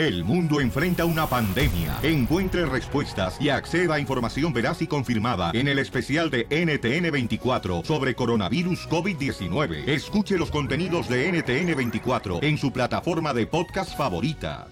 El 0.00 0.24
mundo 0.24 0.62
enfrenta 0.62 1.04
una 1.04 1.26
pandemia. 1.26 1.98
Encuentre 2.02 2.64
respuestas 2.64 3.38
y 3.38 3.50
acceda 3.50 3.96
a 3.96 4.00
información 4.00 4.50
veraz 4.50 4.80
y 4.80 4.86
confirmada 4.86 5.50
en 5.52 5.68
el 5.68 5.78
especial 5.78 6.30
de 6.30 6.48
NTN24 6.48 7.84
sobre 7.84 8.14
coronavirus 8.14 8.88
COVID-19. 8.88 9.86
Escuche 9.86 10.38
los 10.38 10.50
contenidos 10.50 11.06
de 11.06 11.30
NTN24 11.30 12.42
en 12.42 12.56
su 12.56 12.72
plataforma 12.72 13.34
de 13.34 13.46
podcast 13.46 13.94
favorita. 13.94 14.68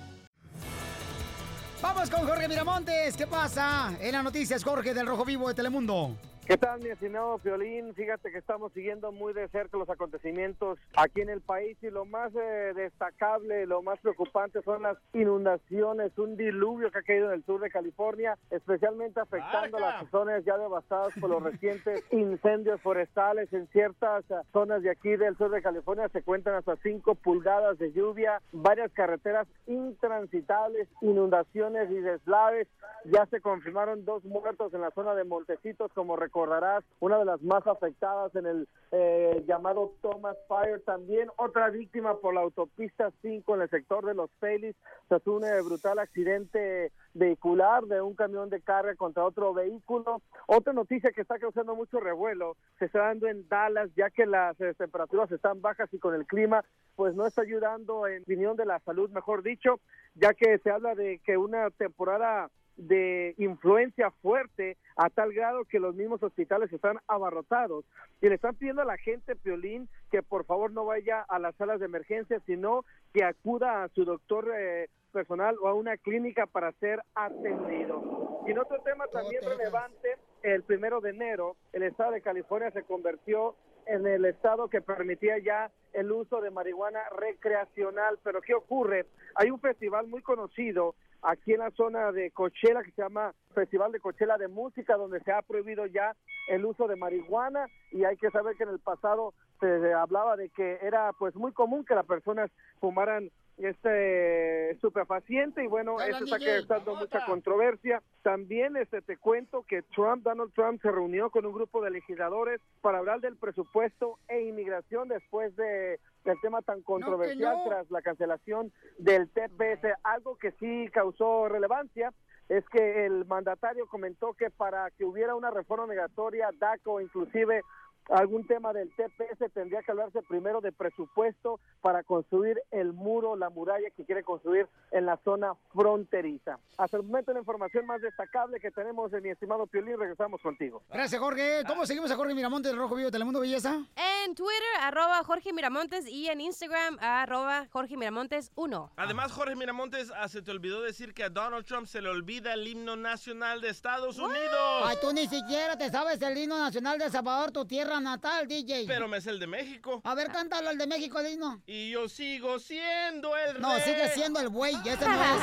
Vamos 1.82 2.08
con 2.08 2.26
Jorge 2.26 2.48
Miramontes. 2.48 3.14
¿Qué 3.14 3.26
pasa? 3.26 3.92
En 4.00 4.12
las 4.12 4.24
noticias, 4.24 4.64
Jorge 4.64 4.94
del 4.94 5.06
Rojo 5.06 5.26
Vivo 5.26 5.48
de 5.48 5.54
Telemundo. 5.54 6.16
¿Qué 6.48 6.56
tal, 6.56 6.80
mi 6.80 6.88
estimado 6.88 7.36
Piolín? 7.36 7.92
Fíjate 7.92 8.32
que 8.32 8.38
estamos 8.38 8.72
siguiendo 8.72 9.12
muy 9.12 9.34
de 9.34 9.48
cerca 9.48 9.76
los 9.76 9.90
acontecimientos 9.90 10.78
aquí 10.96 11.20
en 11.20 11.28
el 11.28 11.42
país 11.42 11.76
y 11.82 11.90
lo 11.90 12.06
más 12.06 12.32
eh, 12.34 12.72
destacable, 12.74 13.66
lo 13.66 13.82
más 13.82 13.98
preocupante 13.98 14.62
son 14.62 14.84
las 14.84 14.96
inundaciones, 15.12 16.16
un 16.16 16.38
diluvio 16.38 16.90
que 16.90 17.00
ha 17.00 17.02
caído 17.02 17.26
en 17.26 17.34
el 17.34 17.44
sur 17.44 17.60
de 17.60 17.70
California, 17.70 18.38
especialmente 18.48 19.20
afectando 19.20 19.76
a 19.76 19.80
las 19.80 20.10
zonas 20.10 20.42
ya 20.46 20.56
devastadas 20.56 21.12
por 21.20 21.28
los 21.28 21.42
recientes 21.42 22.02
incendios 22.12 22.80
forestales. 22.80 23.52
En 23.52 23.66
ciertas 23.66 24.24
eh, 24.30 24.36
zonas 24.50 24.82
de 24.82 24.88
aquí 24.88 25.16
del 25.16 25.36
sur 25.36 25.50
de 25.50 25.60
California 25.60 26.08
se 26.08 26.22
cuentan 26.22 26.54
hasta 26.54 26.76
5 26.76 27.14
pulgadas 27.16 27.76
de 27.76 27.92
lluvia, 27.92 28.40
varias 28.52 28.90
carreteras 28.92 29.46
intransitables, 29.66 30.88
inundaciones 31.02 31.90
y 31.90 32.00
deslaves. 32.00 32.68
Ya 33.04 33.26
se 33.26 33.42
confirmaron 33.42 34.06
dos 34.06 34.24
muertos 34.24 34.72
en 34.72 34.80
la 34.80 34.90
zona 34.92 35.14
de 35.14 35.24
Montecitos, 35.24 35.92
como 35.92 36.16
recordarás, 36.38 36.84
una 37.00 37.18
de 37.18 37.24
las 37.24 37.42
más 37.42 37.66
afectadas 37.66 38.34
en 38.36 38.46
el 38.46 38.68
eh, 38.92 39.44
llamado 39.46 39.94
Thomas 40.00 40.36
Fire. 40.46 40.80
También 40.84 41.28
otra 41.36 41.68
víctima 41.68 42.16
por 42.18 42.32
la 42.32 42.42
autopista 42.42 43.10
5 43.22 43.56
en 43.56 43.62
el 43.62 43.70
sector 43.70 44.06
de 44.06 44.14
Los 44.14 44.30
Feliz, 44.38 44.76
tras 45.08 45.26
un 45.26 45.44
eh, 45.44 45.60
brutal 45.62 45.98
accidente 45.98 46.92
vehicular 47.14 47.84
de 47.86 48.00
un 48.00 48.14
camión 48.14 48.50
de 48.50 48.60
carga 48.60 48.94
contra 48.94 49.24
otro 49.24 49.52
vehículo. 49.52 50.22
Otra 50.46 50.72
noticia 50.72 51.10
que 51.10 51.22
está 51.22 51.40
causando 51.40 51.74
mucho 51.74 51.98
revuelo 51.98 52.56
se 52.78 52.84
está 52.84 53.00
dando 53.00 53.26
en 53.26 53.48
Dallas, 53.48 53.90
ya 53.96 54.08
que 54.10 54.24
las 54.24 54.60
eh, 54.60 54.74
temperaturas 54.74 55.32
están 55.32 55.60
bajas 55.60 55.92
y 55.92 55.98
con 55.98 56.14
el 56.14 56.24
clima, 56.24 56.64
pues 56.94 57.16
no 57.16 57.26
está 57.26 57.42
ayudando 57.42 58.06
en 58.06 58.22
opinión 58.22 58.56
de 58.56 58.64
la 58.64 58.78
salud, 58.80 59.10
mejor 59.10 59.42
dicho, 59.42 59.80
ya 60.14 60.34
que 60.34 60.58
se 60.58 60.70
habla 60.70 60.94
de 60.94 61.20
que 61.24 61.36
una 61.36 61.70
temporada 61.70 62.48
de 62.78 63.34
influencia 63.38 64.10
fuerte 64.22 64.76
a 64.96 65.10
tal 65.10 65.32
grado 65.32 65.64
que 65.64 65.80
los 65.80 65.94
mismos 65.94 66.22
hospitales 66.22 66.72
están 66.72 66.98
abarrotados 67.08 67.84
y 68.20 68.28
le 68.28 68.36
están 68.36 68.54
pidiendo 68.54 68.82
a 68.82 68.86
la 68.86 68.96
gente, 68.96 69.36
Piolín, 69.36 69.88
que 70.10 70.22
por 70.22 70.44
favor 70.44 70.72
no 70.72 70.84
vaya 70.84 71.20
a 71.28 71.38
las 71.38 71.54
salas 71.56 71.80
de 71.80 71.86
emergencia, 71.86 72.40
sino 72.46 72.84
que 73.12 73.24
acuda 73.24 73.82
a 73.82 73.88
su 73.88 74.04
doctor 74.04 74.52
eh, 74.56 74.88
personal 75.12 75.56
o 75.60 75.68
a 75.68 75.74
una 75.74 75.96
clínica 75.96 76.46
para 76.46 76.72
ser 76.72 77.02
atendido. 77.14 78.42
Y 78.46 78.52
en 78.52 78.58
otro 78.58 78.78
tema 78.80 79.06
también 79.08 79.42
relevante, 79.42 80.16
el 80.42 80.62
primero 80.62 81.00
de 81.00 81.10
enero, 81.10 81.56
el 81.72 81.82
estado 81.82 82.12
de 82.12 82.22
California 82.22 82.70
se 82.70 82.84
convirtió 82.84 83.56
en 83.86 84.06
el 84.06 84.24
estado 84.24 84.68
que 84.68 84.80
permitía 84.80 85.38
ya 85.38 85.70
el 85.92 86.12
uso 86.12 86.40
de 86.40 86.50
marihuana 86.50 87.00
recreacional. 87.16 88.18
Pero 88.22 88.40
¿qué 88.40 88.54
ocurre? 88.54 89.06
Hay 89.34 89.50
un 89.50 89.60
festival 89.60 90.06
muy 90.06 90.22
conocido 90.22 90.94
aquí 91.22 91.52
en 91.52 91.60
la 91.60 91.70
zona 91.72 92.12
de 92.12 92.30
Coachella 92.30 92.82
que 92.82 92.92
se 92.92 93.02
llama 93.02 93.32
Festival 93.54 93.92
de 93.92 94.00
Coachella 94.00 94.38
de 94.38 94.48
Música, 94.48 94.96
donde 94.96 95.20
se 95.20 95.32
ha 95.32 95.42
prohibido 95.42 95.86
ya 95.86 96.14
el 96.48 96.64
uso 96.64 96.86
de 96.86 96.96
marihuana 96.96 97.66
y 97.90 98.04
hay 98.04 98.16
que 98.16 98.30
saber 98.30 98.56
que 98.56 98.64
en 98.64 98.70
el 98.70 98.78
pasado 98.78 99.34
se 99.60 99.92
hablaba 99.92 100.36
de 100.36 100.48
que 100.50 100.78
era 100.82 101.12
pues 101.18 101.34
muy 101.34 101.52
común 101.52 101.84
que 101.84 101.94
las 101.94 102.06
personas 102.06 102.50
fumaran 102.80 103.30
este 103.58 104.70
estupefaciente 104.70 105.64
y 105.64 105.66
bueno, 105.66 106.00
eso 106.00 106.24
está 106.24 106.38
causando 106.38 106.96
mucha 106.96 107.24
controversia. 107.26 108.02
También 108.22 108.76
este 108.76 109.02
te 109.02 109.16
cuento 109.16 109.64
que 109.66 109.82
Trump, 109.82 110.22
Donald 110.22 110.52
Trump 110.54 110.80
se 110.80 110.90
reunió 110.90 111.30
con 111.30 111.44
un 111.46 111.52
grupo 111.52 111.82
de 111.82 111.90
legisladores 111.90 112.60
para 112.80 112.98
hablar 112.98 113.20
del 113.20 113.36
presupuesto 113.36 114.18
e 114.28 114.42
inmigración 114.42 115.08
después 115.08 115.54
de 115.56 115.98
del 116.24 116.40
tema 116.42 116.60
tan 116.62 116.82
controversial 116.82 117.56
tras 117.66 117.90
la 117.90 118.02
cancelación 118.02 118.70
del 118.98 119.30
TPS, 119.30 119.86
algo 120.02 120.36
que 120.36 120.52
sí 120.52 120.88
causó 120.92 121.48
relevancia 121.48 122.12
es 122.48 122.64
que 122.70 123.06
el 123.06 123.26
mandatario 123.26 123.86
comentó 123.86 124.32
que 124.34 124.50
para 124.50 124.90
que 124.92 125.04
hubiera 125.04 125.34
una 125.34 125.50
reforma 125.50 125.86
migratoria, 125.86 126.50
DACO, 126.58 127.00
inclusive 127.00 127.62
algún 128.08 128.46
tema 128.46 128.72
del 128.72 128.90
TPS, 128.90 129.52
tendría 129.52 129.82
que 129.82 129.90
hablarse 129.90 130.22
primero 130.22 130.60
de 130.60 130.72
presupuesto 130.72 131.60
para 131.80 132.02
construir 132.02 132.60
el 132.70 132.92
muro, 132.92 133.36
la 133.36 133.50
muralla 133.50 133.90
que 133.96 134.04
quiere 134.04 134.22
construir 134.22 134.66
en 134.90 135.06
la 135.06 135.18
zona 135.24 135.54
fronteriza. 135.72 136.58
Hasta 136.76 136.96
el 136.96 137.02
momento 137.02 137.32
la 137.32 137.40
información 137.40 137.86
más 137.86 138.00
destacable 138.00 138.60
que 138.60 138.70
tenemos 138.70 139.10
de 139.10 139.20
mi 139.20 139.30
estimado 139.30 139.66
Piolín, 139.66 139.98
regresamos 139.98 140.40
contigo. 140.40 140.82
Gracias, 140.90 141.20
Jorge. 141.20 141.62
¿Cómo 141.66 141.86
seguimos 141.86 142.10
a 142.10 142.16
Jorge 142.16 142.34
Miramontes 142.34 142.72
del 142.72 142.78
Rojo 142.78 142.94
Vivo 142.94 143.06
de 143.06 143.12
Telemundo 143.12 143.40
Belleza? 143.40 143.84
En 144.24 144.34
Twitter, 144.34 144.62
arroba 144.80 145.22
Jorge 145.24 145.52
Miramontes 145.52 146.06
y 146.06 146.28
en 146.28 146.40
Instagram, 146.40 146.98
arroba 147.00 147.66
Jorge 147.70 147.96
Miramontes 147.96 148.52
1. 148.54 148.92
Además, 148.96 149.32
Jorge 149.32 149.56
Miramontes, 149.56 150.12
ah, 150.16 150.28
se 150.28 150.42
te 150.42 150.50
olvidó 150.50 150.82
decir 150.82 151.14
que 151.14 151.24
a 151.24 151.28
Donald 151.28 151.66
Trump 151.66 151.86
se 151.86 152.00
le 152.00 152.08
olvida 152.08 152.54
el 152.54 152.66
himno 152.66 152.96
nacional 152.96 153.60
de 153.60 153.68
Estados 153.70 154.18
Unidos. 154.18 154.82
Ay, 154.84 154.96
tú 155.00 155.12
ni 155.12 155.26
siquiera 155.26 155.76
te 155.76 155.90
sabes 155.90 156.20
el 156.22 156.36
himno 156.36 156.58
nacional 156.58 156.98
de 156.98 157.10
Salvador, 157.10 157.50
tu 157.50 157.64
tierra 157.64 157.97
natal, 158.00 158.46
DJ. 158.48 158.84
Pero 158.86 159.08
me 159.08 159.18
es 159.18 159.26
el 159.26 159.38
de 159.40 159.46
México. 159.46 160.00
A 160.04 160.14
ver, 160.14 160.28
cántalo 160.30 160.70
el 160.70 160.78
de 160.78 160.86
México, 160.86 161.20
himno. 161.22 161.60
Y 161.66 161.90
yo 161.90 162.08
sigo 162.08 162.58
siendo 162.58 163.36
el 163.36 163.60
No, 163.60 163.74
rey. 163.74 163.82
sigue 163.84 164.08
siendo 164.14 164.40
el 164.40 164.48
güey, 164.48 164.74
ese 164.84 165.06
no 165.06 165.22
es. 165.24 165.42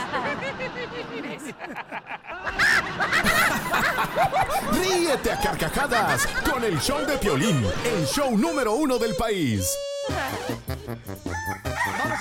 Ríete 4.74 5.32
a 5.32 5.40
carcajadas 5.40 6.28
con 6.50 6.64
el 6.64 6.80
show 6.80 7.06
de 7.06 7.18
Piolín, 7.18 7.66
el 7.86 8.06
show 8.06 8.38
número 8.38 8.74
uno 8.74 8.98
del 8.98 9.16
país. 9.16 9.70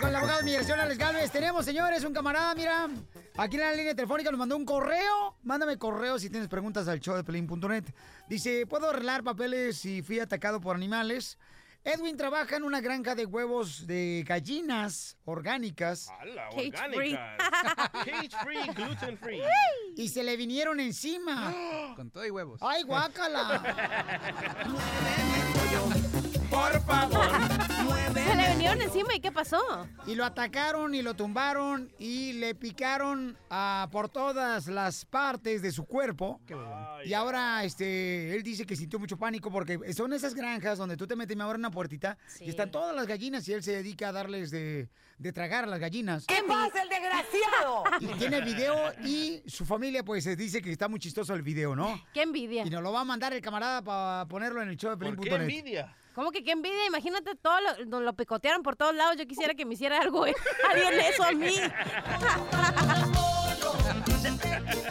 Con 0.05 0.11
el 0.11 0.17
abogado 0.17 0.41
de 0.41 0.45
migración, 0.45 0.79
Alex 0.79 0.99
Galvez. 0.99 1.31
Tenemos, 1.31 1.65
señores, 1.65 2.05
un 2.05 2.13
camarada, 2.13 2.55
mira, 2.55 2.91
aquí 3.39 3.57
en 3.57 3.63
la 3.63 3.73
línea 3.73 3.95
telefónica 3.95 4.31
nos 4.31 4.39
mandó 4.39 4.55
un 4.55 4.67
correo. 4.67 5.39
Mándame 5.43 5.79
correo 5.79 6.19
si 6.19 6.29
tienes 6.29 6.47
preguntas 6.47 6.87
al 6.89 7.01
show 7.01 7.17
de 7.17 7.25
pelín.net. 7.25 7.85
Dice, 8.29 8.67
¿puedo 8.67 8.91
arreglar 8.91 9.25
papeles 9.25 9.79
si 9.79 10.03
fui 10.03 10.21
atacado 10.21 10.61
por 10.61 10.77
animales? 10.77 11.39
Edwin 11.85 12.19
trabaja 12.19 12.57
en 12.57 12.65
una 12.65 12.83
granja 12.83 13.15
de 13.15 13.25
huevos 13.25 13.87
de 13.87 14.27
gallinas 14.29 15.17
orgánicas. 15.25 16.11
¡Hala, 16.21 16.51
orgánicas! 16.51 17.39
Cage 18.05 18.37
free, 18.45 18.75
gluten 18.75 19.17
free. 19.23 19.41
Y 19.97 20.11
se 20.11 20.23
le 20.23 20.37
vinieron 20.37 20.81
encima. 20.81 21.55
Con 21.97 22.11
todo 22.11 22.27
y 22.27 22.31
huevos. 22.31 22.61
¡Ay, 22.63 22.83
guácala! 22.83 23.63
Por 26.55 26.81
favor. 26.83 27.29
Se 28.15 28.35
le 28.37 28.51
vinieron 28.51 28.81
encima 28.81 29.15
y 29.15 29.21
¿qué 29.21 29.33
pasó? 29.33 29.61
Y 30.07 30.15
lo 30.15 30.25
atacaron 30.25 30.95
y 30.95 31.03
lo 31.03 31.15
tumbaron 31.15 31.93
y 31.99 32.35
le 32.35 32.55
picaron 32.55 33.37
ah, 33.51 33.89
por 33.91 34.09
todas 34.09 34.69
las 34.69 35.05
partes 35.05 35.63
de 35.63 35.73
su 35.73 35.85
cuerpo. 35.85 36.41
Y 37.05 37.13
ahora 37.13 37.65
este, 37.65 38.35
él 38.35 38.43
dice 38.43 38.65
que 38.65 38.77
sintió 38.77 38.99
mucho 38.99 39.17
pánico 39.17 39.51
porque 39.51 39.93
son 39.93 40.13
esas 40.13 40.35
granjas 40.35 40.79
donde 40.79 40.97
tú 40.97 41.07
te 41.07 41.17
metes 41.17 41.35
y 41.35 41.37
me 41.37 41.45
abren 41.45 41.61
una 41.61 41.71
puertita 41.71 42.17
y 42.41 42.49
están 42.51 42.71
todas 42.71 42.95
las 42.95 43.07
gallinas 43.07 43.47
y 43.49 43.53
él 43.53 43.63
se 43.63 43.73
dedica 43.73 44.09
a 44.09 44.13
darles 44.13 44.51
de, 44.51 44.89
de 45.19 45.33
tragar 45.33 45.65
a 45.65 45.67
las 45.67 45.81
gallinas. 45.81 46.25
¿Qué 46.27 46.43
pasa, 46.47 46.83
el 46.83 46.89
desgraciado? 46.89 47.85
Y 48.01 48.07
tiene 48.19 48.41
video 48.41 48.93
y 49.05 49.43
su 49.47 49.65
familia 49.65 50.05
pues 50.05 50.25
dice 50.37 50.63
que 50.63 50.71
está 50.71 50.89
muy 50.89 51.01
chistoso 51.01 51.35
el 51.35 51.43
video, 51.43 51.75
¿no? 51.75 52.01
¡Qué 52.13 52.23
envidia! 52.23 52.65
Y 52.65 52.71
nos 52.71 52.83
lo 52.83 52.93
va 52.93 53.01
a 53.01 53.05
mandar 53.05 53.33
el 53.33 53.41
camarada 53.41 53.83
para 53.83 54.27
ponerlo 54.27 54.63
en 54.63 54.69
el 54.69 54.77
show 54.77 54.97
de 54.97 54.97
¿Por 54.97 55.21
qué 55.21 55.35
envidia? 55.35 55.95
¿Cómo 56.15 56.31
que 56.31 56.45
qué 56.45 56.53
envidia? 56.53 56.87
Imagínate 56.87 57.35
todo 57.35 57.61
lo, 57.61 57.85
nos 57.87 58.03
lo 58.03 58.13
picotearon 58.15 58.63
por 58.63 58.77
todos 58.77 58.95
lados. 58.95 59.17
Yo 59.17 59.27
quisiera 59.27 59.55
que 59.55 59.65
me 59.65 59.75
hiciera 59.75 59.99
algo, 60.01 60.27
¿eh? 60.27 60.35
Alguien 60.71 60.95
eso 61.01 61.25
a 61.25 61.33
mí. 61.33 61.57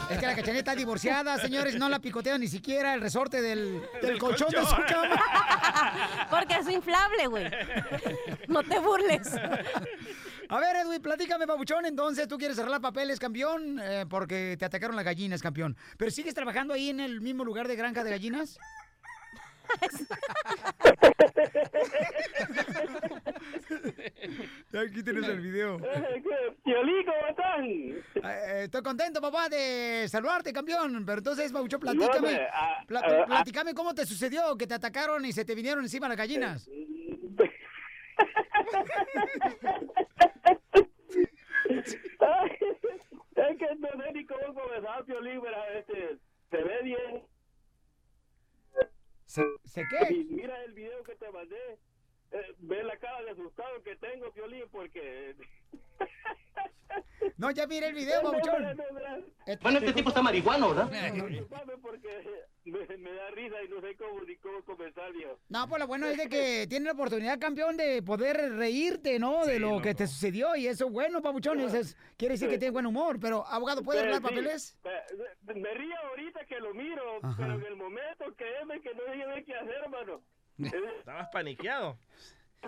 Es 0.09 0.19
que 0.19 0.25
la 0.25 0.35
cachanilla 0.35 0.59
está 0.59 0.75
divorciada, 0.75 1.37
señores, 1.37 1.75
no 1.75 1.87
la 1.87 1.99
picotean 1.99 2.41
ni 2.41 2.47
siquiera 2.47 2.93
el 2.93 3.01
resorte 3.01 3.41
del, 3.41 3.81
del 4.01 4.01
Del 4.01 4.19
colchón 4.19 4.49
de 4.51 4.65
su 4.65 4.75
cama. 4.85 6.27
Porque 6.29 6.55
es 6.55 6.69
inflable, 6.69 7.27
güey. 7.27 7.49
No 8.47 8.61
te 8.61 8.79
burles. 8.79 9.33
A 10.49 10.59
ver, 10.59 10.75
Edwin, 10.75 11.01
platícame, 11.01 11.47
papuchón. 11.47 11.85
Entonces, 11.85 12.27
¿tú 12.27 12.37
quieres 12.37 12.59
arreglar 12.59 12.81
papeles, 12.81 13.17
campeón? 13.17 13.79
Eh, 13.81 14.05
porque 14.09 14.55
te 14.59 14.65
atacaron 14.65 14.95
las 14.95 15.05
gallinas, 15.05 15.41
campeón. 15.41 15.75
¿Pero 15.97 16.11
sigues 16.11 16.33
trabajando 16.33 16.73
ahí 16.73 16.89
en 16.89 16.99
el 16.99 17.21
mismo 17.21 17.43
lugar 17.43 17.67
de 17.67 17.75
granja 17.75 18.03
de 18.03 18.11
gallinas? 18.11 18.59
Aquí 24.73 25.03
tienes 25.03 25.27
el 25.27 25.39
video. 25.39 25.77
Piolín, 26.63 27.05
¿cómo 27.05 27.27
están? 27.29 27.65
Eh, 27.65 28.63
estoy 28.63 28.81
contento, 28.81 29.21
papá, 29.21 29.49
de 29.49 30.07
saludarte, 30.09 30.51
campeón. 30.51 31.03
Pero 31.05 31.19
entonces, 31.19 31.51
Pabuchón, 31.51 31.79
platícame. 31.79 32.17
Igualmente, 32.17 32.47
ah, 32.53 32.83
Pla- 32.87 33.01
ah, 33.03 33.25
platícame 33.25 33.73
cómo 33.73 33.93
te 33.93 34.05
sucedió 34.05 34.57
que 34.57 34.67
te 34.67 34.73
atacaron 34.73 35.25
y 35.25 35.31
se 35.31 35.45
te 35.45 35.55
vinieron 35.55 35.83
encima 35.83 36.07
las 36.07 36.17
gallinas. 36.17 36.69
es 43.35 43.57
que 43.57 43.75
no 43.77 43.89
sé 43.89 44.11
ni 44.13 44.25
cómo 44.25 44.53
comenzar, 44.53 45.03
Piolín, 45.05 45.41
pero 45.41 45.57
este, 45.77 46.17
se 46.51 46.57
ve 46.57 46.81
bien. 46.83 47.23
¿Se, 49.33 49.43
¿se 49.65 49.87
qué? 49.87 50.25
Mira 50.29 50.63
el 50.63 50.73
video 50.73 51.01
que 51.01 51.15
te 51.15 51.31
mandé. 51.31 51.79
Eh, 52.33 52.55
ve 52.59 52.83
la 52.83 52.97
cara 52.97 53.21
de 53.23 53.31
asustado 53.31 53.81
que 53.83 53.95
tengo, 53.95 54.31
Piolín, 54.31 54.63
porque... 54.71 55.35
No, 57.37 57.49
ya 57.51 57.65
mire 57.65 57.87
el 57.87 57.93
video, 57.95 58.21
babuchón. 58.21 58.77
Bueno, 59.61 59.79
este 59.79 59.93
tipo 59.93 60.09
está 60.09 60.21
marihuano, 60.21 60.73
¿verdad? 60.75 60.91
No, 61.15 61.27
no. 61.29 61.47
porque 61.81 62.23
me, 62.65 62.97
me 62.97 63.13
da 63.13 63.31
risa 63.31 63.63
y 63.63 63.69
no 63.69 63.81
sé 63.81 63.95
cómo 63.95 64.21
ni 64.21 64.35
cómo 64.37 64.63
comenzar, 64.63 65.11
viejo. 65.11 65.39
No, 65.49 65.67
pues 65.67 65.79
lo 65.79 65.87
bueno 65.87 66.05
es 66.07 66.17
de 66.17 66.29
que 66.29 66.67
tiene 66.67 66.85
la 66.85 66.91
oportunidad, 66.91 67.39
campeón, 67.39 67.75
de 67.77 68.03
poder 68.03 68.53
reírte, 68.57 69.17
¿no? 69.19 69.45
De 69.45 69.57
lo 69.59 69.81
que 69.81 69.95
te 69.95 70.05
sucedió 70.05 70.55
y 70.55 70.67
eso 70.67 70.85
es 70.85 70.91
bueno, 70.91 71.21
papuchón. 71.21 71.59
Eso 71.61 71.77
es- 71.77 71.97
quiere 72.17 72.33
decir 72.35 72.49
que 72.49 72.59
tiene 72.59 72.71
buen 72.73 72.85
humor. 72.85 73.19
Pero, 73.19 73.45
abogado, 73.47 73.81
¿puede 73.83 73.99
Sí, 74.01 74.05
hablar 74.05 74.21
sí. 74.21 74.27
papeles? 74.27 74.77
Me, 75.45 75.53
me 75.55 75.73
río 75.73 75.95
ahorita 76.09 76.45
que 76.45 76.59
lo 76.59 76.73
miro, 76.73 77.19
Ajá. 77.23 77.35
pero 77.37 77.53
en 77.55 77.65
el 77.65 77.75
momento 77.75 78.25
créeme 78.35 78.79
que 78.81 78.93
no 78.93 79.01
sé 79.33 79.43
qué 79.45 79.55
hacer, 79.55 79.75
hermano. 79.83 80.21
Estabas 80.99 81.29
paniqueado. 81.31 81.97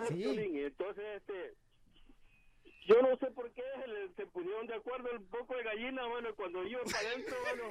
Sí. 0.08 0.24
Entonces, 0.24 1.04
este, 1.16 1.54
yo 2.86 3.00
no 3.02 3.16
sé 3.16 3.26
por 3.30 3.50
qué 3.52 3.62
se, 3.80 3.88
le- 3.88 4.12
se 4.14 4.26
pusieron 4.26 4.66
de 4.66 4.74
acuerdo 4.74 5.10
el 5.10 5.22
poco 5.22 5.56
de 5.56 5.62
gallina, 5.64 6.06
bueno, 6.06 6.34
cuando 6.34 6.64
iba 6.64 6.82
para 6.84 7.08
adentro, 7.08 7.36
bueno, 7.42 7.64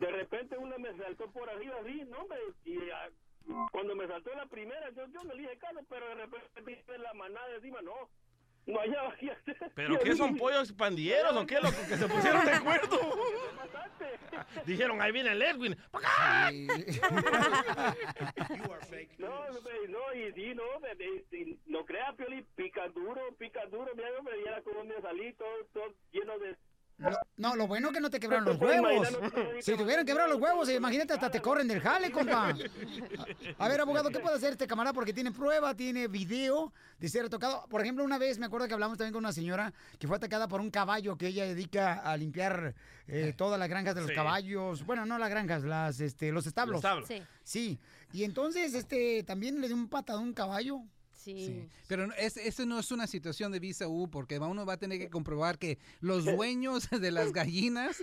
de 0.00 0.10
repente 0.10 0.56
una 0.56 0.78
me 0.78 0.96
saltó 0.96 1.30
por 1.32 1.48
arriba 1.50 1.76
así, 1.82 2.04
¿no? 2.04 2.26
Me, 2.26 2.36
y 2.64 2.78
ah, 2.90 3.08
cuando 3.72 3.94
me 3.96 4.06
saltó 4.06 4.32
la 4.34 4.46
primera, 4.46 4.90
yo, 4.90 5.06
yo 5.08 5.22
me 5.24 5.34
le 5.34 5.42
dije 5.42 5.58
caso, 5.58 5.80
pero 5.88 6.08
de 6.08 6.14
repente 6.14 6.98
la 6.98 7.12
manada 7.14 7.54
encima, 7.56 7.82
no, 7.82 8.08
no. 8.68 9.32
¿Pero 9.74 9.98
qué 10.00 10.14
son 10.14 10.36
pollos 10.36 10.72
pandilleros 10.72 11.34
o 11.36 11.46
qué, 11.46 11.56
loco? 11.56 11.76
Que 11.88 11.96
se 11.96 12.06
pusieron 12.06 12.44
de 12.44 12.52
acuerdo. 12.52 12.98
Dijeron, 14.66 15.00
ahí 15.00 15.12
viene 15.12 15.32
el 15.32 15.42
Edwin. 15.42 15.76
¡Pa' 15.90 15.98
acá! 15.98 16.52
No, 19.18 19.28
no, 19.88 20.14
y 20.14 20.32
sí, 20.32 20.54
no, 20.54 20.62
y 21.32 21.58
no 21.66 21.84
crea, 21.84 22.12
Pioli, 22.16 22.42
pica 22.56 22.88
duro, 22.88 23.20
pica 23.38 23.66
duro, 23.66 23.90
mira, 23.96 24.08
yo 24.16 24.22
me 24.22 24.36
viera 24.36 24.62
cómo 24.62 24.84
me 24.84 25.00
salí, 25.00 25.32
todo, 25.34 25.64
todo 25.72 25.92
lleno 26.12 26.38
de... 26.38 26.56
No, 27.36 27.54
lo 27.54 27.68
bueno 27.68 27.88
es 27.88 27.94
que 27.94 28.00
no 28.00 28.10
te 28.10 28.18
quebraron 28.18 28.44
los 28.44 28.56
huevos. 28.60 29.08
Si 29.60 29.76
te 29.76 29.82
hubieran 29.82 30.04
quebrado 30.04 30.30
los 30.30 30.40
huevos, 30.40 30.68
imagínate, 30.68 31.12
hasta 31.12 31.30
te 31.30 31.40
corren 31.40 31.68
del 31.68 31.80
jale, 31.80 32.10
compa. 32.10 32.52
A 33.58 33.68
ver, 33.68 33.80
abogado, 33.80 34.10
¿qué 34.10 34.18
puede 34.18 34.36
hacer 34.36 34.52
este 34.52 34.66
camarada? 34.66 34.92
Porque 34.92 35.12
tiene 35.12 35.30
prueba, 35.30 35.74
tiene 35.74 36.08
video 36.08 36.72
de 36.98 37.08
ser 37.08 37.28
tocado. 37.28 37.64
Por 37.68 37.80
ejemplo, 37.82 38.04
una 38.04 38.18
vez 38.18 38.38
me 38.38 38.46
acuerdo 38.46 38.66
que 38.66 38.74
hablamos 38.74 38.98
también 38.98 39.12
con 39.12 39.20
una 39.24 39.32
señora 39.32 39.72
que 39.98 40.08
fue 40.08 40.16
atacada 40.16 40.48
por 40.48 40.60
un 40.60 40.70
caballo 40.70 41.16
que 41.16 41.28
ella 41.28 41.44
dedica 41.44 41.94
a 42.00 42.16
limpiar 42.16 42.74
eh, 43.06 43.32
todas 43.36 43.58
las 43.60 43.68
granjas 43.68 43.94
de 43.94 44.00
los 44.00 44.10
Sí. 44.10 44.16
caballos. 44.16 44.84
Bueno, 44.84 45.06
no 45.06 45.18
las 45.18 45.30
granjas, 45.30 45.62
las, 45.62 46.00
este, 46.00 46.32
los 46.32 46.46
establos. 46.46 46.82
Los 46.82 46.84
establos. 46.84 47.08
Sí. 47.08 47.22
Sí. 47.44 47.78
Y 48.12 48.24
entonces, 48.24 48.74
este, 48.74 49.22
también 49.22 49.60
le 49.60 49.68
dio 49.68 49.76
un 49.76 49.88
patadón 49.88 50.22
a 50.24 50.26
un 50.26 50.32
caballo. 50.34 50.80
Sí. 51.18 51.68
Pero 51.88 52.06
no- 52.06 52.14
es, 52.14 52.36
eso 52.36 52.64
no 52.64 52.78
es 52.78 52.90
una 52.92 53.06
situación 53.06 53.50
de 53.52 53.58
visa 53.60 53.88
U, 53.88 54.08
porque 54.08 54.38
uno 54.38 54.64
va 54.64 54.74
a 54.74 54.78
tener 54.78 54.98
que 54.98 55.10
comprobar 55.10 55.58
que 55.58 55.78
los 56.00 56.24
dueños 56.46 56.88
de 56.90 57.10
las 57.10 57.32
gallinas 57.32 58.02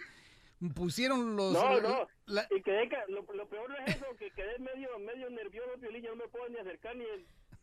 pusieron 0.73 1.35
los... 1.35 1.53
No, 1.53 1.81
no, 1.81 2.07
la- 2.27 2.47
y 2.55 2.61
quedé, 2.61 2.89
lo, 3.09 3.21
lo 3.33 3.47
peor 3.49 3.69
no 3.69 3.77
es 3.85 3.95
eso, 3.95 4.05
que 4.17 4.31
quedé 4.31 4.57
medio, 4.59 4.89
medio 4.99 5.29
nervioso, 5.29 5.69
Piolín, 5.79 6.03
ya 6.03 6.09
no 6.09 6.15
me 6.17 6.27
puedo 6.27 6.47
ni 6.49 6.57
acercar 6.57 6.95
ni, 6.95 7.05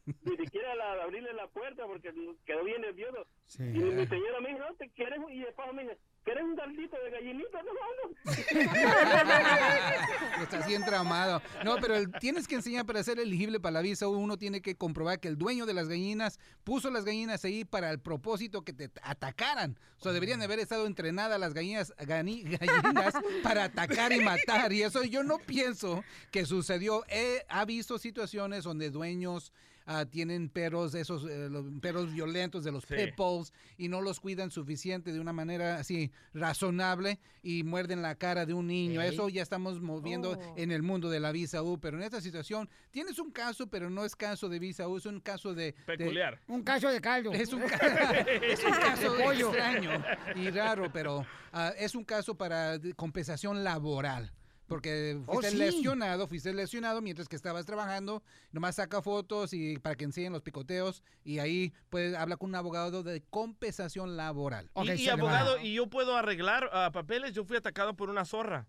ni 0.07 0.37
siquiera 0.37 0.75
la, 0.75 1.03
abrirle 1.05 1.33
la 1.35 1.47
puerta 1.49 1.87
porque 1.87 2.13
quedó 2.45 2.65
bien 2.65 2.81
nervioso. 2.83 3.27
Sí. 3.47 3.63
Y 3.63 3.67
mi 3.79 4.07
señora 4.07 4.41
me 4.41 4.49
dijo, 4.49 4.61
no, 4.61 4.75
te 4.77 4.91
quieres, 4.91 5.19
un-" 5.19 5.33
y 5.33 5.41
después 5.41 5.73
me 5.75 5.83
dice, 5.83 5.99
¿quieres 6.25 6.45
un 6.45 6.57
caldito 6.57 6.97
de 7.05 7.11
gallinita? 7.11 7.63
No, 7.63 7.73
no. 7.73 8.33
Estás 10.43 10.67
bien 10.67 10.85
traumado. 10.85 11.43
No, 11.65 11.77
pero 11.81 11.97
el- 11.97 12.11
tienes 12.13 12.49
que 12.49 12.57
enseñar 12.57 12.87
para 12.87 13.03
ser 13.03 13.19
elegible 13.21 13.61
para 13.61 13.75
la 13.75 13.83
visa 13.83 14.09
uno 14.09 14.37
tiene 14.37 14.61
que 14.63 14.77
comprobar 14.77 15.21
que 15.21 15.29
el 15.29 15.37
dueño 15.39 15.67
de 15.67 15.75
las 15.75 15.89
gallinas 15.89 16.39
puso 16.65 16.91
las 16.91 17.05
gallinas 17.05 17.45
ahí 17.45 17.65
para 17.65 17.91
el 17.91 18.01
propósito 18.01 18.63
que 18.63 18.73
te 18.73 18.91
atacaran. 19.03 19.79
O 19.99 20.03
sea, 20.03 20.13
deberían 20.13 20.39
de 20.41 20.47
haber 20.47 20.59
estado 20.59 20.87
entrenadas 20.87 21.39
las 21.39 21.55
gallinas, 21.55 21.93
gani- 21.99 22.43
gallinas 22.59 23.15
para 23.43 23.65
atacar 23.65 24.13
y 24.13 24.21
matar. 24.21 24.73
Y 24.73 24.83
eso 24.83 25.05
yo 25.05 25.23
no 25.23 25.39
pienso 25.39 26.03
que 26.31 26.45
sucedió. 26.47 27.05
He 27.09 27.45
ha 27.49 27.65
visto 27.65 27.99
situaciones 27.99 28.65
donde 28.65 28.91
dueños 28.91 29.53
ah, 29.87 30.05
tienen 30.07 30.49
perros, 30.49 30.95
esos 30.95 31.25
eh, 31.25 31.49
los 31.51 31.65
perros 31.81 32.13
violentos 32.13 32.65
de 32.65 32.73
los 32.73 32.85
Sí. 32.85 32.95
pit 32.95 33.17
bulls 33.17 33.53
y 33.77 33.89
no 33.89 34.01
los 34.01 34.21
cuidan 34.21 34.51
suficiente 34.51 35.13
de 35.13 35.21
una 35.21 35.33
manera 35.33 35.77
así 35.79 36.11
razonable 36.35 37.19
y 37.43 37.63
muerden 37.65 38.03
la 38.03 38.15
cara 38.17 38.47
de 38.47 38.55
un 38.55 38.67
niño. 38.67 39.01
Eso 39.03 39.29
ya 39.29 39.43
estamos 39.43 39.81
moviendo 39.81 40.33
Oh. 40.39 40.55
en 40.57 40.71
el 40.71 40.83
mundo 40.83 41.11
de 41.11 41.21
la 41.21 41.33
visa 41.33 41.63
U, 41.63 41.79
pero 41.81 41.97
en 41.97 42.03
esta 42.05 42.21
situación 42.21 42.69
tienes 42.91 43.19
un 43.19 43.31
caso, 43.31 43.69
pero 43.69 43.91
no 43.91 44.05
es 44.05 44.15
caso 44.17 44.49
de 44.49 44.59
visa 44.59 44.89
U, 44.89 44.97
es 44.97 45.07
un 45.07 45.21
caso 45.21 45.55
de... 45.55 45.73
de- 45.73 45.73
Peculiar. 45.87 46.39
Un 46.49 46.63
caso 46.63 46.89
de 46.89 47.01
caldo. 47.01 47.33
es 47.33 47.53
un, 47.53 47.61
ca- 47.69 48.21
es 48.21 48.63
un 48.65 48.73
caso 48.73 49.13
De 49.17 49.25
pollo. 49.25 49.49
extraño 49.49 50.05
y 50.37 50.51
raro, 50.51 50.91
pero 50.93 51.25
ah, 51.53 51.73
es 51.79 51.95
un 51.95 52.05
caso 52.05 52.35
para 52.37 52.79
compensación 52.97 53.65
laboral. 53.65 54.33
Porque 54.73 55.21
Oh, 55.27 55.35
fuiste 55.35 55.51
sí. 55.51 55.57
lesionado, 55.59 56.27
fuiste 56.27 56.53
lesionado 56.55 57.03
mientras 57.03 57.29
que 57.29 57.37
estabas 57.37 57.67
trabajando, 57.67 58.23
nomás 58.53 58.77
saca 58.77 59.03
fotos 59.03 59.53
y 59.53 59.77
para 59.79 59.97
que 59.97 60.05
enseñen 60.05 60.33
los 60.33 60.41
picoteos 60.43 61.03
y 61.25 61.39
ahí 61.41 61.73
pues 61.91 62.15
habla 62.15 62.37
con 62.39 62.49
un 62.49 62.55
abogado 62.57 63.03
de 63.03 63.23
compensación 63.29 64.17
laboral. 64.17 64.71
y, 64.83 64.93
y 64.93 65.09
abogado, 65.11 65.59
y 65.61 65.75
yo 65.75 65.89
puedo 65.89 66.17
arreglar 66.17 66.71
ah, 66.73 66.91
papeles. 66.93 67.33
Yo 67.35 67.45
fui 67.45 67.57
atacado 67.59 67.95
por 67.95 68.09
una 68.09 68.25
zorra. 68.25 68.67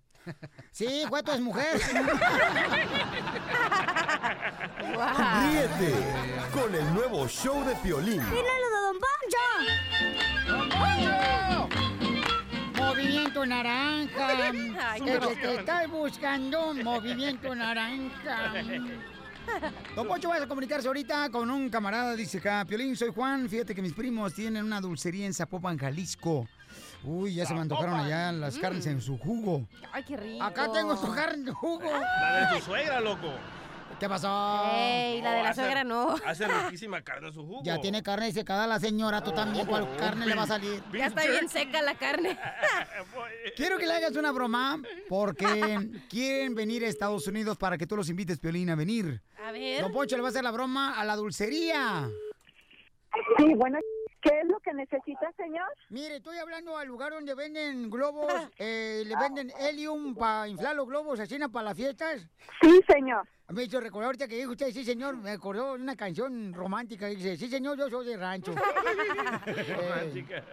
Sí, 0.71 1.03
Guato 1.09 1.33
es 1.33 1.39
mujer. 1.41 1.79
Ríete 4.94 5.94
con 6.53 6.73
el 6.75 6.94
nuevo 6.94 7.27
show 7.27 7.63
de 7.65 7.75
Piolín. 7.77 8.21
Movimiento 13.03 13.45
naranja. 13.45 14.27
Ay, 14.27 15.01
El 15.01 15.19
no. 15.19 15.27
que 15.29 15.35
te 15.35 15.55
estás 15.55 15.89
buscando, 15.89 16.73
movimiento 16.73 17.53
naranja. 17.53 18.53
Don 19.94 20.07
Poncho, 20.07 20.29
vas 20.29 20.41
a 20.41 20.47
comunicarse 20.47 20.88
ahorita 20.88 21.29
con 21.29 21.51
un 21.51 21.69
camarada. 21.69 22.15
Dice 22.15 22.38
acá, 22.38 22.63
Piolín, 22.65 22.95
soy 22.95 23.11
Juan. 23.13 23.50
Fíjate 23.50 23.75
que 23.75 23.81
mis 23.81 23.91
primos 23.94 24.33
tienen 24.33 24.63
una 24.63 24.79
dulcería 24.79 25.25
en 25.25 25.33
Zapopan, 25.33 25.77
Jalisco. 25.77 26.47
Uy, 27.03 27.33
ya 27.35 27.45
se 27.45 27.53
me 27.53 27.59
antojaron 27.59 27.94
allá 28.00 28.31
las 28.31 28.57
carnes 28.57 28.85
en 28.88 29.01
su 29.01 29.17
jugo. 29.17 29.67
Ay, 29.91 30.03
qué 30.03 30.15
rico. 30.15 30.41
Acá 30.41 30.72
tengo 30.72 30.95
tu 30.95 31.13
carne 31.13 31.50
en 31.50 31.53
jugo. 31.53 31.91
La 31.91 32.51
de 32.53 32.57
tu 32.57 32.65
suegra, 32.65 33.01
loco. 33.01 33.33
¿Qué 34.03 34.10
pasó? 34.10 34.65
Ey, 34.75 35.22
la 35.22 35.31
de 35.31 35.43
la 35.43 35.50
hace- 35.51 35.62
suegra 35.62 35.86
no. 35.86 36.15
Hace 36.25 36.45
riquísima 36.65 37.01
carne 37.03 37.31
su 37.31 37.41
jugo. 37.45 37.62
Ya 37.63 37.79
tiene 37.79 38.03
carne 38.03 38.33
secada 38.33 38.67
la 38.67 38.77
señora, 38.77 39.24
tú 39.24 39.31
también. 39.31 39.65
¿Cuál 39.65 39.95
carne 39.95 40.25
le 40.25 40.36
va 40.36 40.43
a 40.43 40.48
salir? 40.48 40.83
Ya 40.91 41.05
está 41.05 41.25
bien 41.25 41.48
seca 41.48 41.81
la 41.81 41.95
carne. 41.95 42.38
Quiero 43.55 43.77
que 43.77 43.88
le 43.88 43.93
hagas 43.93 44.13
una 44.17 44.33
broma 44.33 44.81
porque 45.07 45.89
quieren 46.10 46.53
venir 46.53 46.83
a 46.83 46.89
Estados 46.89 47.27
Unidos 47.27 47.55
para 47.57 47.77
que 47.77 47.88
tú 47.88 47.95
los 47.95 48.10
invites, 48.10 48.39
Piolín, 48.39 48.69
a 48.72 48.75
venir. 48.75 49.22
A 49.41 49.53
ver. 49.53 49.81
Don 49.81 49.93
Poncho 49.93 50.17
le 50.17 50.22
va 50.22 50.27
a 50.27 50.31
hacer 50.31 50.43
la 50.43 50.51
broma 50.51 51.00
a 51.00 51.05
la 51.05 51.15
dulcería. 51.15 52.10
Sí, 53.38 53.53
bueno, 53.55 53.79
¿qué 54.24 54.39
es 54.39 54.48
lo 54.48 54.60
que 54.62 54.74
necesita, 54.74 55.32
señor? 55.38 55.68
Mire, 55.89 56.15
estoy 56.15 56.38
hablando 56.38 56.77
al 56.77 56.88
lugar 56.88 57.12
donde 57.12 57.36
venden 57.36 57.89
globos, 57.89 58.32
eh, 58.58 59.03
le 59.06 59.15
venden 59.18 59.51
helium 59.60 60.15
para 60.15 60.48
inflar 60.48 60.75
los 60.75 60.88
globos, 60.88 61.20
así 61.20 61.38
para 61.51 61.65
las 61.65 61.77
fiestas. 61.77 62.25
Sí, 62.62 62.82
señor. 62.88 63.27
Me 63.50 63.63
hizo 63.63 63.80
recordar 63.80 64.08
ahorita 64.08 64.27
que 64.27 64.38
dijo 64.38 64.51
usted, 64.51 64.72
sí, 64.72 64.86
señor, 64.86 65.18
me 65.18 65.32
acordó 65.32 65.75
de 65.75 65.84
una 65.84 65.96
canción 65.96 66.53
romántica 66.53 67.10
que 67.10 67.18
dice, 67.18 67.38
sí, 67.38 67.50
señor, 67.50 67.77
yo 67.77 67.89
soy 67.89 68.08
de 68.08 68.18
rancho. 68.18 68.56
Romántica. 69.46 70.44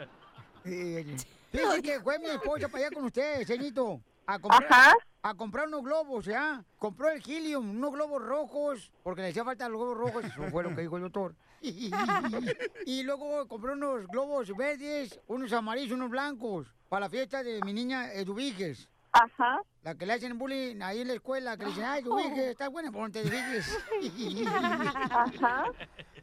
Eh, 0.65 1.17
Fíjese 1.53 1.83
que 1.83 2.01
fue 2.01 2.19
mi 2.19 2.27
esposa 2.27 2.69
para 2.69 2.87
allá 2.87 2.95
con 2.95 3.05
usted, 3.05 3.47
ceñito. 3.47 4.01
A 4.27 4.39
comprar, 4.39 4.65
Ajá. 4.71 4.95
a 5.23 5.35
comprar 5.35 5.67
unos 5.67 5.83
globos, 5.83 6.25
¿ya? 6.25 6.63
Compró 6.79 7.09
el 7.11 7.23
helium, 7.27 7.71
unos 7.71 7.93
globos 7.93 8.23
rojos, 8.23 8.93
porque 9.03 9.23
le 9.23 9.29
hacía 9.29 9.45
falta 9.45 9.69
los 9.69 9.79
globos 9.81 9.97
rojos, 9.97 10.25
eso 10.25 10.43
fue 10.51 10.63
lo 10.63 10.75
que 10.75 10.83
dijo 10.83 10.97
el 10.97 11.03
doctor. 11.03 11.35
y 12.87 13.03
luego 13.03 13.47
compró 13.49 13.73
unos 13.75 14.07
globos 14.09 14.55
verdes, 14.57 15.21
unos 15.27 15.53
amarillos, 15.53 15.93
unos 15.93 16.11
blancos, 16.11 16.73
para 16.89 17.07
la 17.07 17.11
fiesta 17.11 17.43
de 17.43 17.61
mi 17.65 17.73
niña 17.73 18.13
Eduviges. 18.13 18.89
Ajá. 19.13 19.61
La 19.83 19.97
que 19.97 20.07
le 20.07 20.13
hacen 20.13 20.39
bullying 20.39 20.81
ahí 20.83 21.01
en 21.01 21.09
la 21.09 21.15
escuela, 21.15 21.57
que 21.57 21.65
le 21.65 21.71
dicen, 21.71 21.85
ay, 21.85 22.01
Eduviges, 22.01 22.39
estás 22.51 22.71
buena, 22.71 22.93
ponte 22.93 23.21
Eduviges. 23.21 23.79
Ajá. 24.47 25.65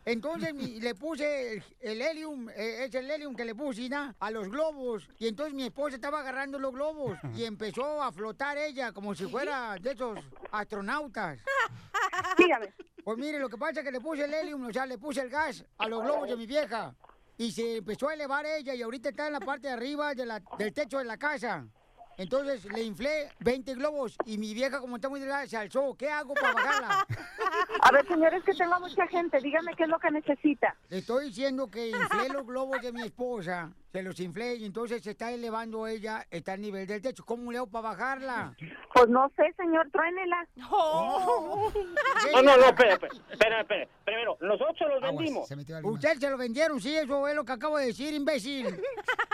Entonces 0.06 0.54
mi- 0.54 0.80
le 0.80 0.96
puse 0.96 1.54
el, 1.56 1.64
el 1.82 2.02
helium, 2.02 2.48
eh, 2.50 2.86
es 2.86 2.96
el 2.96 3.12
helium 3.12 3.36
que 3.36 3.44
le 3.44 3.54
puse 3.56 3.90
¿no? 3.90 4.16
a 4.18 4.32
los 4.32 4.48
globos. 4.50 5.10
Y 5.20 5.28
entonces 5.28 5.54
mi 5.54 5.64
esposa 5.64 5.96
estaba 5.96 6.22
agarrando 6.22 6.58
los 6.60 6.72
globos 6.74 7.18
y 7.36 7.44
empezó 7.44 8.02
a 8.02 8.12
flotar 8.14 8.58
ella 8.58 8.94
como 8.94 9.14
si 9.16 9.26
fuera 9.26 9.76
de 9.82 9.92
esos 9.92 10.18
astronautas. 10.52 11.40
Dígame. 12.38 12.74
Pues 13.08 13.18
mire, 13.20 13.40
lo 13.40 13.48
que 13.48 13.58
pasa 13.58 13.80
es 13.80 13.86
que 13.86 13.92
le 13.94 14.02
puse 14.02 14.26
el 14.26 14.34
helium, 14.34 14.66
o 14.66 14.74
sea, 14.74 14.86
le 14.86 14.98
puse 14.98 15.22
el 15.22 15.30
gas 15.30 15.64
a 15.78 15.88
los 15.88 16.04
globos 16.04 16.28
de 16.28 16.36
mi 16.36 16.46
vieja. 16.46 16.94
y 17.38 17.52
se 17.54 17.78
empezó 17.78 18.10
a 18.10 18.16
elevar 18.16 18.46
ella 18.46 18.74
y 18.76 18.82
ahorita 18.82 19.08
está 19.10 19.28
en 19.28 19.34
la 19.34 19.40
parte 19.40 19.68
de 19.68 19.74
arriba 19.76 20.14
de 20.14 20.26
la- 20.26 20.42
del 20.58 20.74
techo 20.74 20.98
de 20.98 21.06
la 21.06 21.16
casa. 21.18 21.66
Entonces 22.18 22.66
le 22.66 22.82
inflé 22.84 23.32
20 23.40 23.76
globos 23.76 24.18
y 24.26 24.38
mi 24.40 24.54
vieja 24.56 24.82
como 24.82 24.96
está 24.98 25.08
muy 25.08 25.20
delgada 25.22 25.48
se 25.48 25.56
alzó. 25.56 25.96
¿Qué 25.96 26.10
hago 26.10 26.34
para 26.34 26.52
bajarla? 26.52 27.06
A 27.82 27.92
ver, 27.94 28.06
señores, 28.10 28.44
que 28.44 28.54
tengo 28.56 28.78
mucha 28.82 29.08
gente. 29.08 29.38
Dígame 29.40 29.74
qué 29.78 29.84
es 29.84 29.90
lo 29.90 30.00
que 30.00 30.12
necesita. 30.12 30.76
Le 30.90 30.98
estoy 30.98 31.28
diciendo 31.28 31.68
que 31.70 31.90
inflé 31.92 32.28
los 32.30 32.46
globos 32.46 32.82
de 32.82 32.92
mi 32.92 33.04
esposa, 33.04 33.72
se 33.92 34.02
los 34.02 34.20
inflé 34.20 34.56
y 34.56 34.66
entonces 34.66 35.02
se 35.02 35.12
está 35.12 35.32
elevando 35.32 35.88
ella, 35.88 36.26
está 36.30 36.54
al 36.54 36.62
nivel 36.62 36.86
del 36.86 37.02
techo. 37.02 37.24
¿Cómo 37.26 37.52
le 37.52 37.58
hago 37.58 37.68
para 37.68 37.90
bajarla? 37.90 38.56
Pues 38.94 39.08
no 39.10 39.32
sé, 39.36 39.54
señor, 39.58 39.90
truénela. 39.92 40.48
Oh. 40.70 41.72
No, 42.34 42.42
no, 42.42 42.58
no, 42.58 42.66
espera, 42.66 42.94
espera, 43.32 43.62
espera. 43.62 43.88
Primero, 44.04 44.38
nosotros 44.42 44.90
los 44.90 45.02
vendimos. 45.02 45.50
Ustedes 45.84 46.20
se 46.20 46.30
lo 46.30 46.38
vendieron, 46.38 46.80
sí, 46.80 46.96
eso 46.96 47.28
es 47.28 47.36
lo 47.36 47.46
que 47.46 47.52
acabo 47.54 47.78
de 47.78 47.88
decir, 47.88 48.14
imbécil. 48.14 48.66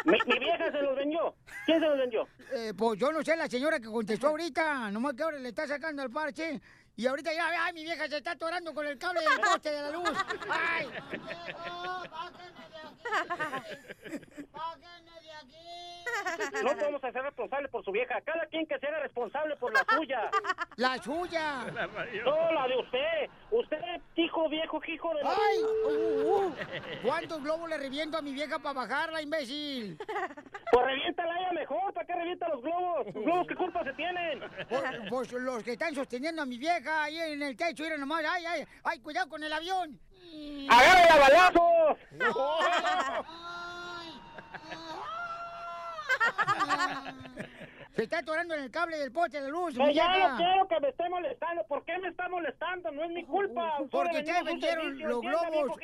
Mi, 0.05 0.17
mi 0.25 0.39
vieja 0.39 0.71
se 0.71 0.81
los 0.81 0.95
vendió. 0.95 1.35
¿Quién 1.65 1.79
se 1.79 1.87
los 1.87 1.97
vendió? 1.97 2.27
Eh, 2.53 2.73
pues 2.77 2.99
yo 2.99 3.11
no 3.11 3.23
sé, 3.23 3.35
la 3.35 3.47
señora 3.47 3.79
que 3.79 3.87
contestó 3.87 4.27
ahorita, 4.27 4.91
nomás 4.91 5.13
que 5.13 5.23
ahora 5.23 5.39
le 5.39 5.49
está 5.49 5.67
sacando 5.67 6.03
el 6.03 6.11
parche. 6.11 6.61
Y 6.95 7.07
ahorita 7.07 7.33
ya, 7.33 7.49
ay, 7.65 7.73
mi 7.73 7.83
vieja 7.83 8.07
se 8.07 8.17
está 8.17 8.31
atorando 8.31 8.73
con 8.73 8.85
el 8.85 8.97
cable 8.99 9.21
del 9.21 9.39
poste 9.39 9.71
de 9.71 9.81
la 9.81 9.89
luz. 9.89 10.11
¡Ay! 10.49 10.87
No 16.63 16.69
podemos 16.77 17.03
hacer 17.03 17.23
responsable 17.23 17.67
por 17.69 17.83
su 17.83 17.91
vieja. 17.91 18.21
Cada 18.21 18.45
quien 18.45 18.67
que 18.67 18.77
sea 18.77 18.99
responsable 18.99 19.55
por 19.57 19.73
la 19.73 19.83
suya. 19.89 20.29
¡La 20.75 21.01
suya! 21.01 21.65
No, 22.23 22.51
la 22.51 22.67
de 22.67 22.77
usted. 22.77 23.29
Usted, 23.49 24.01
hijo 24.15 24.49
viejo, 24.49 24.79
hijo 24.87 25.13
de... 25.15 25.21
¡Ay! 25.23 25.63
Uh, 25.63 26.47
uh. 26.47 26.55
¿Cuántos 27.03 27.41
globos 27.41 27.69
le 27.69 27.77
reviento 27.77 28.17
a 28.17 28.21
mi 28.21 28.33
vieja 28.33 28.59
para 28.59 28.73
bajarla, 28.73 29.21
imbécil? 29.21 29.97
Pues 30.71 30.85
reviéntala 30.85 31.39
ella 31.39 31.51
mejor. 31.53 31.93
¿Para 31.93 32.05
qué 32.05 32.13
revienta 32.13 32.47
los 32.49 32.61
globos? 32.61 33.05
¿Los 33.07 33.23
globos 33.23 33.47
qué 33.47 33.55
culpa 33.55 33.83
se 33.83 33.93
tienen? 33.93 34.39
Pues, 34.69 34.83
pues 35.09 35.31
los 35.33 35.63
que 35.63 35.73
están 35.73 35.95
sosteniendo 35.95 36.41
a 36.41 36.45
mi 36.45 36.57
vieja 36.57 36.82
ahí 36.87 37.19
en 37.19 37.41
el 37.41 37.55
techo, 37.55 37.83
miren 37.83 37.99
nomás, 37.99 38.23
ay, 38.27 38.45
ay, 38.45 38.65
ay, 38.83 38.99
cuidado 38.99 39.29
con 39.29 39.43
el 39.43 39.53
avión. 39.53 39.99
¡Agárrala 40.69 41.13
a 41.13 41.19
balazos! 41.19 41.97
Se 47.95 48.03
está 48.03 48.19
atorando 48.19 48.55
en 48.55 48.63
el 48.63 48.71
cable 48.71 48.97
del 48.97 49.11
poste 49.11 49.37
de 49.37 49.43
la 49.43 49.49
luz. 49.49 49.75
Mi 49.75 49.93
ya 49.93 50.11
vieja. 50.11 50.29
no 50.29 50.37
quiero 50.37 50.67
que 50.67 50.79
me 50.79 50.89
esté 50.89 51.09
molestando. 51.09 51.63
¿Por 51.67 51.85
qué 51.85 51.97
me 51.99 52.07
está 52.07 52.27
molestando? 52.27 52.91
No 52.91 53.03
es 53.03 53.11
mi 53.11 53.23
culpa. 53.25 53.77
Porque 53.91 54.17
ustedes 54.17 54.43
vendieron 54.43 54.97
los 54.99 55.21
globos. 55.21 55.77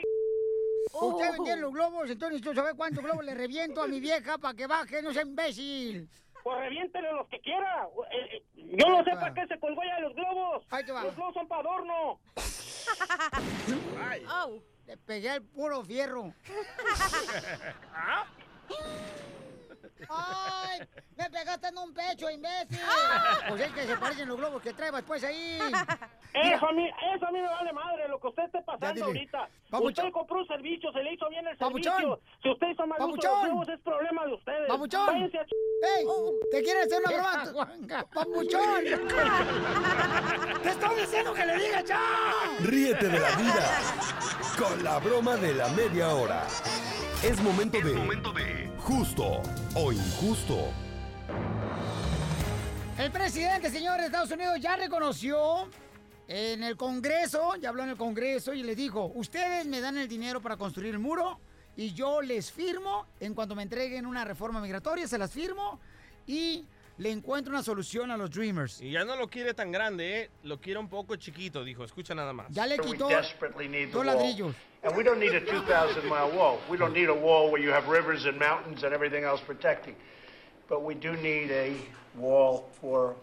Ustedes 0.91 1.31
vendieron 1.33 1.61
los 1.61 1.71
globos, 1.73 2.09
entonces 2.09 2.41
tú 2.41 2.53
sabes 2.55 2.73
cuántos 2.73 3.03
globos 3.03 3.23
le 3.23 3.35
reviento 3.35 3.83
a 3.83 3.87
mi 3.87 3.99
vieja 3.99 4.39
para 4.39 4.55
que 4.55 4.65
baje, 4.65 5.03
no 5.03 5.13
sea 5.13 5.21
imbécil. 5.21 6.09
Pues 6.43 6.59
reviéntele 6.59 7.11
los 7.13 7.27
que 7.27 7.39
quiera. 7.41 7.87
Eh, 8.11 8.37
eh, 8.37 8.43
Yo 8.55 8.89
no 8.89 9.03
sé 9.03 9.11
para 9.11 9.33
qué 9.33 9.47
se 9.47 9.59
colgó 9.59 9.81
ya 9.83 9.99
los 9.99 10.15
globos. 10.15 10.65
Ahí 10.69 10.85
te 10.85 10.91
va. 10.91 11.03
Los 11.03 11.15
globos 11.15 11.33
son 11.33 11.47
para 11.47 11.61
adorno. 11.61 12.19
Oh. 14.31 14.59
Le 14.87 14.97
pegué 14.97 15.29
al 15.29 15.43
puro 15.43 15.83
fierro. 15.83 16.33
¡Ay! 20.09 20.79
¡Me 21.17 21.29
pegaste 21.29 21.67
en 21.67 21.77
un 21.77 21.93
pecho, 21.93 22.29
imbécil! 22.29 22.79
Pues 23.49 23.61
es 23.61 23.71
que 23.73 23.83
se 23.87 23.97
parecen 23.97 24.27
los 24.27 24.37
globos 24.37 24.61
que 24.61 24.73
trae 24.73 24.91
después 24.91 25.23
ahí. 25.23 25.59
Eso 26.33 26.67
a, 26.67 26.71
mí, 26.73 26.87
eso 27.15 27.25
a 27.27 27.31
mí 27.31 27.39
me 27.41 27.47
vale 27.47 27.73
madre 27.73 28.07
lo 28.07 28.19
que 28.19 28.27
usted 28.27 28.43
esté 28.43 28.59
Ya 28.59 28.65
pasando 28.65 29.05
ahorita. 29.05 29.49
Papuchón. 29.69 30.05
Usted 30.05 30.13
compró 30.13 30.39
un 30.39 30.47
servicio, 30.47 30.91
se 30.91 31.03
le 31.03 31.13
hizo 31.13 31.27
bien 31.29 31.47
el 31.47 31.57
Papuchón. 31.57 31.93
servicio. 31.93 32.21
Si 32.43 32.49
usted 32.49 32.67
hizo 32.69 32.85
mal 32.87 33.01
uso 33.01 33.07
de 33.07 33.11
los 33.15 33.25
Papuchón. 33.25 33.47
globos, 33.49 33.69
es 33.69 33.79
problema 33.81 34.25
de 34.25 34.33
ustedes. 34.33 34.67
¡Papuchón! 34.67 35.05
Váyanse 35.07 35.39
a 35.39 35.45
ch- 35.45 35.55
¡Ey! 35.97 36.05
¿Te 36.51 36.63
quieres 36.63 36.85
hacer 36.85 37.01
una 37.05 37.11
broma? 37.15 38.05
¡Papuchón! 38.13 38.83
¡Te 40.63 40.69
estoy 40.69 40.95
diciendo 41.01 41.33
que 41.33 41.45
le 41.45 41.57
diga 41.57 41.83
chao! 41.83 41.99
Ríete 42.61 43.07
de 43.07 43.19
la 43.19 43.29
vida 43.35 43.69
con 44.57 44.83
la 44.83 44.99
broma 44.99 45.35
de 45.37 45.53
la 45.55 45.67
media 45.69 46.09
hora. 46.09 46.43
Es 47.23 47.41
momento 47.41 47.79
de 47.81 48.69
justo 48.79 49.41
o 49.75 49.91
injusto. 49.91 50.71
El 52.97 53.11
presidente, 53.11 53.69
señor 53.69 53.99
de 53.99 54.07
Estados 54.07 54.31
Unidos, 54.31 54.59
ya 54.59 54.75
reconoció 54.75 55.69
en 56.27 56.63
el 56.63 56.75
Congreso, 56.75 57.55
ya 57.55 57.69
habló 57.69 57.83
en 57.83 57.89
el 57.89 57.97
Congreso 57.97 58.53
y 58.53 58.63
le 58.63 58.75
dijo, 58.75 59.11
ustedes 59.15 59.65
me 59.65 59.81
dan 59.81 59.97
el 59.97 60.07
dinero 60.07 60.41
para 60.41 60.57
construir 60.57 60.93
el 60.93 60.99
muro 60.99 61.39
y 61.75 61.93
yo 61.93 62.21
les 62.21 62.51
firmo, 62.51 63.05
en 63.19 63.33
cuanto 63.33 63.55
me 63.55 63.63
entreguen 63.63 64.05
una 64.05 64.25
reforma 64.25 64.59
migratoria, 64.59 65.07
se 65.07 65.17
las 65.17 65.31
firmo 65.31 65.79
y 66.27 66.65
le 66.99 67.11
encuentro 67.11 67.53
una 67.53 67.63
solución 67.63 68.11
a 68.11 68.17
los 68.17 68.29
Dreamers. 68.29 68.81
Y 68.81 68.91
ya 68.91 69.05
no 69.05 69.15
lo 69.15 69.29
quiere 69.29 69.53
tan 69.53 69.71
grande, 69.71 70.21
¿eh? 70.21 70.29
Lo 70.43 70.59
quiere 70.59 70.79
un 70.79 70.89
poco 70.89 71.15
chiquito, 71.15 71.63
dijo. 71.63 71.85
Escucha 71.85 72.13
nada 72.13 72.33
más. 72.33 72.47
Ya 72.49 72.67
le 72.67 72.75
We 72.75 72.91
quitó 72.91 73.09
dos 73.93 74.05
ladrillos. 74.05 74.53
And 74.83 74.95
we 74.97 75.03
don't 75.03 75.19
need 75.19 75.33
a 75.33 75.39
2,000 75.39 76.03
mile 76.09 76.29
wall. 76.37 76.59
We 76.69 76.77
don't 76.77 76.93
need 76.93 77.09
a 77.09 77.13
wall 77.13 77.49
where 77.51 77.61
you 77.63 77.71
have 77.71 77.87
rivers 77.87 78.25
and 78.25 78.37
mountains 78.37 78.83
and 78.83 78.93
everything 78.93 79.23
else 79.23 79.41
protecting. 79.41 79.95
But 80.67 80.83
we 80.83 80.93
do 80.93 81.13
need 81.13 81.51
a 81.51 81.73
wall 82.17 82.69
for 82.81 83.15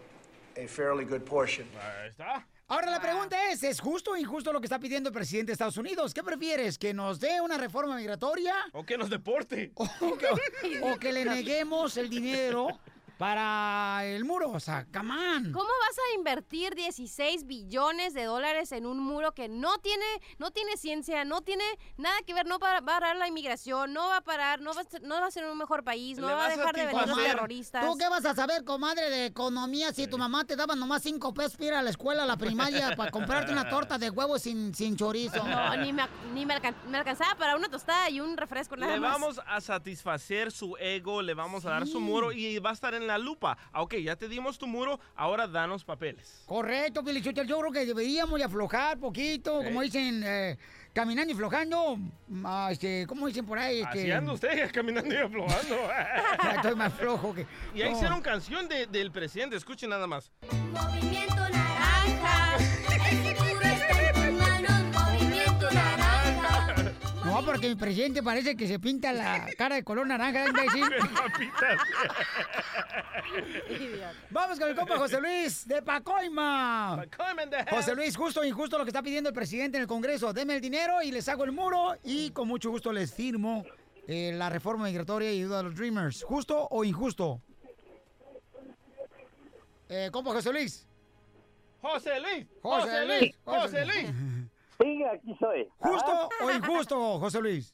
a 0.55 0.67
fairly 0.67 1.05
good 1.05 1.23
portion. 1.23 1.67
Ahí 1.79 2.09
está. 2.09 2.47
Ahora 2.69 2.89
la 2.91 2.99
pregunta 2.99 3.51
es, 3.51 3.63
¿es 3.63 3.79
justo 3.79 4.11
o 4.11 4.17
injusto 4.17 4.51
lo 4.51 4.59
que 4.59 4.65
está 4.65 4.79
pidiendo 4.79 5.09
el 5.09 5.13
presidente 5.13 5.51
de 5.51 5.53
Estados 5.53 5.77
Unidos? 5.77 6.13
¿Qué 6.13 6.23
prefieres? 6.23 6.77
¿Que 6.77 6.93
nos 6.93 7.19
dé 7.19 7.39
una 7.41 7.57
reforma 7.57 7.95
migratoria? 7.95 8.55
O 8.73 8.83
que 8.83 8.97
nos 8.97 9.09
deporte. 9.09 9.71
O 9.75 10.17
que, 10.17 10.81
o 10.81 10.99
que 10.99 11.11
le 11.13 11.25
neguemos 11.25 11.95
el 11.95 12.09
dinero 12.09 12.79
para 13.17 14.05
el 14.05 14.23
muro. 14.25 14.51
O 14.51 14.59
sea, 14.59 14.85
come 14.93 15.11
on. 15.13 15.51
¿Cómo 15.51 15.65
vas 15.65 15.97
a 15.97 16.15
invertir 16.17 16.75
16 16.75 17.45
billones 17.47 18.13
de 18.13 18.23
dólares 18.25 18.71
en 18.71 18.85
un 18.85 18.99
muro 18.99 19.33
que 19.33 19.47
no 19.49 19.77
tiene, 19.79 20.05
no 20.37 20.51
tiene 20.51 20.77
ciencia, 20.77 21.25
no 21.25 21.41
tiene 21.41 21.63
nada 21.97 22.15
que 22.25 22.33
ver, 22.33 22.45
no 22.45 22.59
va 22.59 22.67
va 22.67 22.77
a 22.77 22.81
parar 22.99 23.15
la 23.15 23.27
inmigración, 23.27 23.93
no 23.93 24.07
va 24.07 24.17
a 24.17 24.21
parar, 24.21 24.59
no 24.61 24.73
va 24.73 24.81
a 24.81 24.83
ser, 24.83 25.01
no 25.01 25.15
va 25.21 25.27
a 25.27 25.31
ser 25.31 25.45
un 25.49 25.57
mejor 25.57 25.83
país, 25.83 26.17
no 26.17 26.27
Le 26.27 26.33
va 26.33 26.39
a 26.45 26.47
vas 26.49 26.53
a 26.53 26.57
dejar 26.57 26.75
de 26.75 26.85
venir 26.85 27.07
los 27.07 27.17
terroristas? 27.17 27.85
¿Tú 27.85 27.97
qué 27.97 28.09
vas 28.09 28.25
a 28.25 28.35
saber, 28.35 28.63
comadre, 28.65 29.09
de 29.09 29.25
economía 29.25 29.93
si 29.93 30.05
tu 30.07 30.17
mamá 30.17 30.43
te 30.43 30.55
daba 30.55 30.75
nomás 30.75 31.01
cinco 31.03 31.33
pesos 31.33 31.53
para 31.55 31.65
ir 31.67 31.73
a 31.73 31.81
la 31.81 31.89
escuela, 31.89 32.23
a 32.23 32.25
la 32.25 32.37
primaria, 32.37 32.93
para 32.97 33.09
comprarte 33.09 33.51
una 33.53 33.69
torta 33.69 33.97
de 33.97 34.09
huevo 34.09 34.37
sin, 34.37 34.75
sin 34.75 34.95
chorizo? 34.97 35.43
No, 35.47 35.75
ni 35.77 35.93
me, 35.93 36.03
ni 36.33 36.45
me, 36.45 36.55
alcan- 36.55 36.75
me 36.89 36.97
alcanzaba 36.97 37.35
para 37.35 37.55
una 37.55 37.69
tostada 37.69 38.09
y 38.09 38.19
un 38.19 38.35
refresco 38.35 38.75
nada 38.75 38.93
Le 38.93 38.99
más. 38.99 39.13
vamos 39.13 39.41
a 39.47 39.61
satisfacer 39.61 40.51
su 40.51 40.75
ego, 40.77 41.21
le 41.21 41.33
vamos 41.33 41.65
a 41.65 41.69
dar 41.69 41.87
su 41.87 41.99
muro 42.01 42.31
y 42.33 42.59
va 42.59 42.71
a 42.71 42.73
estar 42.73 42.93
en 42.93 43.06
la 43.07 43.17
lupa. 43.17 43.57
Ah, 43.71 43.81
Ok, 43.81 43.95
ya 43.95 44.15
te 44.15 44.27
dimos 44.27 44.57
tu 44.57 44.67
muro, 44.67 44.99
ahora 45.15 45.47
danos 45.47 45.83
papeles. 45.83 46.43
Correcto, 46.45 47.03
Pilichotel, 47.03 47.47
yo 47.47 47.59
creo 47.59 47.71
que 47.71 47.85
deberíamos 47.85 48.37
de 48.39 48.45
aflojar 48.45 48.97
poquito, 48.99 49.63
como 49.63 49.81
dicen, 49.81 50.21
eh, 50.25 50.57
caminando 50.93 51.31
y 51.31 51.35
flojando, 51.35 51.97
ah, 52.43 52.69
este, 52.71 53.05
¿cómo 53.07 53.27
dicen 53.27 53.45
por 53.45 53.57
ahí? 53.59 53.81
Este, 53.81 53.99
Así 54.01 54.11
anda 54.11 54.33
usted, 54.33 54.71
caminando 54.73 55.13
y 55.13 55.17
aflojando. 55.17 55.75
Ya 56.43 56.51
estoy 56.55 56.75
más 56.75 56.93
flojo 56.93 57.33
que... 57.33 57.45
Y 57.73 57.81
ahí 57.81 57.91
No. 57.91 57.95
hicieron 57.97 58.21
canción 58.21 58.67
de- 58.67 58.85
del 58.87 59.11
presidente, 59.11 59.55
escuchen 59.55 59.89
nada 59.89 60.07
más. 60.07 60.31
Movimiento 60.71 61.46
No, 67.37 67.45
porque 67.45 67.69
mi 67.69 67.75
presidente 67.75 68.23
parece 68.23 68.55
que 68.55 68.67
se 68.67 68.79
pinta 68.79 69.13
la 69.13 69.47
cara 69.55 69.75
de 69.75 69.83
color 69.83 70.07
naranja, 70.07 70.47
imbécil. 70.47 70.81
Vamos 74.31 74.59
con 74.59 74.69
el 74.69 74.75
compa 74.75 74.97
José 74.97 75.21
Luis 75.21 75.67
de 75.67 75.83
Pacoima. 75.83 77.05
José 77.69 77.93
Luis, 77.93 78.17
justo 78.17 78.39
o 78.39 78.43
injusto 78.43 78.79
lo 78.79 78.85
que 78.85 78.89
está 78.89 79.03
pidiendo 79.03 79.29
el 79.29 79.35
presidente 79.35 79.77
en 79.77 79.83
el 79.83 79.87
Congreso. 79.87 80.33
Deme 80.33 80.55
el 80.55 80.61
dinero 80.61 81.03
y 81.03 81.11
les 81.11 81.29
hago 81.29 81.43
el 81.43 81.51
muro 81.51 81.95
y 82.03 82.31
con 82.31 82.47
mucho 82.47 82.71
gusto 82.71 82.91
les 82.91 83.13
firmo 83.13 83.63
eh, 84.07 84.31
la 84.33 84.49
reforma 84.49 84.85
migratoria 84.85 85.31
y 85.31 85.37
ayuda 85.37 85.59
a 85.59 85.63
los 85.63 85.75
Dreamers. 85.75 86.23
¿Justo 86.23 86.67
o 86.71 86.83
injusto? 86.83 87.39
Eh, 89.89 90.09
compa 90.11 90.31
José 90.31 90.51
Luis. 90.51 90.87
José 91.81 92.19
Luis, 92.19 92.47
José 92.63 93.05
Luis, 93.05 93.35
José 93.45 93.85
Luis. 93.85 94.07
Sí, 94.79 95.03
aquí 95.03 95.35
soy. 95.39 95.67
¿Justo 95.79 96.11
Ajá. 96.11 96.29
o 96.45 96.51
injusto, 96.51 97.19
José 97.19 97.41
Luis? 97.41 97.73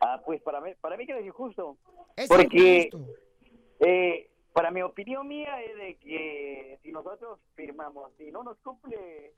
Ah, 0.00 0.20
pues 0.24 0.40
para 0.42 0.60
mí, 0.60 0.70
para 0.80 0.96
mí 0.96 1.06
que 1.06 1.18
es 1.18 1.26
injusto. 1.26 1.76
Es 2.16 2.28
Porque, 2.28 2.88
injusto. 2.92 3.00
eh, 3.80 4.30
para 4.52 4.70
mi 4.70 4.82
opinión 4.82 5.26
mía 5.26 5.60
es 5.62 5.76
de 5.76 5.96
que 5.96 6.78
si 6.82 6.92
nosotros 6.92 7.40
firmamos, 7.54 8.12
si 8.16 8.30
no 8.30 8.42
nos 8.42 8.58
cumple, 8.58 9.34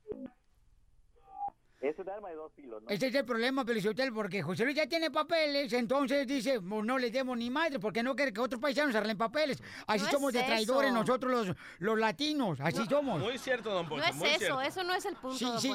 es 1.81 1.99
un 1.99 2.09
arma 2.11 2.29
de 2.29 2.35
dos 2.35 2.53
filos, 2.53 2.83
¿no? 2.83 2.89
Ese 2.91 3.07
es 3.07 3.15
el 3.15 3.25
problema, 3.25 3.65
Pelizotel, 3.65 4.13
porque 4.13 4.43
José 4.43 4.65
Luis 4.65 4.77
ya 4.77 4.87
tiene 4.87 5.11
papeles, 5.11 5.73
entonces 5.73 6.27
dice, 6.27 6.61
"Pues 6.61 6.85
no 6.85 6.99
le 6.99 7.11
demos 7.11 7.37
ni 7.39 7.49
madre, 7.51 7.79
porque 7.79 8.03
no 8.03 8.15
quiere 8.15 8.33
que 8.33 8.41
otros 8.41 8.61
paisanos 8.61 8.95
arreglen 8.95 9.17
papeles. 9.17 9.63
Así 9.87 10.01
No 10.01 10.07
es 10.07 10.11
somos 10.13 10.33
de 10.33 10.43
traidores 10.43 10.91
eso. 10.91 10.99
nosotros 10.99 11.33
los, 11.49 11.57
los 11.79 11.99
latinos, 11.99 12.61
así 12.61 12.85
somos. 12.87 13.19
Muy 13.21 13.39
cierto, 13.39 13.71
don 13.71 13.85
No 13.85 13.89
Poncho, 13.89 14.05
es 14.09 14.17
muy 14.17 14.29
eso, 14.29 14.39
cierto. 14.39 14.61
eso 14.61 14.83
no 14.85 14.95
es 14.95 15.05
el 15.07 15.17
punto. 15.17 15.37
Si, 15.37 15.45
don 15.47 15.61
si, 15.61 15.69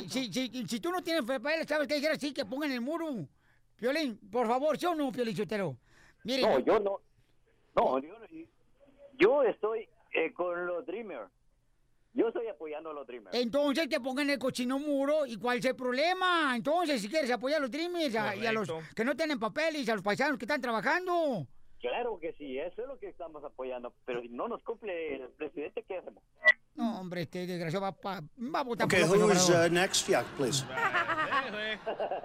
Poncho. 0.49 0.81
tú 0.81 0.91
no 0.91 1.01
tienes 1.03 1.23
papeles, 1.23 1.65
¿sabes 1.67 1.87
qué 1.87 1.95
dijera? 1.95 2.15
Sí, 2.17 2.33
que 2.33 2.45
pongan 2.45 2.71
el 2.71 2.81
muro. 2.81 3.27
Piolín, 3.75 4.17
por 4.31 4.47
favor, 4.47 4.77
¿sí 4.77 4.85
o 4.85 4.95
no, 4.95 5.11
Piolín 5.11 5.35
Chotero? 5.35 5.75
Mire, 6.23 6.41
No, 6.43 6.59
yo 6.59 6.79
no. 6.79 6.99
No, 7.75 7.99
yo, 7.99 8.07
no- 8.19 8.25
yo 9.17 9.43
estoy 9.43 9.87
eh, 10.13 10.31
con 10.33 10.65
los 10.65 10.85
Dreamers. 10.85 11.29
Yo 12.15 12.29
estoy 12.29 12.47
apoyando 12.47 12.89
a 12.89 12.93
los 12.93 13.05
Dreamers. 13.05 13.35
Entonces 13.35 13.87
que 13.89 13.99
pongan 13.99 14.29
el 14.29 14.39
cochino 14.39 14.79
muro 14.79 15.25
y 15.25 15.35
cuál 15.37 15.57
es 15.59 15.65
el 15.65 15.75
problema. 15.75 16.55
Entonces, 16.55 17.01
si 17.01 17.09
quieres 17.09 17.29
apoyar 17.29 17.57
a 17.57 17.61
los 17.61 17.69
dreamers 17.71 18.15
a- 18.15 18.35
y 18.35 18.45
a 18.45 18.51
los 18.53 18.67
que 18.95 19.03
no 19.03 19.15
tienen 19.15 19.37
papeles 19.37 19.85
y 19.85 19.91
a 19.91 19.95
los 19.95 20.03
paisanos 20.03 20.37
que 20.39 20.45
están 20.45 20.61
trabajando. 20.61 21.45
Claro 21.81 22.17
que 22.19 22.33
sí, 22.33 22.57
eso 22.57 22.81
es 22.81 22.87
lo 22.87 22.97
que 22.97 23.09
estamos 23.09 23.43
apoyando. 23.43 23.93
Pero 24.05 24.21
si 24.21 24.29
no 24.29 24.47
nos 24.47 24.63
cumple 24.63 25.15
el 25.17 25.29
presidente, 25.31 25.83
¿qué 25.87 25.97
hacemos? 25.97 26.23
No, 26.73 26.99
hombre, 26.99 27.21
este 27.23 27.45
desgraciado 27.45 27.83
va, 27.83 27.91
pa- 27.91 28.21
va 28.21 28.59
a 28.59 28.63
votar 28.63 28.85
Okay, 28.85 29.03
por 29.05 29.17
who 29.17 29.31
is 29.31 29.49
uh, 29.49 29.69
next? 29.69 30.07
Yeah, 30.07 30.23
please. 30.37 30.63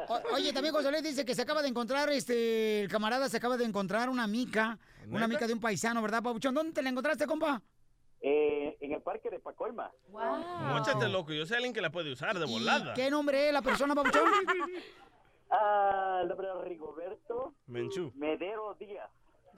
O- 0.08 0.34
Oye, 0.34 0.52
también 0.52 0.74
José 0.74 0.90
Luis 0.90 1.02
dice 1.02 1.24
que 1.24 1.34
se 1.34 1.42
acaba 1.42 1.62
de 1.62 1.68
encontrar, 1.68 2.08
este, 2.10 2.82
el 2.82 2.88
camarada 2.88 3.28
se 3.28 3.36
acaba 3.36 3.56
de 3.56 3.64
encontrar 3.64 4.08
una 4.08 4.26
mica, 4.26 4.78
una 5.08 5.28
mica 5.28 5.46
de 5.46 5.52
un 5.52 5.60
paisano, 5.60 6.00
¿verdad, 6.02 6.22
Pabuchón? 6.22 6.54
¿Dónde 6.54 6.72
te 6.72 6.82
la 6.82 6.90
encontraste, 6.90 7.26
compa? 7.26 7.60
Eh, 8.22 8.76
en 8.80 8.92
el 8.92 9.00
parque 9.00 9.30
de 9.30 9.38
Pacolma. 9.38 9.90
Móchate, 10.10 11.08
loco. 11.08 11.32
Yo 11.32 11.46
sé 11.46 11.54
alguien 11.54 11.72
que 11.72 11.80
la 11.80 11.90
puede 11.90 12.12
usar 12.12 12.38
de 12.38 12.44
volada. 12.44 12.92
¿Qué 12.94 13.10
nombre 13.10 13.46
es 13.48 13.52
la 13.52 13.62
persona, 13.62 13.94
Pabuchón? 13.94 14.24
Ah, 15.52 16.20
el 16.22 16.28
nombre 16.28 16.46
Rigoberto 16.62 17.54
Menchú. 17.66 18.12
Medero 18.14 18.76
Díaz. 18.78 19.10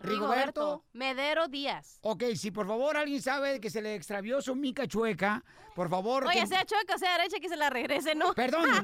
Rigoberto. 0.02 0.84
Medero 0.92 1.48
Díaz. 1.48 1.98
Ok, 2.02 2.24
si 2.36 2.50
por 2.50 2.66
favor 2.66 2.96
alguien 2.96 3.22
sabe 3.22 3.60
que 3.60 3.70
se 3.70 3.80
le 3.82 3.94
extravió 3.94 4.40
su 4.42 4.54
mica 4.54 4.86
chueca, 4.86 5.42
por 5.74 5.88
favor... 5.88 6.26
Oye, 6.26 6.40
que- 6.40 6.46
sea 6.46 6.64
chueca 6.66 6.96
o 6.96 6.98
sea 6.98 7.16
derecha, 7.18 7.38
que 7.40 7.48
se 7.48 7.56
la 7.56 7.70
regrese, 7.70 8.14
¿no? 8.14 8.34
Perdón. 8.34 8.68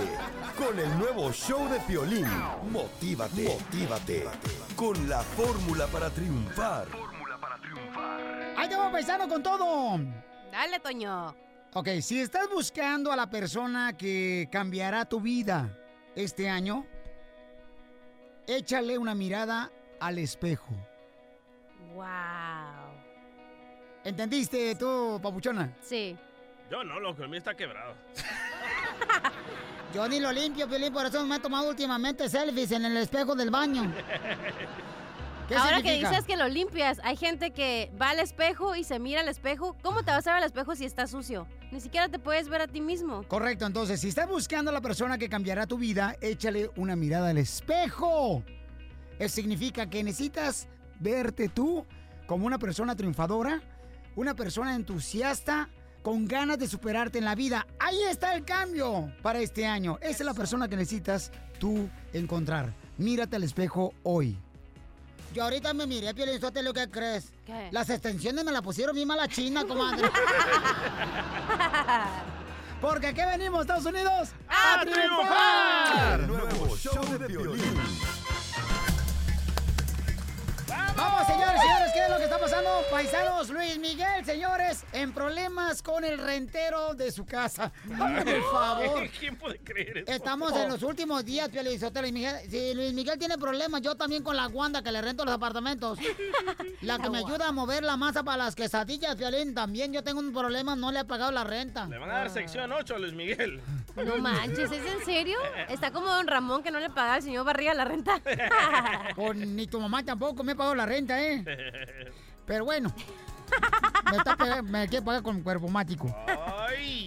con 0.56 0.78
el 0.78 0.98
nuevo 0.98 1.32
show 1.32 1.68
de 1.68 1.80
Piolín. 1.80 2.26
Motívate, 2.70 3.42
motívate 3.44 4.24
con 4.76 5.08
la 5.08 5.20
fórmula 5.20 5.86
para 5.88 6.10
triunfar. 6.10 6.86
Ahí 8.62 8.68
te 8.68 8.76
voy, 8.76 8.92
paisano, 8.92 9.26
con 9.26 9.42
todo. 9.42 9.98
Dale, 10.52 10.78
Toño. 10.78 11.34
Ok, 11.72 11.88
si 12.00 12.20
estás 12.20 12.48
buscando 12.48 13.10
a 13.10 13.16
la 13.16 13.28
persona 13.28 13.96
que 13.96 14.48
cambiará 14.52 15.04
tu 15.04 15.20
vida 15.20 15.76
este 16.14 16.48
año, 16.48 16.86
échale 18.46 18.98
una 18.98 19.16
mirada 19.16 19.68
al 19.98 20.18
espejo. 20.18 20.72
Wow. 21.92 22.04
¿Entendiste 24.04 24.76
tú, 24.76 25.18
papuchona? 25.20 25.76
Sí. 25.82 26.16
Yo 26.70 26.84
no, 26.84 27.00
loco. 27.00 27.24
El 27.24 27.30
mío 27.30 27.38
está 27.38 27.56
quebrado. 27.56 27.96
Yo 29.92 30.08
ni 30.08 30.20
lo 30.20 30.30
limpio, 30.30 30.68
Piolín, 30.68 30.92
por 30.92 31.06
eso 31.06 31.26
me 31.26 31.34
he 31.34 31.40
tomado 31.40 31.68
últimamente 31.68 32.28
selfies 32.28 32.70
en 32.70 32.84
el 32.84 32.96
espejo 32.98 33.34
del 33.34 33.50
baño. 33.50 33.92
¿Qué 35.48 35.56
Ahora 35.56 35.76
significa? 35.78 36.08
que 36.08 36.16
dices 36.16 36.26
que 36.26 36.36
lo 36.36 36.48
limpias, 36.48 37.00
hay 37.04 37.16
gente 37.16 37.50
que 37.50 37.90
va 38.00 38.10
al 38.10 38.20
espejo 38.20 38.74
y 38.76 38.84
se 38.84 38.98
mira 38.98 39.20
al 39.20 39.28
espejo. 39.28 39.76
¿Cómo 39.82 40.02
te 40.02 40.10
vas 40.10 40.26
a 40.26 40.34
ver 40.34 40.42
al 40.42 40.46
espejo 40.46 40.74
si 40.76 40.84
está 40.84 41.06
sucio? 41.06 41.46
Ni 41.70 41.80
siquiera 41.80 42.08
te 42.08 42.18
puedes 42.18 42.48
ver 42.48 42.60
a 42.62 42.66
ti 42.68 42.80
mismo. 42.80 43.22
Correcto, 43.28 43.66
entonces, 43.66 44.00
si 44.00 44.08
estás 44.08 44.28
buscando 44.28 44.70
a 44.70 44.74
la 44.74 44.80
persona 44.80 45.18
que 45.18 45.28
cambiará 45.28 45.66
tu 45.66 45.78
vida, 45.78 46.16
échale 46.20 46.70
una 46.76 46.96
mirada 46.96 47.30
al 47.30 47.38
espejo. 47.38 48.42
Eso 49.18 49.34
significa 49.34 49.88
que 49.90 50.02
necesitas 50.02 50.68
verte 51.00 51.48
tú 51.48 51.84
como 52.26 52.46
una 52.46 52.58
persona 52.58 52.94
triunfadora, 52.96 53.60
una 54.16 54.34
persona 54.34 54.74
entusiasta, 54.74 55.68
con 56.02 56.26
ganas 56.26 56.58
de 56.58 56.66
superarte 56.66 57.18
en 57.18 57.24
la 57.24 57.34
vida. 57.34 57.66
Ahí 57.78 58.02
está 58.10 58.34
el 58.34 58.44
cambio 58.44 59.12
para 59.22 59.38
este 59.40 59.66
año. 59.66 59.98
Esa 60.00 60.10
es 60.10 60.24
la 60.26 60.34
persona 60.34 60.68
que 60.68 60.76
necesitas 60.76 61.30
tú 61.58 61.88
encontrar. 62.12 62.74
Mírate 62.98 63.36
al 63.36 63.44
espejo 63.44 63.94
hoy. 64.02 64.36
Yo 65.32 65.44
ahorita 65.44 65.72
me 65.72 65.86
miré, 65.86 66.12
Piolín 66.12 66.38
lo 66.62 66.74
que 66.74 66.90
crees? 66.90 67.32
¿Qué? 67.46 67.68
Las 67.70 67.88
extensiones 67.88 68.44
me 68.44 68.52
las 68.52 68.60
pusieron 68.60 68.94
bien 68.94 69.08
mala 69.08 69.26
china, 69.28 69.64
comadre. 69.68 70.10
Porque 72.80 73.06
aquí 73.06 73.20
venimos, 73.20 73.62
Estados 73.62 73.86
Unidos, 73.86 74.30
a, 74.48 74.82
triunfar. 74.82 76.20
El 76.20 76.26
nuevo 76.26 76.76
show 76.76 77.18
de 77.18 77.26
Piolín. 77.26 77.62
Vamos, 80.96 81.26
señores, 81.26 81.60
señores, 81.60 81.90
¿qué 81.92 82.04
es 82.04 82.10
lo 82.10 82.16
que 82.18 82.24
está 82.24 82.38
pasando? 82.38 82.70
Paisanos, 82.90 83.48
Luis 83.50 83.78
Miguel, 83.78 84.24
señores, 84.24 84.84
en 84.92 85.12
problemas 85.12 85.82
con 85.82 86.04
el 86.04 86.18
rentero 86.18 86.94
de 86.94 87.10
su 87.10 87.24
casa. 87.24 87.72
El 88.26 88.42
favor. 88.52 89.08
¿Quién 89.18 89.36
puede 89.36 89.58
creer 89.58 89.98
eso? 89.98 90.12
Estamos 90.12 90.54
en 90.54 90.68
los 90.68 90.82
últimos 90.82 91.24
días, 91.24 91.50
Sotelo 91.80 92.06
y 92.06 92.12
Miguel. 92.12 92.36
Si 92.50 92.74
Luis 92.74 92.92
Miguel 92.92 93.18
tiene 93.18 93.38
problemas, 93.38 93.80
yo 93.80 93.94
también 93.96 94.22
con 94.22 94.36
la 94.36 94.48
Wanda 94.48 94.82
que 94.82 94.92
le 94.92 95.00
rento 95.00 95.24
los 95.24 95.34
apartamentos. 95.34 95.98
La 96.82 96.98
que 96.98 97.08
me 97.10 97.18
ayuda 97.18 97.48
a 97.48 97.52
mover 97.52 97.84
la 97.84 97.96
masa 97.96 98.24
para 98.24 98.38
las 98.38 98.56
quesadillas, 98.56 99.14
Piolín, 99.14 99.54
también 99.54 99.92
yo 99.92 100.02
tengo 100.02 100.18
un 100.18 100.32
problema, 100.32 100.74
no 100.74 100.90
le 100.90 101.00
he 101.00 101.04
pagado 101.04 101.30
la 101.30 101.44
renta. 101.44 101.86
Le 101.86 101.96
van 101.96 102.10
a 102.10 102.14
dar 102.14 102.30
sección 102.30 102.72
8 102.72 102.96
a 102.96 102.98
Luis 102.98 103.12
Miguel. 103.12 103.60
No 103.94 104.18
manches, 104.18 104.70
¿es 104.72 104.84
en 104.90 105.04
serio? 105.04 105.38
Está 105.68 105.92
como 105.92 106.08
don 106.08 106.26
Ramón 106.26 106.62
que 106.62 106.70
no 106.72 106.80
le 106.80 106.90
paga 106.90 107.14
al 107.14 107.22
señor 107.22 107.44
Barriga 107.44 107.72
la 107.74 107.84
renta. 107.84 108.20
Pues 109.14 109.36
ni 109.36 109.66
tu 109.66 109.78
mamá 109.80 110.02
tampoco 110.02 110.42
me 110.42 110.56
pagó 110.56 110.74
la 110.74 110.81
renta, 110.86 111.22
¿eh? 111.22 111.44
Pero 112.46 112.64
bueno. 112.64 112.92
Me, 114.10 114.18
está 114.18 114.62
me 114.62 114.88
quiere 114.88 115.04
pagar 115.04 115.22
con 115.22 115.42
cuerpo 115.42 115.68
mático. 115.68 116.06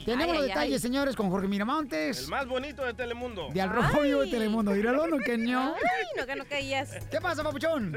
Tenemos 0.05 0.33
Ay, 0.33 0.33
los 0.33 0.41
ay, 0.41 0.47
detalles, 0.47 0.73
ay. 0.73 0.79
señores, 0.79 1.15
con 1.15 1.29
Jorge 1.29 1.47
Miramontes. 1.47 2.23
El 2.23 2.29
más 2.29 2.47
bonito 2.47 2.83
de 2.83 2.93
Telemundo. 2.93 3.49
De 3.53 3.61
Al 3.61 3.69
Rojo 3.69 4.01
Vivo 4.01 4.21
de 4.21 4.31
Telemundo. 4.31 4.71
Míralo, 4.71 5.07
no 5.07 5.17
que 5.19 5.37
no. 5.37 5.75
Ay, 5.75 6.05
no, 6.17 6.25
que 6.25 6.35
no 6.35 6.45
caías. 6.45 6.97
¿Qué 7.11 7.21
pasa, 7.21 7.43
papuchón? 7.43 7.95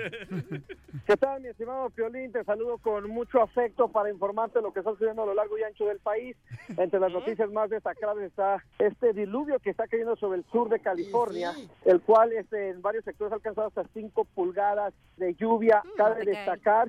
¿Qué 1.07 1.17
tal, 1.17 1.41
mi 1.41 1.49
estimado 1.49 1.89
Piolín? 1.91 2.33
Te 2.33 2.45
saludo 2.45 2.79
con 2.79 3.09
mucho 3.09 3.41
afecto 3.43 3.89
para 3.89 4.11
informarte 4.11 4.61
lo 4.61 4.73
que 4.73 4.81
está 4.81 4.91
sucediendo 4.93 5.23
a 5.23 5.27
lo 5.27 5.35
largo 5.35 5.57
y 5.59 5.63
ancho 5.63 5.87
del 5.87 6.01
país. 6.01 6.37
Entre 6.77 7.01
las 7.01 7.13
noticias 7.13 7.51
más 7.51 7.71
destacadas 7.71 8.19
está 8.19 8.63
este 8.79 9.13
diluvio 9.13 9.59
que 9.59 9.71
está 9.71 9.87
cayendo 9.87 10.17
sobre 10.17 10.39
el 10.41 10.45
sur 10.53 10.69
de 10.69 10.81
California, 10.81 11.53
el 11.85 12.01
cual 12.03 12.33
este, 12.33 12.71
en 12.71 12.83
varios 12.83 13.05
sectores 13.05 13.33
ha 13.33 13.37
alcanzado 13.37 13.69
hasta 13.69 13.85
5 13.95 14.25
pulgadas 14.35 14.93
de 15.17 15.35
lluvia. 15.35 15.83
Cabe 15.97 16.23
ok. 16.23 16.27
destacar 16.27 16.89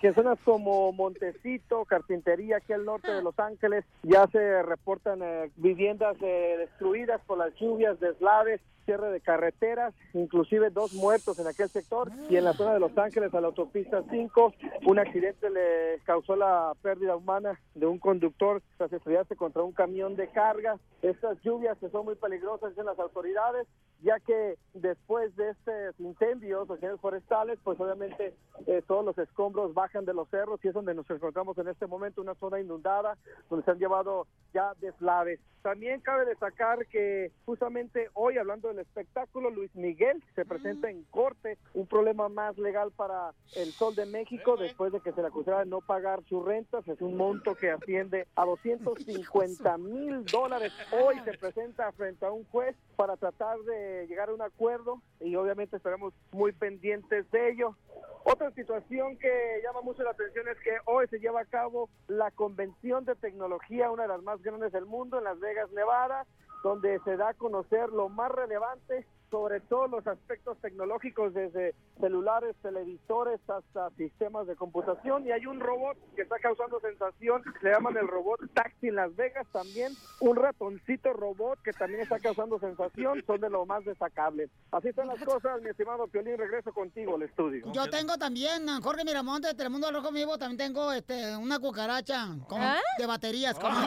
que 0.00 0.12
zonas 0.12 0.38
como 0.44 0.92
Montecito, 0.92 1.84
Carpintería, 1.84 2.58
aquí 2.58 2.72
al 2.72 2.84
norte 2.84 3.10
de 3.10 3.22
Los 3.22 3.38
Ángeles, 3.38 3.84
ya 4.02 4.26
se 4.28 4.62
reportan 4.62 5.20
eh, 5.22 5.50
viviendas 5.56 6.16
eh, 6.20 6.56
destruidas 6.58 7.20
por 7.26 7.38
las 7.38 7.54
lluvias, 7.54 7.98
deslaves, 8.00 8.60
cierre 8.84 9.10
de 9.10 9.20
carreteras, 9.20 9.94
inclusive 10.12 10.70
dos 10.70 10.92
muertos 10.92 11.38
en 11.38 11.46
aquel 11.46 11.68
sector 11.68 12.10
y 12.28 12.36
en 12.36 12.44
la 12.44 12.52
zona 12.52 12.74
de 12.74 12.80
Los 12.80 12.96
Ángeles 12.98 13.32
a 13.34 13.40
la 13.40 13.46
autopista 13.48 14.02
5 14.10 14.52
un 14.86 14.98
accidente 14.98 15.48
le 15.48 16.00
causó 16.04 16.36
la 16.36 16.74
pérdida 16.82 17.16
humana 17.16 17.58
de 17.74 17.86
un 17.86 17.98
conductor 17.98 18.62
tras 18.76 18.92
estrellarse 18.92 19.36
contra 19.36 19.62
un 19.62 19.72
camión 19.72 20.16
de 20.16 20.28
carga. 20.28 20.78
Estas 21.02 21.40
lluvias 21.42 21.78
que 21.78 21.88
son 21.88 22.04
muy 22.04 22.14
peligrosas 22.14 22.70
dicen 22.70 22.86
las 22.86 22.98
autoridades 22.98 23.66
ya 24.04 24.20
que 24.20 24.58
después 24.74 25.34
de 25.36 25.50
estos 25.50 25.98
incendios, 25.98 26.68
incendios 26.68 27.00
forestales, 27.00 27.58
pues 27.64 27.80
obviamente 27.80 28.34
eh, 28.66 28.82
todos 28.86 29.04
los 29.04 29.16
escombros 29.16 29.72
bajan 29.84 30.06
de 30.06 30.14
los 30.14 30.28
cerros 30.30 30.60
y 30.64 30.68
es 30.68 30.74
donde 30.74 30.94
nos 30.94 31.08
encontramos 31.10 31.58
en 31.58 31.68
este 31.68 31.86
momento, 31.86 32.22
una 32.22 32.34
zona 32.36 32.58
inundada, 32.58 33.18
donde 33.50 33.64
se 33.66 33.70
han 33.70 33.78
llevado 33.78 34.26
ya 34.54 34.72
deslaves. 34.80 35.40
También 35.60 36.00
cabe 36.00 36.24
destacar 36.24 36.86
que 36.86 37.32
justamente 37.44 38.08
hoy, 38.14 38.38
hablando 38.38 38.68
del 38.68 38.78
espectáculo, 38.78 39.50
Luis 39.50 39.74
Miguel 39.74 40.22
se 40.34 40.46
presenta 40.46 40.90
en 40.90 41.04
corte, 41.04 41.58
un 41.74 41.86
problema 41.86 42.30
más 42.30 42.56
legal 42.56 42.92
para 42.92 43.32
el 43.56 43.72
Sol 43.72 43.94
de 43.94 44.06
México, 44.06 44.56
después 44.56 44.90
de 44.92 45.00
que 45.00 45.12
se 45.12 45.20
le 45.20 45.28
acusara 45.28 45.60
de 45.60 45.66
no 45.66 45.80
pagar 45.80 46.22
sus 46.24 46.42
rentas, 46.44 46.86
es 46.88 47.00
un 47.02 47.16
monto 47.16 47.54
que 47.54 47.70
asciende 47.70 48.26
a 48.36 48.44
250 48.46 49.78
mil 49.78 50.24
dólares. 50.24 50.72
Hoy 50.92 51.16
se 51.24 51.36
presenta 51.36 51.92
frente 51.92 52.24
a 52.24 52.30
un 52.30 52.44
juez 52.46 52.74
para 52.96 53.16
tratar 53.16 53.58
de 53.60 54.06
llegar 54.06 54.30
a 54.30 54.34
un 54.34 54.42
acuerdo 54.42 55.02
y 55.20 55.34
obviamente 55.36 55.76
estaremos 55.76 56.14
muy 56.32 56.52
pendientes 56.52 57.30
de 57.30 57.50
ello. 57.50 57.76
Otra 58.24 58.50
situación 58.52 59.18
que 59.18 59.60
llama 59.62 59.82
mucho 59.82 60.02
la 60.02 60.12
atención 60.12 60.48
es 60.48 60.58
que 60.60 60.78
hoy 60.86 61.06
se 61.08 61.20
lleva 61.20 61.42
a 61.42 61.44
cabo 61.44 61.90
la 62.08 62.30
convención 62.30 63.04
de 63.04 63.14
tecnología, 63.16 63.90
una 63.90 64.04
de 64.04 64.08
las 64.08 64.22
más 64.22 64.42
grandes 64.42 64.72
del 64.72 64.86
mundo, 64.86 65.18
en 65.18 65.24
Las 65.24 65.38
Vegas, 65.40 65.70
Nevada, 65.72 66.26
donde 66.62 66.98
se 67.04 67.18
da 67.18 67.28
a 67.28 67.34
conocer 67.34 67.90
lo 67.90 68.08
más 68.08 68.32
relevante 68.32 69.06
sobre 69.34 69.58
todos 69.58 69.90
los 69.90 70.06
aspectos 70.06 70.56
tecnológicos, 70.58 71.34
desde 71.34 71.74
celulares, 71.98 72.54
televisores 72.62 73.40
hasta 73.50 73.90
sistemas 73.96 74.46
de 74.46 74.54
computación. 74.54 75.26
Y 75.26 75.32
hay 75.32 75.44
un 75.46 75.58
robot 75.58 75.96
que 76.14 76.22
está 76.22 76.38
causando 76.38 76.78
sensación, 76.78 77.42
le 77.60 77.70
llaman 77.72 77.96
el 77.96 78.06
robot 78.06 78.38
Taxi 78.54 78.86
en 78.86 78.94
Las 78.94 79.16
Vegas 79.16 79.44
también. 79.50 79.92
Un 80.20 80.36
ratoncito 80.36 81.12
robot 81.12 81.60
que 81.64 81.72
también 81.72 82.02
está 82.02 82.20
causando 82.20 82.60
sensación, 82.60 83.24
son 83.26 83.40
de 83.40 83.50
lo 83.50 83.66
más 83.66 83.84
destacables. 83.84 84.50
Así 84.70 84.90
están 84.90 85.08
las 85.08 85.20
cosas, 85.24 85.60
mi 85.62 85.70
estimado 85.70 86.06
Piolín, 86.06 86.38
regreso 86.38 86.72
contigo 86.72 87.16
al 87.16 87.22
estudio. 87.22 87.72
Yo 87.72 87.90
tengo 87.90 88.16
también, 88.16 88.68
a 88.68 88.80
Jorge 88.80 89.04
Miramonte 89.04 89.48
de 89.48 89.54
Telemundo 89.54 89.90
Rojo 89.90 90.12
Vivo, 90.12 90.38
también 90.38 90.58
tengo 90.58 90.92
este, 90.92 91.36
una 91.36 91.58
cucaracha 91.58 92.28
¿Ah? 92.52 92.78
de 92.98 93.06
baterías. 93.06 93.58
Como... 93.58 93.74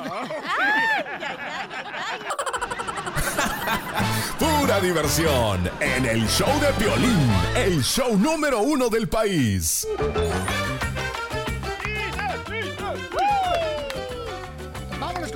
Pura 4.39 4.79
diversión 4.79 5.36
en 5.79 6.05
el 6.05 6.27
show 6.27 6.49
de 6.59 6.73
Piolín, 6.83 7.29
el 7.55 7.83
show 7.83 8.17
número 8.17 8.61
uno 8.61 8.89
del 8.89 9.07
país. 9.07 9.87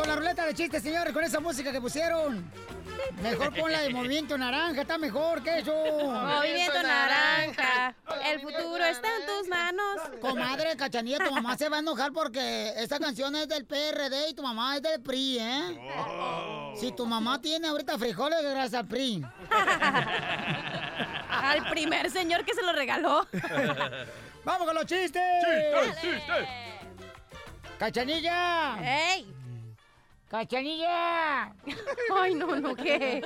Con 0.01 0.09
la 0.09 0.15
ruleta 0.15 0.45
de 0.47 0.55
chistes, 0.55 0.81
señores, 0.81 1.13
con 1.13 1.23
esa 1.23 1.39
música 1.39 1.71
que 1.71 1.79
pusieron. 1.79 2.51
Mejor 3.21 3.53
pon 3.53 3.71
la 3.71 3.81
de 3.81 3.91
Movimiento 3.91 4.35
Naranja, 4.35 4.81
está 4.81 4.97
mejor 4.97 5.43
que 5.43 5.59
eso. 5.59 5.71
Movimiento 5.73 6.81
naranja, 6.81 7.93
el 8.25 8.41
futuro 8.41 8.83
está 8.83 9.07
en 9.19 9.25
tus 9.27 9.47
manos. 9.47 10.01
Comadre 10.19 10.75
Cachanilla, 10.75 11.19
tu 11.19 11.31
mamá 11.31 11.55
se 11.55 11.69
va 11.69 11.77
a 11.77 11.79
enojar 11.81 12.11
porque 12.13 12.73
esta 12.77 12.99
canción 12.99 13.35
es 13.35 13.47
del 13.47 13.65
PRD 13.65 14.29
y 14.29 14.33
tu 14.33 14.41
mamá 14.41 14.77
es 14.77 14.81
del 14.81 15.01
PRI, 15.01 15.37
¿eh? 15.39 16.73
Si 16.79 16.91
tu 16.93 17.05
mamá 17.05 17.39
tiene 17.39 17.67
ahorita 17.67 17.97
frijoles, 17.99 18.41
gracias 18.41 18.73
al 18.73 18.87
PRI. 18.87 19.23
Al 21.29 21.69
primer 21.69 22.09
señor 22.09 22.43
que 22.43 22.55
se 22.55 22.63
lo 22.63 22.73
regaló. 22.73 23.27
¡Vamos 24.43 24.65
con 24.65 24.75
los 24.75 24.85
chistes! 24.85 25.21
¡Cachanilla! 27.77 28.77
¡Ey! 28.81 29.40
¡Cachanilla! 30.31 31.53
Ay, 32.15 32.35
no, 32.35 32.55
no, 32.55 32.73
¿qué? 32.73 33.21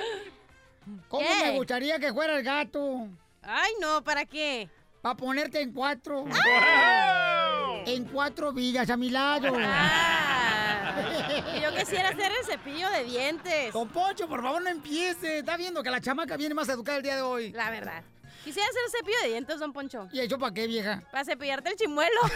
¿Cómo 1.08 1.24
¿Qué? 1.24 1.44
me 1.44 1.56
gustaría 1.56 2.00
que 2.00 2.12
fuera 2.12 2.36
el 2.36 2.42
gato? 2.42 3.06
Ay, 3.42 3.74
no, 3.80 4.02
¿para 4.02 4.24
qué? 4.24 4.68
Para 5.02 5.16
ponerte 5.16 5.60
en 5.60 5.72
cuatro. 5.72 6.24
En 7.86 8.04
cuatro 8.06 8.52
vidas 8.52 8.90
a 8.90 8.96
mi 8.96 9.10
lado. 9.10 9.56
Ah. 9.60 10.96
Yo 11.62 11.72
quisiera 11.78 12.08
hacer 12.08 12.32
el 12.32 12.44
cepillo 12.44 12.90
de 12.90 13.04
dientes. 13.04 13.72
Don 13.72 13.88
Poncho, 13.88 14.26
por 14.26 14.42
favor, 14.42 14.60
no 14.60 14.68
empiece. 14.68 15.38
Está 15.38 15.56
viendo 15.56 15.84
que 15.84 15.90
la 15.90 16.00
chamaca 16.00 16.36
viene 16.36 16.52
más 16.52 16.68
educada 16.68 16.96
el 16.96 17.04
día 17.04 17.14
de 17.14 17.22
hoy. 17.22 17.52
La 17.52 17.70
verdad. 17.70 18.02
Quisiera 18.46 18.68
hacer 18.68 18.80
el 18.86 18.90
cepillo 18.92 19.16
de 19.24 19.28
dientes, 19.30 19.58
don 19.58 19.72
Poncho. 19.72 20.08
¿Y 20.12 20.20
eso 20.20 20.38
para 20.38 20.54
qué, 20.54 20.68
vieja? 20.68 21.02
Para 21.10 21.24
cepillarte 21.24 21.70
el 21.70 21.74
chimuelo. 21.76 22.20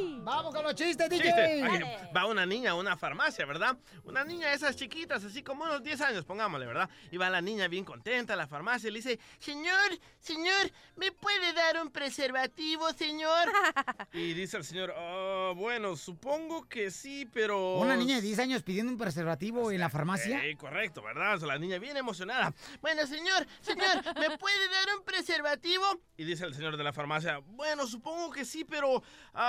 Uy. 0.00 0.18
Vamos 0.22 0.52
con 0.52 0.64
los 0.64 0.74
chistes, 0.74 1.08
DJ. 1.08 1.22
Chiste. 1.32 2.08
Va 2.14 2.26
una 2.26 2.44
niña 2.44 2.72
a 2.72 2.74
una 2.74 2.96
farmacia, 2.96 3.46
¿verdad? 3.46 3.76
Una 4.02 4.24
niña 4.24 4.48
de 4.48 4.54
esas 4.56 4.74
chiquitas, 4.74 5.22
así 5.22 5.44
como 5.44 5.62
unos 5.62 5.80
10 5.84 6.00
años, 6.00 6.24
pongámosle, 6.24 6.66
¿verdad? 6.66 6.90
Y 7.12 7.18
va 7.18 7.30
la 7.30 7.40
niña 7.40 7.68
bien 7.68 7.84
contenta 7.84 8.32
a 8.32 8.36
la 8.36 8.48
farmacia 8.48 8.88
y 8.88 8.90
le 8.90 8.98
dice, 8.98 9.20
señor, 9.38 9.76
señor, 10.18 10.72
¿me 10.96 11.12
puede 11.12 11.52
dar 11.52 11.80
un 11.80 11.92
preservativo, 11.92 12.92
señor? 12.94 13.48
y 14.12 14.32
dice 14.34 14.56
el 14.56 14.64
señor, 14.64 14.92
"Ah, 14.96 15.52
bueno, 15.54 15.94
supongo 15.94 16.68
que 16.68 16.90
sí, 16.90 17.28
pero... 17.32 17.76
Una 17.78 17.94
niña 17.94 18.16
de 18.16 18.22
10 18.22 18.40
años 18.40 18.64
pidiendo 18.64 18.90
un 18.90 18.98
preservativo 18.98 19.70
en 19.70 19.78
la 19.78 19.88
farmacia. 19.88 20.44
Eh, 20.44 20.56
correcto, 20.56 21.00
¿verdad? 21.00 21.36
O 21.36 21.38
sea, 21.38 21.46
la 21.46 21.58
niña 21.58 21.75
bien 21.78 21.96
emocionada. 21.96 22.54
Bueno, 22.80 23.06
señor, 23.06 23.46
señor, 23.60 23.96
¿me 24.18 24.36
puede 24.38 24.68
dar 24.68 24.96
un 24.98 25.04
preservativo? 25.04 25.84
Y 26.16 26.24
dice 26.24 26.44
el 26.44 26.54
señor 26.54 26.76
de 26.76 26.84
la 26.84 26.92
farmacia, 26.92 27.38
bueno, 27.38 27.86
supongo 27.86 28.30
que 28.30 28.44
sí, 28.44 28.64
pero 28.64 29.02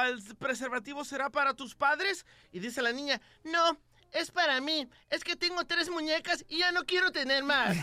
¿el 0.06 0.36
preservativo 0.36 1.04
será 1.04 1.30
para 1.30 1.54
tus 1.54 1.76
padres? 1.76 2.26
Y 2.52 2.60
dice 2.60 2.82
la 2.82 2.92
niña, 2.92 3.22
no. 3.44 3.78
Es 4.14 4.32
para 4.32 4.62
mí. 4.62 4.88
Es 5.10 5.22
que 5.22 5.36
tengo 5.36 5.66
tres 5.66 5.90
muñecas 5.90 6.46
y 6.48 6.60
ya 6.60 6.72
no 6.72 6.86
quiero 6.86 7.12
tener 7.12 7.44
más. 7.44 7.76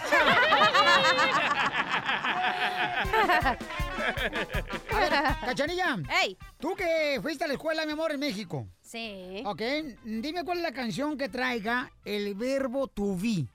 A 4.91 4.99
ver, 4.99 5.13
Cachanilla. 5.45 5.99
¡Ey! 6.23 6.39
Tú 6.59 6.75
que 6.75 7.19
fuiste 7.21 7.45
a 7.45 7.47
la 7.47 7.53
escuela, 7.55 7.85
mi 7.85 7.93
amor, 7.93 8.11
en 8.13 8.21
México. 8.21 8.67
Sí. 8.81 9.43
Ok, 9.45 9.61
dime 10.03 10.45
cuál 10.45 10.59
es 10.59 10.63
la 10.63 10.73
canción 10.73 11.19
que 11.19 11.29
traiga 11.29 11.93
el 12.07 12.35
verbo 12.35 12.89
to 12.89 13.17
be. 13.17 13.47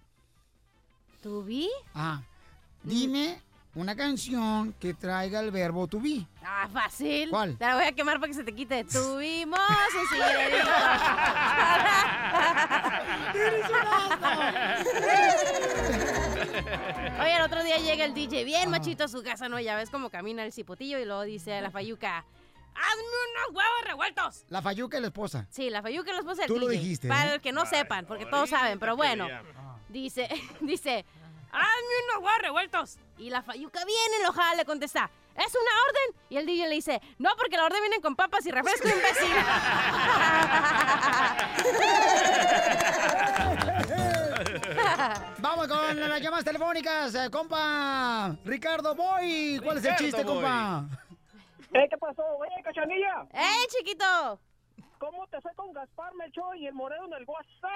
¿Tu 1.21 1.43
vi? 1.43 1.69
Ah, 1.93 2.21
dime 2.83 3.41
una 3.75 3.95
canción 3.95 4.73
que 4.79 4.93
traiga 4.93 5.39
el 5.41 5.51
verbo 5.51 5.87
to 5.87 5.99
be. 5.99 6.25
Ah, 6.43 6.67
fácil. 6.71 7.29
¿Cuál? 7.29 7.57
Te 7.57 7.65
la 7.65 7.75
voy 7.75 7.85
a 7.85 7.91
quemar 7.91 8.19
para 8.19 8.27
que 8.27 8.33
se 8.33 8.43
te 8.43 8.53
quite. 8.53 8.83
Tuvimos 8.85 9.59
un 9.59 10.07
sirenito. 10.07 10.69
Oye, 17.21 17.35
el 17.35 17.41
otro 17.41 17.63
día 17.63 17.77
llega 17.77 18.05
el 18.05 18.13
DJ 18.13 18.43
bien 18.43 18.69
machito 18.69 19.03
a 19.03 19.07
su 19.07 19.23
casa, 19.23 19.49
¿no? 19.49 19.59
Ya 19.59 19.75
ves 19.75 19.89
cómo 19.89 20.09
camina 20.09 20.43
el 20.45 20.53
cipotillo 20.53 20.99
y 20.99 21.05
luego 21.05 21.23
dice 21.23 21.55
a 21.55 21.61
la 21.61 21.71
fayuca, 21.71 22.19
¡hazme 22.19 23.03
unos 23.03 23.55
huevos 23.55 23.81
revueltos! 23.85 24.45
La 24.49 24.61
Fayuca 24.61 24.97
es 24.97 25.01
la 25.01 25.07
esposa. 25.07 25.47
Sí, 25.49 25.69
la 25.69 25.81
fayuca 25.81 26.11
es 26.11 26.15
la 26.15 26.21
esposa 26.21 26.41
del 26.43 26.47
Tú 26.47 26.59
lo 26.59 26.67
dijiste, 26.67 27.07
Para 27.07 27.31
¿eh? 27.31 27.35
el 27.35 27.41
que 27.41 27.51
no 27.51 27.65
sepan, 27.65 28.05
porque 28.05 28.25
todos 28.25 28.49
saben, 28.49 28.79
pero 28.79 28.95
bueno. 28.95 29.27
Dice, 29.89 30.27
dice, 30.61 31.05
¡hazme 31.51 31.95
unos 32.11 32.23
huevos 32.23 32.41
revueltos! 32.41 32.97
Y 33.17 33.29
la 33.29 33.41
fayuca 33.41 33.83
bien 33.85 34.21
enojada 34.21 34.55
le 34.55 34.65
contesta, 34.65 35.09
¿es 35.35 35.55
una 35.55 35.71
orden? 35.87 36.21
Y 36.29 36.37
el 36.37 36.45
DJ 36.45 36.67
le 36.67 36.75
dice, 36.75 37.01
no, 37.17 37.31
porque 37.37 37.57
la 37.57 37.65
orden 37.65 37.81
viene 37.81 37.99
con 38.01 38.15
papas 38.15 38.45
y 38.45 38.51
refresco, 38.51 38.87
imbécil. 38.97 39.33
Vamos 45.39 45.67
con 45.67 45.99
las 45.99 46.21
llamadas 46.21 46.45
telefónicas, 46.45 47.15
eh, 47.15 47.29
compa. 47.31 48.35
Ricardo 48.45 48.95
Boy, 48.95 49.59
¿cuál 49.63 49.77
es 49.77 49.85
el 49.85 49.91
Ricardo 49.91 50.05
chiste, 50.05 50.23
Boy. 50.23 50.33
compa? 50.35 50.85
Eh, 51.73 51.87
¿Qué 51.89 51.97
pasó? 51.97 52.23
Oye, 52.39 52.63
cachanilla. 52.63 53.25
¡Eh, 53.33 53.67
chiquito! 53.69 54.39
¿Cómo 54.99 55.25
te 55.27 55.39
fue 55.39 55.53
con 55.55 55.71
Gaspar 55.71 56.13
Melchor 56.15 56.57
y 56.57 56.67
el 56.67 56.73
Moreno 56.73 57.05
en 57.05 57.13
el 57.13 57.25
WhatsApp? 57.25 57.71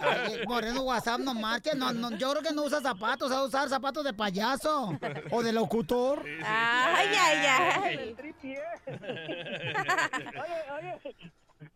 Ay, 0.00 0.46
Moreno 0.46 0.82
WhatsApp 0.82 1.18
no 1.18 1.34
marche, 1.34 1.74
no, 1.74 1.92
no, 1.92 2.16
yo 2.16 2.30
creo 2.30 2.42
que 2.42 2.52
no 2.52 2.62
usa 2.62 2.80
zapatos, 2.80 3.32
va 3.32 3.38
a 3.38 3.44
usar 3.44 3.68
zapatos 3.68 4.04
de 4.04 4.14
payaso 4.14 4.96
o 5.32 5.42
de 5.42 5.52
locutor. 5.52 6.24
Ay, 6.44 7.08
ay, 7.08 7.46
ay. 7.46 7.96
El 7.96 8.14
tripié. 8.14 8.62
oye, 8.86 10.70
oye. 10.78 11.16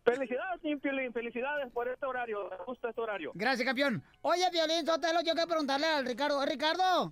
Felicidades, 0.05 0.61
Piolín, 0.81 1.11
felicidades 1.11 1.69
por 1.73 1.89
este 1.89 2.05
horario. 2.05 2.49
Me 2.49 2.55
gusta 2.65 2.89
este 2.89 3.01
horario. 3.01 3.31
Gracias, 3.35 3.65
campeón. 3.65 4.01
Oye, 4.21 4.49
Violín 4.49 4.85
Sotelo, 4.85 5.19
yo 5.21 5.33
quiero 5.33 5.47
preguntarle 5.47 5.87
al 5.87 6.05
Ricardo. 6.05 6.45
Ricardo. 6.45 7.11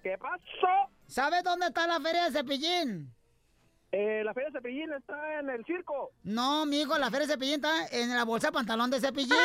¿Qué 0.00 0.16
pasó? 0.16 0.90
¿Sabes 1.08 1.42
dónde 1.42 1.66
está 1.66 1.88
la 1.88 1.98
feria 1.98 2.26
de 2.26 2.30
Cepillín? 2.30 3.12
Eh, 3.96 4.24
la 4.24 4.34
feria 4.34 4.50
de 4.50 4.58
Cepillín 4.58 4.92
está 4.92 5.38
en 5.38 5.50
el 5.50 5.64
circo. 5.64 6.10
No, 6.24 6.66
mijo, 6.66 6.98
la 6.98 7.12
feria 7.12 7.28
de 7.28 7.34
Cepillín 7.34 7.54
está 7.54 7.86
en 7.92 8.16
la 8.16 8.24
bolsa 8.24 8.48
de 8.48 8.52
pantalón 8.52 8.90
de 8.90 8.98
Cepillín. 8.98 9.30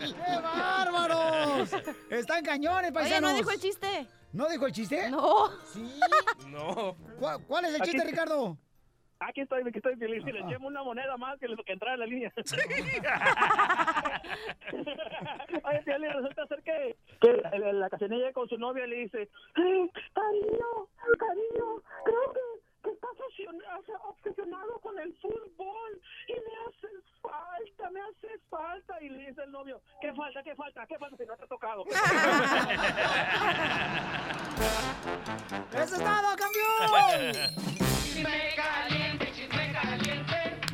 ¡Qué 0.00 0.40
bárbaros! 0.42 1.68
Están 2.08 2.42
cañones, 2.42 2.84
Oye, 2.84 2.92
paisanos. 2.92 3.32
¿no 3.32 3.36
dijo 3.36 3.50
el 3.50 3.60
chiste? 3.60 4.06
¿No 4.32 4.48
dijo 4.48 4.66
el 4.66 4.72
chiste? 4.72 5.10
No. 5.10 5.50
Sí. 5.74 6.00
No. 6.46 6.96
¿Cuál, 7.18 7.44
cuál 7.46 7.66
es 7.66 7.74
el 7.74 7.82
chiste, 7.82 8.02
Ricardo? 8.02 8.56
Aquí 9.28 9.40
estoy, 9.40 9.62
aquí 9.66 9.78
estoy 9.78 9.96
feliz. 9.96 10.22
Si 10.24 10.30
le 10.30 10.38
echemos 10.40 10.70
una 10.70 10.82
moneda 10.84 11.16
más 11.16 11.36
que 11.40 11.48
lo 11.48 11.56
que 11.64 11.72
entra 11.72 11.94
en 11.94 12.00
la 12.00 12.06
línea. 12.06 12.32
Oye, 15.64 15.82
Piolín, 15.84 16.10
resulta 16.12 16.46
ser 16.46 16.62
que, 16.62 16.96
que 17.20 17.32
la, 17.58 17.72
la 17.72 17.90
casanilla 17.90 18.32
con 18.32 18.48
su 18.48 18.56
novia 18.56 18.86
le 18.86 18.96
dice, 18.96 19.28
"Ay, 19.54 19.90
cariño, 20.14 20.86
cariño, 21.18 21.82
creo 22.04 22.32
que, 22.32 22.40
que 22.84 22.90
estás 22.90 23.10
obsesiona- 23.18 23.80
obsesionado 24.04 24.78
con 24.80 24.96
el 25.00 25.12
fútbol 25.16 26.00
y 26.28 26.32
me 26.34 26.52
haces 26.68 27.02
falta, 27.20 27.90
me 27.90 28.00
haces 28.02 28.40
falta. 28.48 29.02
Y 29.02 29.08
le 29.08 29.26
dice 29.30 29.42
el 29.42 29.50
novio, 29.50 29.80
¿qué 30.00 30.12
falta, 30.14 30.40
qué 30.44 30.54
falta, 30.54 30.86
qué 30.86 30.98
falta 30.98 31.16
si 31.16 31.26
no 31.26 31.36
te 31.36 31.44
ha 31.44 31.48
tocado? 31.48 31.84
¡Eso 35.72 35.96
es 35.96 36.04
todo, 36.04 36.36
campeón! 36.36 37.86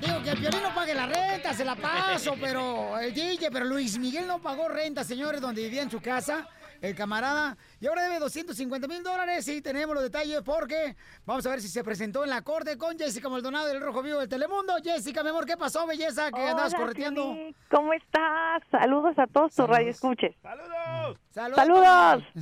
Digo 0.00 0.22
que 0.22 0.30
el 0.30 0.38
Piolín 0.38 0.62
no 0.62 0.74
pague 0.74 0.94
la 0.94 1.06
renta, 1.06 1.52
se 1.52 1.64
la 1.64 1.76
paso, 1.76 2.34
pero 2.40 2.98
el 2.98 3.12
DJ, 3.14 3.50
pero 3.50 3.64
Luis 3.64 3.98
Miguel 3.98 4.26
no 4.26 4.40
pagó 4.40 4.68
renta, 4.68 5.04
señores, 5.04 5.40
donde 5.40 5.62
vivía 5.62 5.82
en 5.82 5.90
su 5.90 6.00
casa. 6.00 6.48
el 6.80 6.94
camarada. 6.96 7.56
Y 7.80 7.86
ahora 7.86 8.02
debe 8.02 8.18
250 8.18 8.88
mil 8.88 9.02
dólares. 9.04 9.46
Y 9.46 9.62
tenemos 9.62 9.94
los 9.94 10.02
detalles 10.02 10.42
porque 10.42 10.96
vamos 11.24 11.46
a 11.46 11.50
ver 11.50 11.60
si 11.60 11.68
se 11.68 11.84
presentó 11.84 12.24
en 12.24 12.30
la 12.30 12.42
corte 12.42 12.76
con 12.76 12.98
Jessica 12.98 13.28
Maldonado 13.28 13.68
del 13.68 13.80
Rojo 13.80 14.02
Vivo 14.02 14.18
del 14.18 14.28
Telemundo. 14.28 14.74
Jessica, 14.82 15.22
mi 15.22 15.28
amor, 15.30 15.46
¿qué 15.46 15.56
pasó, 15.56 15.86
belleza? 15.86 16.32
Que 16.32 16.42
andabas 16.42 16.74
correteando. 16.74 17.36
¿Cómo 17.70 17.92
estás? 17.92 18.62
Saludos 18.72 19.16
a 19.18 19.26
todos 19.28 19.54
tus 19.54 19.68
radioescuches. 19.68 20.34
¡Saludos! 20.42 21.18
¡Saludos! 21.30 22.24
Que 22.34 22.40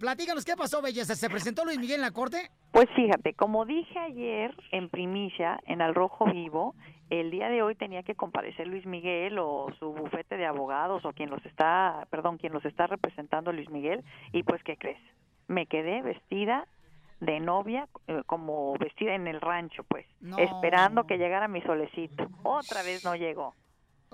Platícanos, 0.00 0.44
¿qué 0.44 0.56
pasó, 0.56 0.80
belleza? 0.82 1.14
¿Se 1.14 1.28
presentó 1.28 1.64
Luis 1.64 1.78
Miguel 1.78 1.96
en 1.96 2.00
la 2.02 2.10
corte? 2.12 2.50
Pues 2.72 2.88
fíjate, 2.96 3.34
como 3.34 3.66
dije 3.66 3.98
ayer 3.98 4.54
en 4.70 4.88
primicia 4.88 5.60
en 5.66 5.82
Al 5.82 5.94
Rojo 5.94 6.24
Vivo, 6.24 6.74
el 7.10 7.30
día 7.30 7.48
de 7.50 7.62
hoy 7.62 7.74
tenía 7.74 8.02
que 8.02 8.14
comparecer 8.14 8.66
Luis 8.66 8.86
Miguel 8.86 9.38
o 9.38 9.66
su 9.78 9.92
bufete 9.92 10.36
de 10.38 10.46
abogados 10.46 11.04
o 11.04 11.12
quien 11.12 11.28
los 11.30 11.44
está, 11.44 12.06
perdón, 12.10 12.38
quien 12.38 12.54
los 12.54 12.64
está 12.64 12.86
representando 12.86 13.52
Luis 13.52 13.68
Miguel 13.70 14.02
y 14.32 14.42
pues 14.44 14.62
¿qué 14.64 14.76
crees? 14.78 14.98
Me 15.46 15.66
quedé 15.66 16.00
vestida 16.00 16.66
de 17.20 17.38
novia, 17.38 17.86
eh, 18.08 18.22
como 18.26 18.72
vestida 18.78 19.14
en 19.14 19.28
el 19.28 19.40
rancho, 19.40 19.84
pues, 19.84 20.06
No. 20.20 20.38
esperando 20.38 21.06
que 21.06 21.18
llegara 21.18 21.46
mi 21.46 21.60
solecito. 21.62 22.26
Otra 22.42 22.82
vez 22.82 23.04
no 23.04 23.14
llegó. 23.14 23.54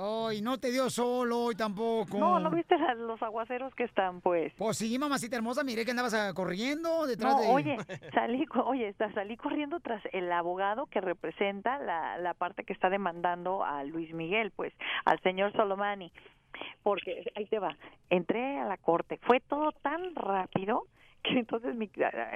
Ay, 0.00 0.42
no 0.42 0.58
te 0.58 0.70
dio 0.70 0.88
solo 0.90 1.40
hoy 1.40 1.56
tampoco. 1.56 2.18
No, 2.18 2.38
¿no 2.38 2.50
viste 2.50 2.76
a 2.76 2.94
los 2.94 3.20
aguaceros 3.20 3.74
que 3.74 3.82
están, 3.82 4.20
pues? 4.20 4.52
Pues 4.56 4.78
sí, 4.78 4.96
mamacita 4.96 5.34
hermosa, 5.34 5.64
miré 5.64 5.84
que 5.84 5.90
andabas 5.90 6.14
ah, 6.14 6.32
corriendo 6.34 7.04
detrás 7.04 7.34
No, 7.34 7.40
de... 7.40 7.48
oye, 7.48 7.76
salí, 8.14 8.46
oye, 8.64 8.94
salí 9.12 9.37
corriendo 9.37 9.80
tras 9.80 10.00
el 10.12 10.30
abogado 10.30 10.87
que 10.87 11.00
representa 11.00 11.80
la, 11.80 12.16
la 12.18 12.34
parte 12.34 12.62
que 12.62 12.72
está 12.72 12.90
demandando 12.90 13.64
a 13.64 13.82
Luis 13.82 14.14
Miguel, 14.14 14.52
pues, 14.54 14.72
al 15.04 15.20
señor 15.22 15.52
Solomani. 15.54 16.12
Porque, 16.84 17.24
ahí 17.34 17.46
te 17.46 17.58
va, 17.58 17.76
entré 18.08 18.61
a 18.61 18.66
la 18.66 18.76
corte, 18.76 19.18
fue 19.22 19.40
todo 19.40 19.72
tan 19.72 20.14
rápido 20.14 20.84
entonces 21.24 21.74
mi, 21.74 21.90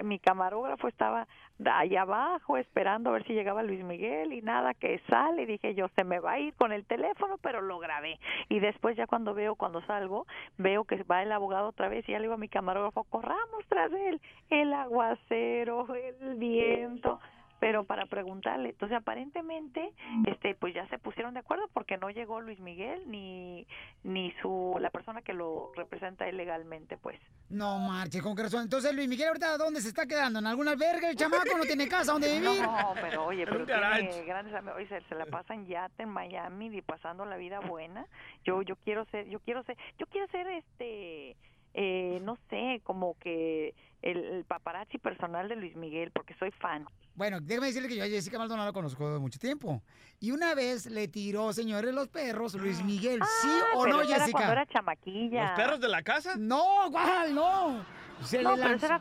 mi 0.04 0.18
camarógrafo 0.18 0.88
estaba 0.88 1.26
ahí 1.64 1.96
abajo 1.96 2.56
esperando 2.56 3.10
a 3.10 3.14
ver 3.14 3.24
si 3.24 3.34
llegaba 3.34 3.62
Luis 3.62 3.84
Miguel 3.84 4.32
y 4.32 4.42
nada 4.42 4.74
que 4.74 5.00
sale. 5.08 5.46
Dije 5.46 5.74
yo 5.74 5.88
se 5.96 6.04
me 6.04 6.18
va 6.18 6.32
a 6.32 6.38
ir 6.38 6.54
con 6.54 6.72
el 6.72 6.84
teléfono 6.84 7.38
pero 7.38 7.60
lo 7.60 7.78
grabé. 7.78 8.18
Y 8.48 8.60
después 8.60 8.96
ya 8.96 9.06
cuando 9.06 9.34
veo 9.34 9.54
cuando 9.54 9.80
salgo 9.82 10.26
veo 10.58 10.84
que 10.84 11.02
va 11.04 11.22
el 11.22 11.32
abogado 11.32 11.68
otra 11.68 11.88
vez 11.88 12.08
y 12.08 12.12
ya 12.12 12.18
le 12.18 12.24
digo 12.24 12.34
a 12.34 12.38
mi 12.38 12.48
camarógrafo 12.48 13.04
corramos 13.04 13.66
tras 13.68 13.92
él 13.92 14.20
el 14.50 14.72
aguacero 14.72 15.86
el 15.94 16.36
viento 16.36 17.20
pero 17.62 17.84
para 17.84 18.06
preguntarle 18.06 18.70
entonces 18.70 18.98
aparentemente 18.98 19.92
este 20.26 20.56
pues 20.56 20.74
ya 20.74 20.84
se 20.88 20.98
pusieron 20.98 21.32
de 21.34 21.40
acuerdo 21.40 21.70
porque 21.72 21.96
no 21.96 22.10
llegó 22.10 22.40
Luis 22.40 22.58
Miguel 22.58 23.08
ni 23.08 23.68
ni 24.02 24.32
su 24.42 24.76
la 24.80 24.90
persona 24.90 25.22
que 25.22 25.32
lo 25.32 25.70
representa 25.76 26.26
él 26.28 26.38
legalmente 26.38 26.96
pues 26.96 27.20
No 27.50 27.78
marche, 27.78 28.20
con 28.20 28.34
qué 28.34 28.42
razón. 28.42 28.62
Entonces, 28.62 28.92
Luis 28.94 29.08
Miguel, 29.08 29.28
¿ahorita 29.28 29.58
dónde 29.58 29.80
se 29.80 29.88
está 29.88 30.06
quedando? 30.06 30.40
¿En 30.40 30.46
algún 30.46 30.66
albergue 30.66 31.10
el 31.10 31.16
chamaco? 31.20 31.56
¿No 31.56 31.62
tiene 31.62 31.86
casa 31.86 32.12
donde 32.12 32.32
vivir? 32.32 32.62
No, 32.62 32.94
pero 33.00 33.26
oye, 33.26 33.44
pero 33.44 33.64
tiene 33.64 34.24
grandes 34.24 34.54
amigos, 34.54 34.78
oye, 34.78 34.88
se, 34.88 35.00
se 35.02 35.14
la 35.14 35.26
pasan 35.26 35.66
yate 35.66 36.02
en 36.02 36.08
Miami 36.08 36.66
y 36.76 36.82
pasando 36.82 37.24
la 37.24 37.36
vida 37.36 37.60
buena. 37.60 38.06
Yo 38.42 38.62
yo 38.62 38.74
quiero 38.74 39.04
ser, 39.12 39.28
yo 39.28 39.38
quiero 39.38 39.62
ser, 39.62 39.76
yo 39.98 40.06
quiero 40.06 40.26
ser 40.28 40.48
este 40.48 41.36
eh, 41.74 42.18
no 42.22 42.36
sé, 42.50 42.80
como 42.84 43.16
que 43.18 43.74
el, 44.02 44.18
el 44.24 44.44
paparazzi 44.44 44.98
personal 44.98 45.48
de 45.48 45.56
Luis 45.56 45.74
Miguel 45.76 46.10
porque 46.12 46.34
soy 46.34 46.50
fan. 46.52 46.84
Bueno, 47.14 47.40
déjame 47.40 47.68
decirle 47.68 47.88
que 47.88 47.96
yo 47.96 48.04
a 48.04 48.08
Jessica 48.08 48.38
Maldonado 48.38 48.66
la 48.68 48.72
conozco 48.72 49.12
de 49.12 49.18
mucho 49.18 49.38
tiempo. 49.38 49.82
Y 50.20 50.30
una 50.32 50.54
vez 50.54 50.86
le 50.86 51.08
tiró, 51.08 51.52
señores, 51.52 51.94
los 51.94 52.08
perros, 52.08 52.54
Luis 52.54 52.82
Miguel. 52.84 53.20
¿Sí 53.42 53.48
o 53.48 53.80
Ah, 53.80 53.84
pero 53.84 53.96
no, 53.96 54.02
eso 54.02 54.10
era 54.10 54.18
Jessica? 54.20 54.38
cuando 54.38 54.52
era 54.52 54.66
chamaquilla. 54.66 55.42
¿Los 55.48 55.52
perros 55.56 55.80
de 55.80 55.88
la 55.88 56.02
casa? 56.02 56.34
No, 56.38 56.90
guau, 56.90 57.32
no. 57.32 57.84
Se 58.24 58.42
no, 58.42 58.56
le 58.56 58.62
pero 58.62 58.74
eso 58.76 58.86
era 58.86 59.00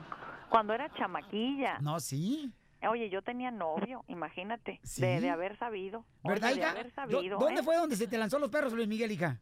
cuando 0.49 0.73
era 0.73 0.89
chamaquilla. 0.93 1.77
No, 1.79 1.99
sí. 1.99 2.51
Oye, 2.89 3.09
yo 3.11 3.21
tenía 3.21 3.51
novio, 3.51 4.03
imagínate, 4.07 4.79
¿Sí? 4.83 5.01
de, 5.03 5.21
de 5.21 5.29
haber 5.29 5.55
sabido. 5.59 6.03
¿Verdad, 6.23 6.49
Oye, 6.49 6.55
de 6.55 6.61
hija? 6.61 6.71
haber 6.71 6.87
¿Dó- 6.91 6.95
sabido, 6.95 7.37
¿Dónde 7.39 7.61
¿eh? 7.61 7.63
fue 7.63 7.75
donde 7.77 7.95
se 7.95 8.07
te 8.07 8.17
lanzó 8.17 8.39
los 8.39 8.49
perros, 8.49 8.73
Luis 8.73 8.87
Miguel, 8.87 9.11
hija? 9.11 9.39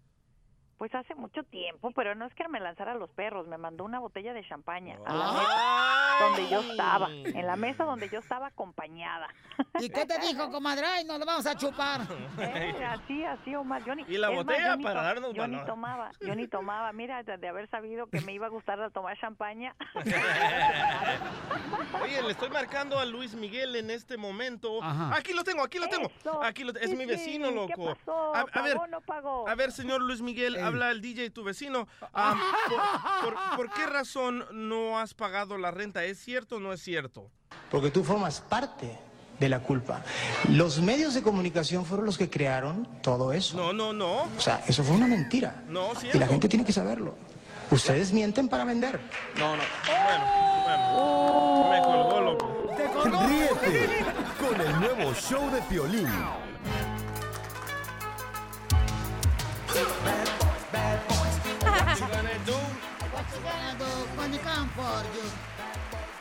Pues 0.80 0.96
hace 0.96 1.14
mucho 1.14 1.44
tiempo, 1.44 1.92
pero 1.92 2.16
no 2.16 2.26
es 2.26 2.34
que 2.36 2.48
me 2.48 2.62
lanzara 2.62 2.94
a 2.94 2.96
los 2.96 3.10
perros, 3.10 3.46
me 3.48 3.58
mandó 3.58 3.84
una 3.84 4.00
botella 4.00 4.34
de 4.34 4.48
champaña 4.48 4.98
a 5.06 5.14
la 5.14 5.30
¡Ay! 5.30 5.36
mesa 5.36 6.26
donde 6.26 6.50
yo 6.50 6.62
estaba, 6.72 7.10
en 7.12 7.46
la 7.46 7.56
mesa 7.58 7.84
donde 7.84 8.08
yo 8.08 8.20
estaba 8.20 8.48
acompañada. 8.48 9.28
¿Y 9.82 9.90
qué 9.90 10.06
te 10.06 10.18
dijo, 10.20 10.50
comadre? 10.52 10.86
Ay, 10.86 11.04
nos 11.04 11.20
lo 11.20 11.26
vamos 11.26 11.46
a 11.46 11.54
chupar. 11.56 12.00
Eh, 12.40 12.86
así, 12.86 13.26
así, 13.26 13.54
Omar. 13.56 13.84
Yo 13.84 13.94
ni, 13.94 14.04
¿Y 14.08 14.18
la 14.18 14.30
más, 14.30 14.38
botella 14.38 14.70
yo 14.70 14.78
ni 14.78 14.84
para 14.84 15.02
darnos 15.02 15.34
Yo 15.34 15.46
ni 15.50 15.58
tomaba, 15.66 16.12
yo 16.22 16.34
ni 16.34 16.48
tomaba. 16.48 16.94
Mira, 16.94 17.24
de, 17.24 17.48
haber 17.50 17.70
sabido 17.70 18.08
que 18.08 18.22
me 18.22 18.32
iba 18.32 18.46
a 18.46 18.50
gustar 18.50 18.90
tomar 18.92 19.20
champaña. 19.20 19.76
Oye, 22.02 22.22
le 22.22 22.32
estoy 22.32 22.52
marcando 22.52 22.98
a 22.98 23.06
Luis 23.06 23.36
Miguel 23.36 23.76
en 23.76 23.90
este 23.90 24.16
momento. 24.16 24.82
Ajá. 24.82 25.18
Aquí 25.18 25.34
lo 25.34 25.44
tengo, 25.44 25.62
aquí 25.62 25.78
lo 25.78 25.90
tengo. 25.90 26.10
Eso, 26.20 26.42
Aquí 26.42 26.64
lo, 26.64 26.72
es 26.72 26.90
sí, 26.90 26.96
mi 26.96 27.04
sí, 27.04 27.10
vecino, 27.10 27.50
¿qué 27.50 27.74
loco. 27.74 27.96
pasó? 27.96 28.34
A, 28.34 28.40
a 28.42 28.46
¿Pagó 28.46 28.66
ver, 28.66 28.78
o 28.78 28.88
no 28.88 29.02
pagó? 29.02 29.46
a 29.48 29.56
ver, 29.56 29.74
señor 29.74 30.02
Luis 30.02 30.22
Miguel, 30.22 30.56
habla 30.70 30.92
el 30.92 31.02
DJ 31.02 31.30
tu 31.32 31.44
vecino. 31.44 31.88
Ah, 32.14 32.36
por, 33.22 33.34
por- 33.34 33.56
por 33.58 33.72
qué 33.74 33.86
razón 33.86 34.46
no 34.52 35.00
has 35.00 35.14
pagado 35.14 35.58
la 35.58 35.72
renta? 35.72 36.04
¿Es 36.04 36.20
cierto 36.20 36.56
o 36.56 36.60
no 36.60 36.74
es 36.74 36.82
cierto? 36.82 37.30
Porque 37.72 37.92
tú 37.92 38.04
formas 38.04 38.42
parte 38.42 38.98
de 39.40 39.50
la 39.50 39.60
culpa. 39.62 40.04
Los 40.50 40.80
medios 40.82 41.14
de 41.14 41.22
comunicación 41.24 41.86
fueron 41.86 42.06
los 42.06 42.18
que 42.18 42.30
crearon 42.30 42.88
todo 43.02 43.32
eso. 43.34 43.56
No, 43.58 43.74
no, 43.74 43.94
no. 43.94 44.24
O 44.24 44.40
sea, 44.40 44.64
eso 44.68 44.84
fue 44.84 44.96
una 44.96 45.08
mentira. 45.08 45.64
No, 45.68 45.94
Y 45.94 45.98
cierto. 45.98 46.20
la 46.20 46.28
gente 46.28 46.48
tiene 46.50 46.66
que 46.66 46.74
saberlo. 46.74 47.16
Ustedes 47.72 48.12
mienten 48.12 48.50
para 48.50 48.66
vender. 48.66 49.00
No, 49.38 49.56
no. 49.56 49.64
Bueno, 49.86 50.26
bueno. 50.66 51.70
Me 51.70 51.82
colgó, 51.82 52.22
loco. 52.22 52.56
Ríete 53.28 53.90
con 54.40 54.60
el 54.60 54.80
nuevo 54.80 55.14
show 55.14 55.50
de 55.52 55.62
Piolín. 55.64 56.08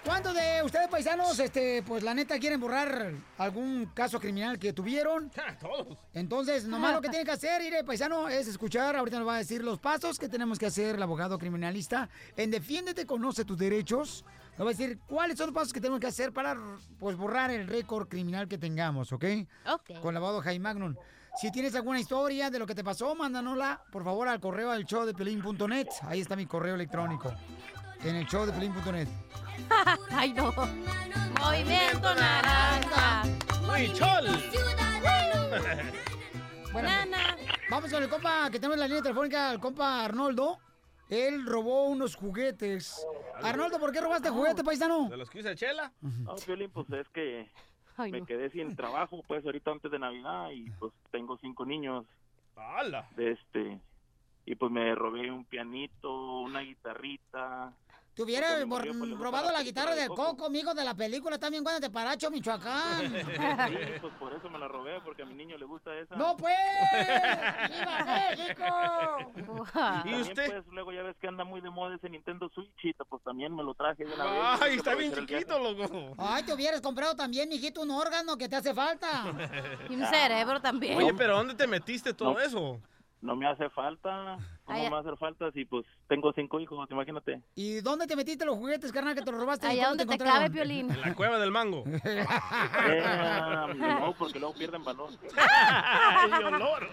¿Cuántos 0.05 0.35
de 0.35 0.63
ustedes, 0.65 0.89
paisanos, 0.89 1.39
este, 1.39 1.83
pues 1.83 2.03
la 2.03 2.15
neta, 2.15 2.39
quieren 2.39 2.59
borrar 2.59 3.13
algún 3.37 3.91
caso 3.93 4.19
criminal 4.19 4.59
que 4.59 4.73
tuvieron? 4.73 5.31
Todos. 5.61 5.99
Entonces, 6.15 6.65
nomás 6.65 6.95
lo 6.95 7.03
que 7.03 7.11
tienen 7.11 7.27
que 7.27 7.33
hacer, 7.33 7.61
ir 7.61 7.85
paisano, 7.85 8.27
es 8.29 8.49
escuchar. 8.49 8.97
Ahorita 8.97 9.19
nos 9.19 9.29
va 9.29 9.35
a 9.35 9.39
decir 9.39 9.63
los 9.63 9.79
pasos 9.79 10.19
que 10.19 10.29
tenemos 10.29 10.59
que 10.59 10.65
hacer 10.65 10.95
el 10.95 11.03
abogado 11.03 11.39
criminalista 11.39 12.09
en 12.37 12.51
Defiéndete, 12.51 13.05
conoce 13.05 13.45
tus 13.45 13.59
derechos. 13.59 14.25
Nos 14.57 14.67
va 14.67 14.71
a 14.71 14.75
decir 14.75 14.99
cuáles 15.07 15.37
son 15.37 15.49
los 15.49 15.55
pasos 15.55 15.73
que 15.75 15.81
tenemos 15.81 16.01
que 16.01 16.07
hacer 16.07 16.33
para, 16.33 16.57
pues, 16.99 17.17
borrar 17.17 17.51
el 17.51 17.67
récord 17.67 18.09
criminal 18.09 18.49
que 18.49 18.57
tengamos, 18.57 19.13
¿ok? 19.13 19.25
Ok. 19.75 20.01
Con 20.01 20.11
el 20.11 20.17
abogado 20.17 20.41
Jaime 20.41 20.63
Magnum. 20.63 20.97
Si 21.37 21.53
tienes 21.53 21.75
alguna 21.75 22.01
historia 22.01 22.51
de 22.51 22.59
lo 22.59 22.67
que 22.67 22.75
te 22.75 22.83
pasó, 22.83 23.15
mándanosla, 23.15 23.83
por 23.93 24.03
favor, 24.03 24.27
al 24.27 24.41
correo 24.41 24.73
del 24.73 24.87
show 24.87 25.05
de 25.05 25.13
Pelín.net. 25.13 25.87
Ahí 26.03 26.21
está 26.21 26.35
mi 26.35 26.47
correo 26.47 26.75
electrónico. 26.75 27.33
En 28.05 28.17
el 28.17 28.27
show 28.27 28.47
de 28.47 28.53
Pelín.net. 28.53 29.09
Ay, 30.11 30.33
no. 30.33 30.53
Movimiento 31.41 32.15
naranja. 32.15 33.23
¡Huichol! 33.71 34.27
Bueno, 36.71 36.91
vamos 37.71 37.91
con 37.91 38.03
el 38.03 38.09
compa 38.11 38.51
que 38.51 38.59
tenemos 38.61 38.75
en 38.77 38.81
la 38.81 38.87
línea 38.87 39.03
telefónica, 39.03 39.51
el 39.53 39.59
compa 39.59 40.05
Arnoldo. 40.05 40.59
Él 41.09 41.45
robó 41.47 41.87
unos 41.87 42.15
juguetes. 42.15 43.05
Arnoldo, 43.43 43.81
¿por 43.81 43.91
qué 43.91 44.03
robaste 44.03 44.29
juguete, 44.29 44.63
paisano? 44.63 45.09
¿De 45.09 45.17
los 45.17 45.31
que 45.31 45.39
usa 45.41 45.57
Chela? 45.57 45.91
No, 46.03 46.37
Piolín, 46.37 46.71
pues 46.71 46.89
es 46.91 47.09
que 47.09 47.51
Ay, 47.97 48.13
me 48.13 48.21
no. 48.21 48.27
quedé 48.27 48.51
sin 48.51 48.77
trabajo, 48.77 49.25
pues 49.27 49.45
ahorita 49.47 49.71
antes 49.73 49.91
de 49.91 49.99
Navidad 49.99 50.51
y 50.51 50.71
pues 50.73 50.93
tengo 51.11 51.39
cinco 51.39 51.65
niños. 51.65 52.05
¡Hala! 52.55 53.09
De 53.17 53.33
este, 53.33 53.81
y 54.45 54.55
pues 54.55 54.71
me 54.71 54.95
robé 54.95 55.33
un 55.33 55.47
pianito, 55.47 56.13
una 56.43 56.61
guitarrita. 56.61 57.73
Te 58.27 58.67
marido, 58.67 58.95
pues, 58.99 59.11
robado 59.19 59.47
la 59.47 59.59
la 59.59 59.63
guitarra 59.63 59.95
de 59.95 60.01
del 60.01 60.09
Coco. 60.09 60.25
Coco, 60.31 60.47
amigo 60.47 60.75
de 60.75 60.85
la 60.85 60.95
película 60.95 61.39
también, 61.39 61.63
cuando 61.63 61.81
te 61.81 61.91
paracho, 61.91 62.31
Michoacán. 62.31 63.13
Sí, 63.69 63.77
pues 64.01 64.15
por 64.19 64.33
eso 64.33 64.49
me 64.51 64.59
la 64.59 64.67
robé, 64.67 65.01
porque 65.03 65.23
a 65.23 65.27
mi 65.27 65.35
niño 65.35 65.57
le 65.57 65.65
gusta 65.65 65.95
esa. 65.97 66.17
¡No, 66.17 66.37
pues! 66.37 66.55
¡Viva 67.71 68.05
México! 68.05 69.69
Y 70.05 70.15
usted? 70.21 70.51
Pues 70.51 70.67
luego 70.69 70.93
ya 70.93 71.03
ves 71.03 71.17
que 71.21 71.29
anda 71.29 71.45
muy 71.45 71.61
de 71.61 71.71
moda 71.71 71.95
ese 71.97 72.09
Nintendo 72.09 72.49
Switch, 72.51 72.97
pues 73.09 73.23
también 73.23 73.55
me 73.55 73.63
lo 73.63 73.75
traje 73.75 74.05
de 74.05 74.13
una 74.13 74.25
vez. 74.25 74.43
¡Ay, 74.61 74.77
está 74.77 74.95
bien 74.95 75.13
chiquito, 75.13 75.59
loco! 75.59 76.15
Ay, 76.19 76.43
te 76.43 76.53
hubieras 76.53 76.81
comprado 76.81 77.15
también, 77.15 77.49
mijito, 77.49 77.83
un 77.83 77.91
órgano 77.91 78.37
que 78.37 78.49
te 78.49 78.57
hace 78.57 78.75
falta. 78.75 79.25
Y 79.89 79.95
un 79.95 80.07
cerebro 80.07 80.61
también. 80.61 80.99
Oye, 80.99 81.15
pero 81.15 81.37
¿dónde 81.37 81.55
te 81.55 81.67
metiste 81.67 82.13
todo 82.13 82.35
No. 82.35 82.41
eso? 82.41 82.81
No 83.21 83.35
me 83.35 83.49
hace 83.49 83.69
falta. 83.71 84.39
¿Cómo 84.65 84.79
me 84.79 84.91
va 84.91 84.99
a 84.99 85.01
hacer 85.01 85.17
falta 85.17 85.51
si 85.51 85.65
pues 85.65 85.85
tengo 86.09 86.33
cinco 86.35 86.61
hijos? 86.61 86.89
Imagínate. 86.91 87.43
¿Y 87.57 87.81
dónde 87.81 88.07
te 88.07 88.15
metiste 88.15 88.45
los 88.45 88.57
juguetes, 88.57 88.93
carnal, 88.93 89.15
que 89.15 89.23
te 89.23 89.33
los 89.33 89.41
robaste? 89.41 89.67
Allá 89.67 89.85
¿Cómo 89.85 89.89
donde 89.97 90.07
te 90.07 90.15
encontraron? 90.15 90.43
cabe, 90.43 90.51
Piolín. 90.55 90.91
En 90.91 91.01
la 91.01 91.15
cueva 91.15 91.39
del 91.39 91.51
mango. 91.51 91.85
Eh, 92.91 93.05
no, 93.77 94.15
porque 94.19 94.39
luego 94.39 94.55
pierden 94.55 94.85
valor. 94.85 95.11
¡Ay, 95.37 96.45
olor! 96.45 96.89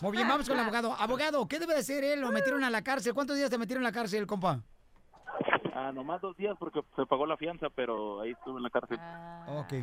Muy 0.00 0.12
bien, 0.12 0.28
vamos 0.28 0.46
con 0.48 0.56
el 0.56 0.62
abogado. 0.62 0.94
Abogado, 0.98 1.48
¿qué 1.48 1.58
debe 1.58 1.74
de 1.74 1.80
hacer 1.80 2.04
él? 2.04 2.20
Lo 2.20 2.30
metieron 2.30 2.62
a 2.62 2.70
la 2.70 2.82
cárcel. 2.82 3.14
¿Cuántos 3.14 3.36
días 3.36 3.50
te 3.50 3.58
metieron 3.58 3.84
a 3.84 3.88
la 3.88 3.92
cárcel, 3.92 4.26
compa? 4.26 4.62
Ah, 5.80 5.92
nomás 5.92 6.20
dos 6.20 6.36
días 6.36 6.56
porque 6.58 6.80
se 6.96 7.06
pagó 7.06 7.24
la 7.24 7.36
fianza, 7.36 7.68
pero 7.70 8.20
ahí 8.20 8.32
estuve 8.32 8.56
en 8.56 8.64
la 8.64 8.70
cárcel. 8.70 8.98
Ok. 9.46 9.74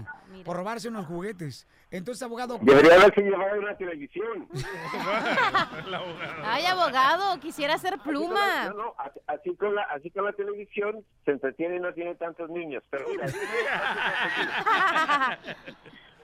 Por 0.43 0.58
robarse 0.58 0.89
unos 0.89 1.05
juguetes. 1.05 1.65
Entonces, 1.89 2.21
abogado... 2.21 2.58
Debería 2.62 2.95
haberse 2.95 3.21
llevado 3.21 3.58
una 3.60 3.77
televisión. 3.77 4.45
Ay, 6.43 6.65
abogado, 6.65 7.39
quisiera 7.39 7.77
ser 7.77 7.93
Así 7.93 8.03
con 8.03 8.12
pluma. 8.12 8.65
la- 8.65 8.73
no, 8.73 8.93
así- 8.97 9.19
así 9.27 9.55
con 9.55 9.73
la, 9.73 9.84
así 9.84 10.12
con 10.12 10.25
la 10.25 10.34
televisión 10.34 11.05
se 11.23 11.31
entretiene 11.31 11.77
y 11.77 11.79
no 11.79 11.93
tiene 11.93 12.15
tantos 12.15 12.49
niños. 12.49 12.84
Pero 12.89 13.05
mira, 13.08 13.27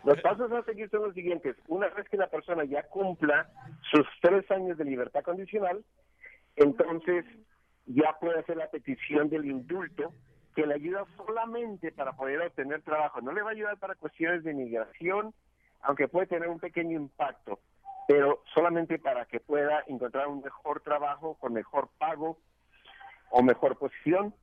los 0.04 0.20
pasos 0.22 0.52
a 0.52 0.64
seguir 0.64 0.90
son 0.90 1.04
los 1.04 1.14
siguientes. 1.14 1.56
Una 1.70 1.88
vez 1.88 2.10
que 2.10 2.18
la 2.18 2.28
persona 2.28 2.66
ya 2.66 2.84
cumpla 2.90 3.48
sus 3.90 4.06
tres 4.22 4.50
años 4.52 4.78
de 4.78 4.84
libertad 4.84 5.24
condicional, 5.24 5.82
entonces 6.58 7.24
ya 7.94 8.18
puede 8.20 8.40
hacer 8.40 8.58
la 8.58 8.70
petición 8.70 9.30
del 9.30 9.46
indulto 9.46 10.14
que 10.56 10.66
le 10.66 10.74
ayuda 10.76 11.06
solamente 11.18 11.92
para 11.92 12.14
poder 12.14 12.42
obtener 12.42 12.82
trabajo. 12.82 13.22
No 13.22 13.32
le 13.32 13.42
va 13.42 13.50
a 13.50 13.54
ayudar 13.54 13.78
para 13.78 13.96
cuestiones 13.96 14.44
de 14.44 14.52
inmigración, 14.52 15.34
aunque 15.82 16.08
puede 16.08 16.28
tener 16.28 16.50
un 16.50 16.60
pequeño 16.60 16.96
impacto, 16.98 17.60
pero 18.08 18.44
solamente 18.54 19.00
para 19.00 19.26
que 19.26 19.40
pueda 19.40 19.84
encontrar 19.88 20.28
un 20.28 20.42
mejor 20.42 20.82
trabajo 20.82 21.34
con 21.36 21.54
mejor 21.54 21.90
pago 21.98 22.38
o 23.30 23.42
mejor 23.42 23.78
posición. 23.78 24.36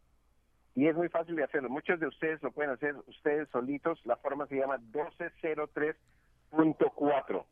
Y 0.75 0.87
es 0.87 0.97
muy 0.97 1.09
fácil 1.09 1.37
de 1.37 1.45
hacerlo. 1.45 1.69
Muchos 1.69 2.01
de 2.01 2.07
ustedes 2.07 2.43
lo 2.43 2.53
pueden 2.53 2.73
hacer 2.73 2.95
ustedes 3.07 3.49
solitos. 3.51 4.01
La 4.05 4.17
forma 4.17 4.47
se 4.47 4.57
llama 4.57 4.79
1203.4. 4.79 7.45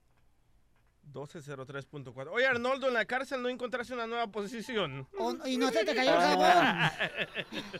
1203.4. 1.12 2.28
Oye, 2.32 2.46
Arnoldo, 2.46 2.88
en 2.88 2.94
la 2.94 3.04
cárcel 3.04 3.42
no 3.42 3.48
encontraste 3.48 3.94
una 3.94 4.06
nueva 4.06 4.26
posición. 4.26 5.06
y 5.46 5.56
no 5.56 5.68
se 5.70 5.84
te 5.84 5.94
cayó 5.94 6.10
el 6.12 6.18
Ah. 6.40 6.92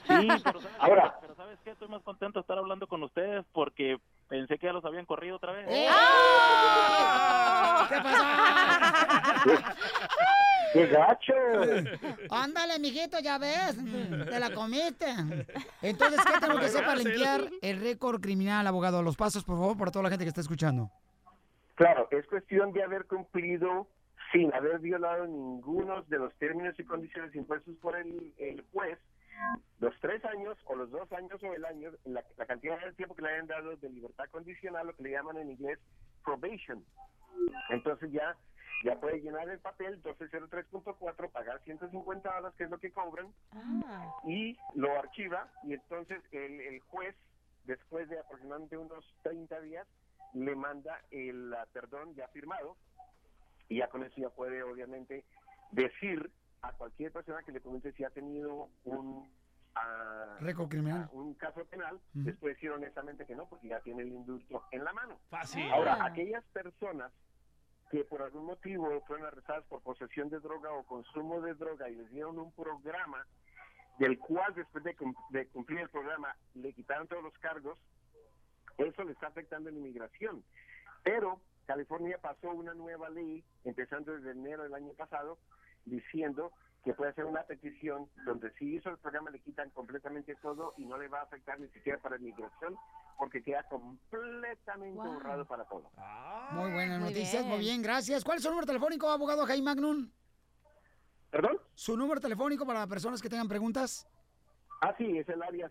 Sí, 0.06 0.28
pero 0.44 0.60
¿sabes, 0.60 0.76
Ahora. 0.78 1.18
pero 1.20 1.34
¿sabes 1.34 1.58
qué? 1.64 1.70
Estoy 1.70 1.88
más 1.88 2.02
contento 2.02 2.38
de 2.38 2.42
estar 2.42 2.58
hablando 2.58 2.86
con 2.86 3.02
ustedes 3.02 3.44
porque 3.52 3.98
pensé 4.28 4.58
que 4.58 4.66
ya 4.66 4.72
los 4.72 4.84
habían 4.84 5.06
corrido 5.06 5.36
otra 5.36 5.52
vez. 5.52 5.66
¡Eh! 5.68 5.88
¿Qué 7.88 7.96
¡Qué 10.86 10.86
gacho! 10.88 11.32
Ándale, 12.30 12.78
mijito, 12.78 13.18
ya 13.20 13.38
ves. 13.38 13.76
Te 13.76 14.40
la 14.40 14.50
comiste. 14.50 15.06
Entonces, 15.82 16.20
¿qué 16.24 16.40
tengo 16.40 16.58
que 16.58 16.66
hacer 16.66 16.84
para 16.84 16.96
limpiar 16.96 17.48
el 17.62 17.80
récord 17.80 18.20
criminal, 18.20 18.66
abogado? 18.66 19.02
Los 19.02 19.16
pasos, 19.16 19.44
por 19.44 19.56
favor, 19.58 19.76
para 19.76 19.90
toda 19.90 20.04
la 20.04 20.10
gente 20.10 20.24
que 20.24 20.28
está 20.30 20.40
escuchando. 20.40 20.90
Claro, 21.76 22.08
es 22.10 22.26
cuestión 22.26 22.72
de 22.72 22.82
haber 22.82 23.06
cumplido 23.06 23.86
sin 24.32 24.52
haber 24.52 24.80
violado 24.80 25.26
ninguno 25.26 26.02
de 26.02 26.18
los 26.18 26.34
términos 26.34 26.74
y 26.78 26.84
condiciones 26.84 27.34
impuestos 27.34 27.76
por 27.76 27.96
el, 27.96 28.34
el 28.38 28.62
juez 28.72 28.98
los 29.80 29.94
tres 30.00 30.24
años 30.24 30.56
o 30.64 30.74
los 30.74 30.90
dos 30.90 31.10
años 31.12 31.42
o 31.42 31.52
el 31.52 31.64
año, 31.64 31.90
la, 32.04 32.24
la 32.36 32.46
cantidad 32.46 32.82
de 32.82 32.92
tiempo 32.94 33.14
que 33.14 33.22
le 33.22 33.28
hayan 33.28 33.46
dado 33.46 33.76
de 33.76 33.90
libertad 33.90 34.24
condicional, 34.30 34.86
lo 34.86 34.96
que 34.96 35.02
le 35.02 35.10
llaman 35.10 35.36
en 35.36 35.50
inglés 35.50 35.78
probation. 36.24 36.84
Entonces 37.68 38.10
ya 38.10 38.34
ya 38.84 38.98
puede 39.00 39.20
llenar 39.20 39.48
el 39.48 39.58
papel 39.58 40.02
1203.4, 40.02 41.30
pagar 41.30 41.60
150 41.64 42.34
dólares, 42.34 42.56
que 42.58 42.64
es 42.64 42.70
lo 42.70 42.78
que 42.78 42.92
cobran, 42.92 43.32
y 44.26 44.56
lo 44.74 44.98
archiva 44.98 45.48
y 45.64 45.74
entonces 45.74 46.22
el, 46.32 46.60
el 46.60 46.80
juez, 46.80 47.14
después 47.64 48.08
de 48.08 48.18
aproximadamente 48.18 48.76
unos 48.76 49.04
30 49.22 49.60
días, 49.62 49.86
le 50.36 50.54
manda 50.54 51.00
el 51.10 51.52
ah, 51.54 51.66
perdón 51.72 52.14
ya 52.14 52.28
firmado 52.28 52.76
y 53.68 53.78
ya 53.78 53.88
con 53.88 54.04
eso 54.04 54.14
ya 54.18 54.28
puede 54.30 54.62
obviamente 54.62 55.24
decir 55.72 56.30
a 56.62 56.72
cualquier 56.72 57.10
persona 57.12 57.42
que 57.42 57.52
le 57.52 57.60
comente 57.60 57.92
si 57.92 58.04
ha 58.04 58.10
tenido 58.10 58.68
un 58.84 59.32
ah, 59.74 60.36
Récord 60.40 60.68
criminal. 60.68 61.04
ah, 61.06 61.10
un 61.12 61.34
caso 61.34 61.64
penal, 61.66 61.94
Ujú. 62.14 62.24
les 62.24 62.36
puede 62.36 62.54
decir 62.54 62.70
honestamente 62.70 63.24
que 63.26 63.34
no, 63.34 63.48
porque 63.48 63.68
ya 63.68 63.80
tiene 63.80 64.02
el 64.02 64.08
indulto 64.12 64.64
en 64.72 64.84
la 64.84 64.92
mano. 64.92 65.18
Fácil. 65.30 65.70
Ahora, 65.72 65.96
Ah. 66.00 66.06
aquellas 66.06 66.44
personas 66.52 67.12
que 67.90 68.04
por 68.04 68.20
algún 68.22 68.44
motivo 68.46 69.00
fueron 69.06 69.26
arrestadas 69.26 69.64
por 69.66 69.80
posesión 69.82 70.28
de 70.28 70.40
droga 70.40 70.72
o 70.72 70.84
consumo 70.84 71.40
de 71.40 71.54
droga 71.54 71.88
y 71.88 71.94
les 71.96 72.10
dieron 72.10 72.38
un 72.38 72.52
programa 72.52 73.26
del 73.98 74.18
cual 74.18 74.54
después 74.54 74.84
de, 74.84 74.94
cum- 74.96 75.14
de 75.30 75.46
cumplir 75.48 75.80
el 75.80 75.88
programa 75.88 76.36
le 76.54 76.72
quitaron 76.74 77.06
todos 77.08 77.22
los 77.22 77.32
cargos, 77.38 77.78
eso 78.78 79.04
le 79.04 79.12
está 79.12 79.28
afectando 79.28 79.68
en 79.70 79.76
inmigración. 79.76 80.44
Pero 81.02 81.40
California 81.66 82.18
pasó 82.20 82.50
una 82.50 82.74
nueva 82.74 83.08
ley, 83.10 83.44
empezando 83.64 84.12
desde 84.12 84.32
enero 84.32 84.62
del 84.64 84.74
año 84.74 84.92
pasado, 84.94 85.38
diciendo 85.84 86.52
que 86.84 86.94
puede 86.94 87.10
hacer 87.10 87.24
una 87.24 87.42
petición 87.42 88.08
donde 88.24 88.52
si 88.54 88.76
hizo 88.76 88.90
el 88.90 88.98
programa 88.98 89.30
le 89.30 89.40
quitan 89.40 89.70
completamente 89.70 90.36
todo 90.36 90.74
y 90.76 90.84
no 90.84 90.96
le 90.98 91.08
va 91.08 91.20
a 91.20 91.22
afectar 91.24 91.58
ni 91.58 91.66
siquiera 91.70 91.98
para 91.98 92.16
inmigración 92.16 92.76
porque 93.18 93.42
queda 93.42 93.64
completamente 93.64 94.96
Wow. 94.98 95.14
borrado 95.14 95.44
para 95.46 95.64
todo. 95.64 95.90
Muy 96.52 96.70
buenas 96.70 97.00
Muy 97.00 97.08
noticias, 97.08 97.42
bien. 97.42 97.48
muy 97.48 97.58
bien, 97.58 97.82
gracias. 97.82 98.22
¿Cuál 98.22 98.36
es 98.36 98.44
su 98.44 98.50
número 98.50 98.66
telefónico, 98.66 99.08
abogado 99.08 99.44
Jaime 99.46 99.64
Magnum? 99.64 100.08
¿Perdón? 101.30 101.58
¿Su 101.74 101.96
número 101.96 102.20
telefónico 102.20 102.64
para 102.64 102.86
personas 102.86 103.20
que 103.20 103.28
tengan 103.28 103.48
preguntas? 103.48 104.06
Ah, 104.80 104.94
sí, 104.96 105.18
es 105.18 105.28
el 105.28 105.42
área 105.42 105.68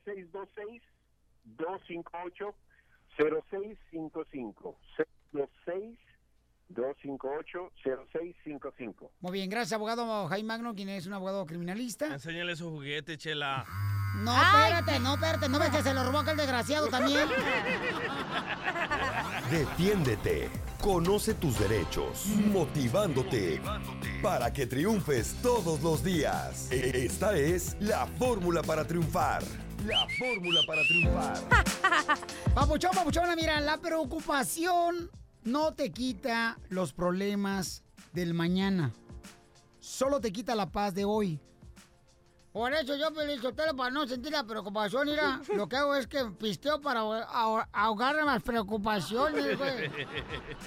626-258-0655. 3.17 4.75
626-258-0655. 6.71 9.10
Muy 9.21 9.32
bien, 9.32 9.49
gracias, 9.49 9.73
abogado 9.73 10.28
Jaime 10.28 10.47
Magnum, 10.47 10.75
quien 10.75 10.89
es 10.89 11.06
un 11.06 11.13
abogado 11.13 11.45
criminalista. 11.45 12.08
Enséñale 12.08 12.56
su 12.56 12.69
juguete, 12.71 13.17
Chela. 13.17 13.65
No, 14.23 14.32
espérate, 14.34 14.99
no, 14.99 15.15
espérate, 15.15 15.49
¿no 15.49 15.60
ves 15.60 15.69
que 15.69 15.84
se 15.84 15.93
lo 15.93 16.04
robó 16.06 16.19
aquel 16.19 16.38
desgraciado 16.38 16.88
también? 16.88 17.28
Defiéndete. 19.51 20.49
Conoce 20.82 21.34
tus 21.34 21.60
derechos. 21.60 22.25
Motivándote. 22.28 23.62
Para 24.21 24.54
que 24.54 24.65
triunfes 24.67 25.36
todos 25.41 25.82
los 25.82 26.01
días. 26.04 26.71
E- 26.71 27.06
Esta 27.06 27.36
es 27.38 27.75
la 27.80 28.06
fórmula 28.08 28.62
para 28.63 28.86
triunfar. 28.88 29.43
La 29.83 30.07
fórmula 30.17 30.61
para 30.65 30.83
triunfar. 30.83 31.38
Papuchón, 32.55 32.91
papuchona, 32.93 33.35
mira, 33.35 33.59
la 33.59 33.77
preocupación 33.77 35.11
no 35.43 35.73
te 35.73 35.91
quita 35.91 36.57
los 36.69 36.93
problemas 36.93 37.83
del 38.13 38.33
mañana. 38.33 38.93
Solo 39.79 40.19
te 40.19 40.31
quita 40.31 40.55
la 40.55 40.71
paz 40.71 40.95
de 40.95 41.05
hoy. 41.05 41.39
Por 42.56 42.74
eso 42.74 42.96
yo, 42.96 43.13
Pelizotelo, 43.13 43.76
para 43.76 43.91
no 43.91 44.08
sentir 44.08 44.32
la 44.32 44.46
preocupación, 44.46 45.10
mira, 45.10 45.41
lo 45.58 45.68
que 45.68 45.76
hago 45.76 45.94
es 45.94 46.08
que 46.08 46.24
pisteo 46.39 46.80
para 46.80 47.02
ahogar- 47.02 48.24
las 48.24 48.41
preocupaciones, 48.44 49.58
güey. 49.58 49.91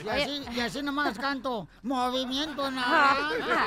Y 0.04 0.08
así, 0.10 0.44
y 0.54 0.60
así 0.60 0.82
nomás 0.82 1.18
canto, 1.18 1.66
movimiento 1.82 2.70
naranja, 2.70 3.64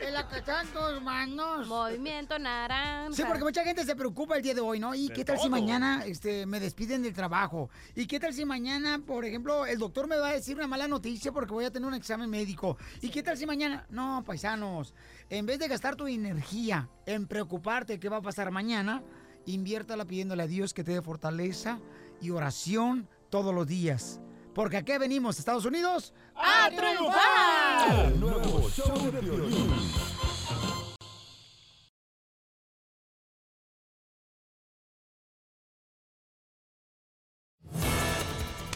en 0.00 0.14
la 0.14 0.26
que 0.30 0.38
están 0.38 0.66
tus 0.68 1.02
manos. 1.02 1.66
Movimiento 1.68 2.38
naranja. 2.38 3.12
Sí, 3.12 3.22
porque 3.28 3.44
mucha 3.44 3.62
gente 3.64 3.84
se 3.84 3.96
preocupa 3.96 4.36
el 4.38 4.42
día 4.42 4.54
de 4.54 4.62
hoy, 4.62 4.80
¿no? 4.80 4.94
¿Y 4.94 5.08
De 5.08 5.14
qué 5.14 5.22
tal 5.22 5.38
si 5.38 5.50
mañana 5.50 6.06
este, 6.06 6.46
me 6.46 6.58
despiden 6.58 7.02
del 7.02 7.12
trabajo? 7.12 7.68
¿Y 7.94 8.06
qué 8.06 8.18
tal 8.18 8.32
si 8.32 8.46
mañana, 8.46 8.98
por 9.06 9.26
ejemplo, 9.26 9.66
el 9.66 9.78
doctor 9.78 10.08
me 10.08 10.16
va 10.16 10.30
a 10.30 10.32
decir 10.32 10.56
una 10.56 10.68
mala 10.68 10.88
noticia 10.88 11.30
porque 11.32 11.52
voy 11.52 11.66
a 11.66 11.70
tener 11.70 11.86
un 11.86 11.92
examen 11.94 12.30
médico? 12.30 12.78
¿Y 13.02 13.10
qué 13.10 13.22
tal 13.22 13.36
si 13.36 13.44
mañana? 13.44 13.84
No, 13.90 14.24
paisanos, 14.24 14.94
en 15.32 15.46
vez 15.46 15.58
de 15.58 15.66
gastar 15.66 15.96
tu 15.96 16.06
energía 16.08 16.90
en 17.06 17.26
preocuparte 17.26 17.98
qué 17.98 18.10
va 18.10 18.18
a 18.18 18.22
pasar 18.22 18.50
mañana, 18.50 19.02
inviértala 19.46 20.04
pidiéndole 20.04 20.42
a 20.42 20.46
Dios 20.46 20.74
que 20.74 20.84
te 20.84 20.92
dé 20.92 21.00
fortaleza 21.00 21.80
y 22.20 22.28
oración 22.28 23.08
todos 23.30 23.54
los 23.54 23.66
días. 23.66 24.20
Porque 24.54 24.76
aquí 24.76 24.92
venimos, 24.98 25.38
Estados 25.38 25.64
Unidos, 25.64 26.12
¡A 26.34 26.68
triunfar! 26.68 28.12
El 28.12 28.20
nuevo 28.20 28.68
show 28.68 29.10
de. 29.10 30.31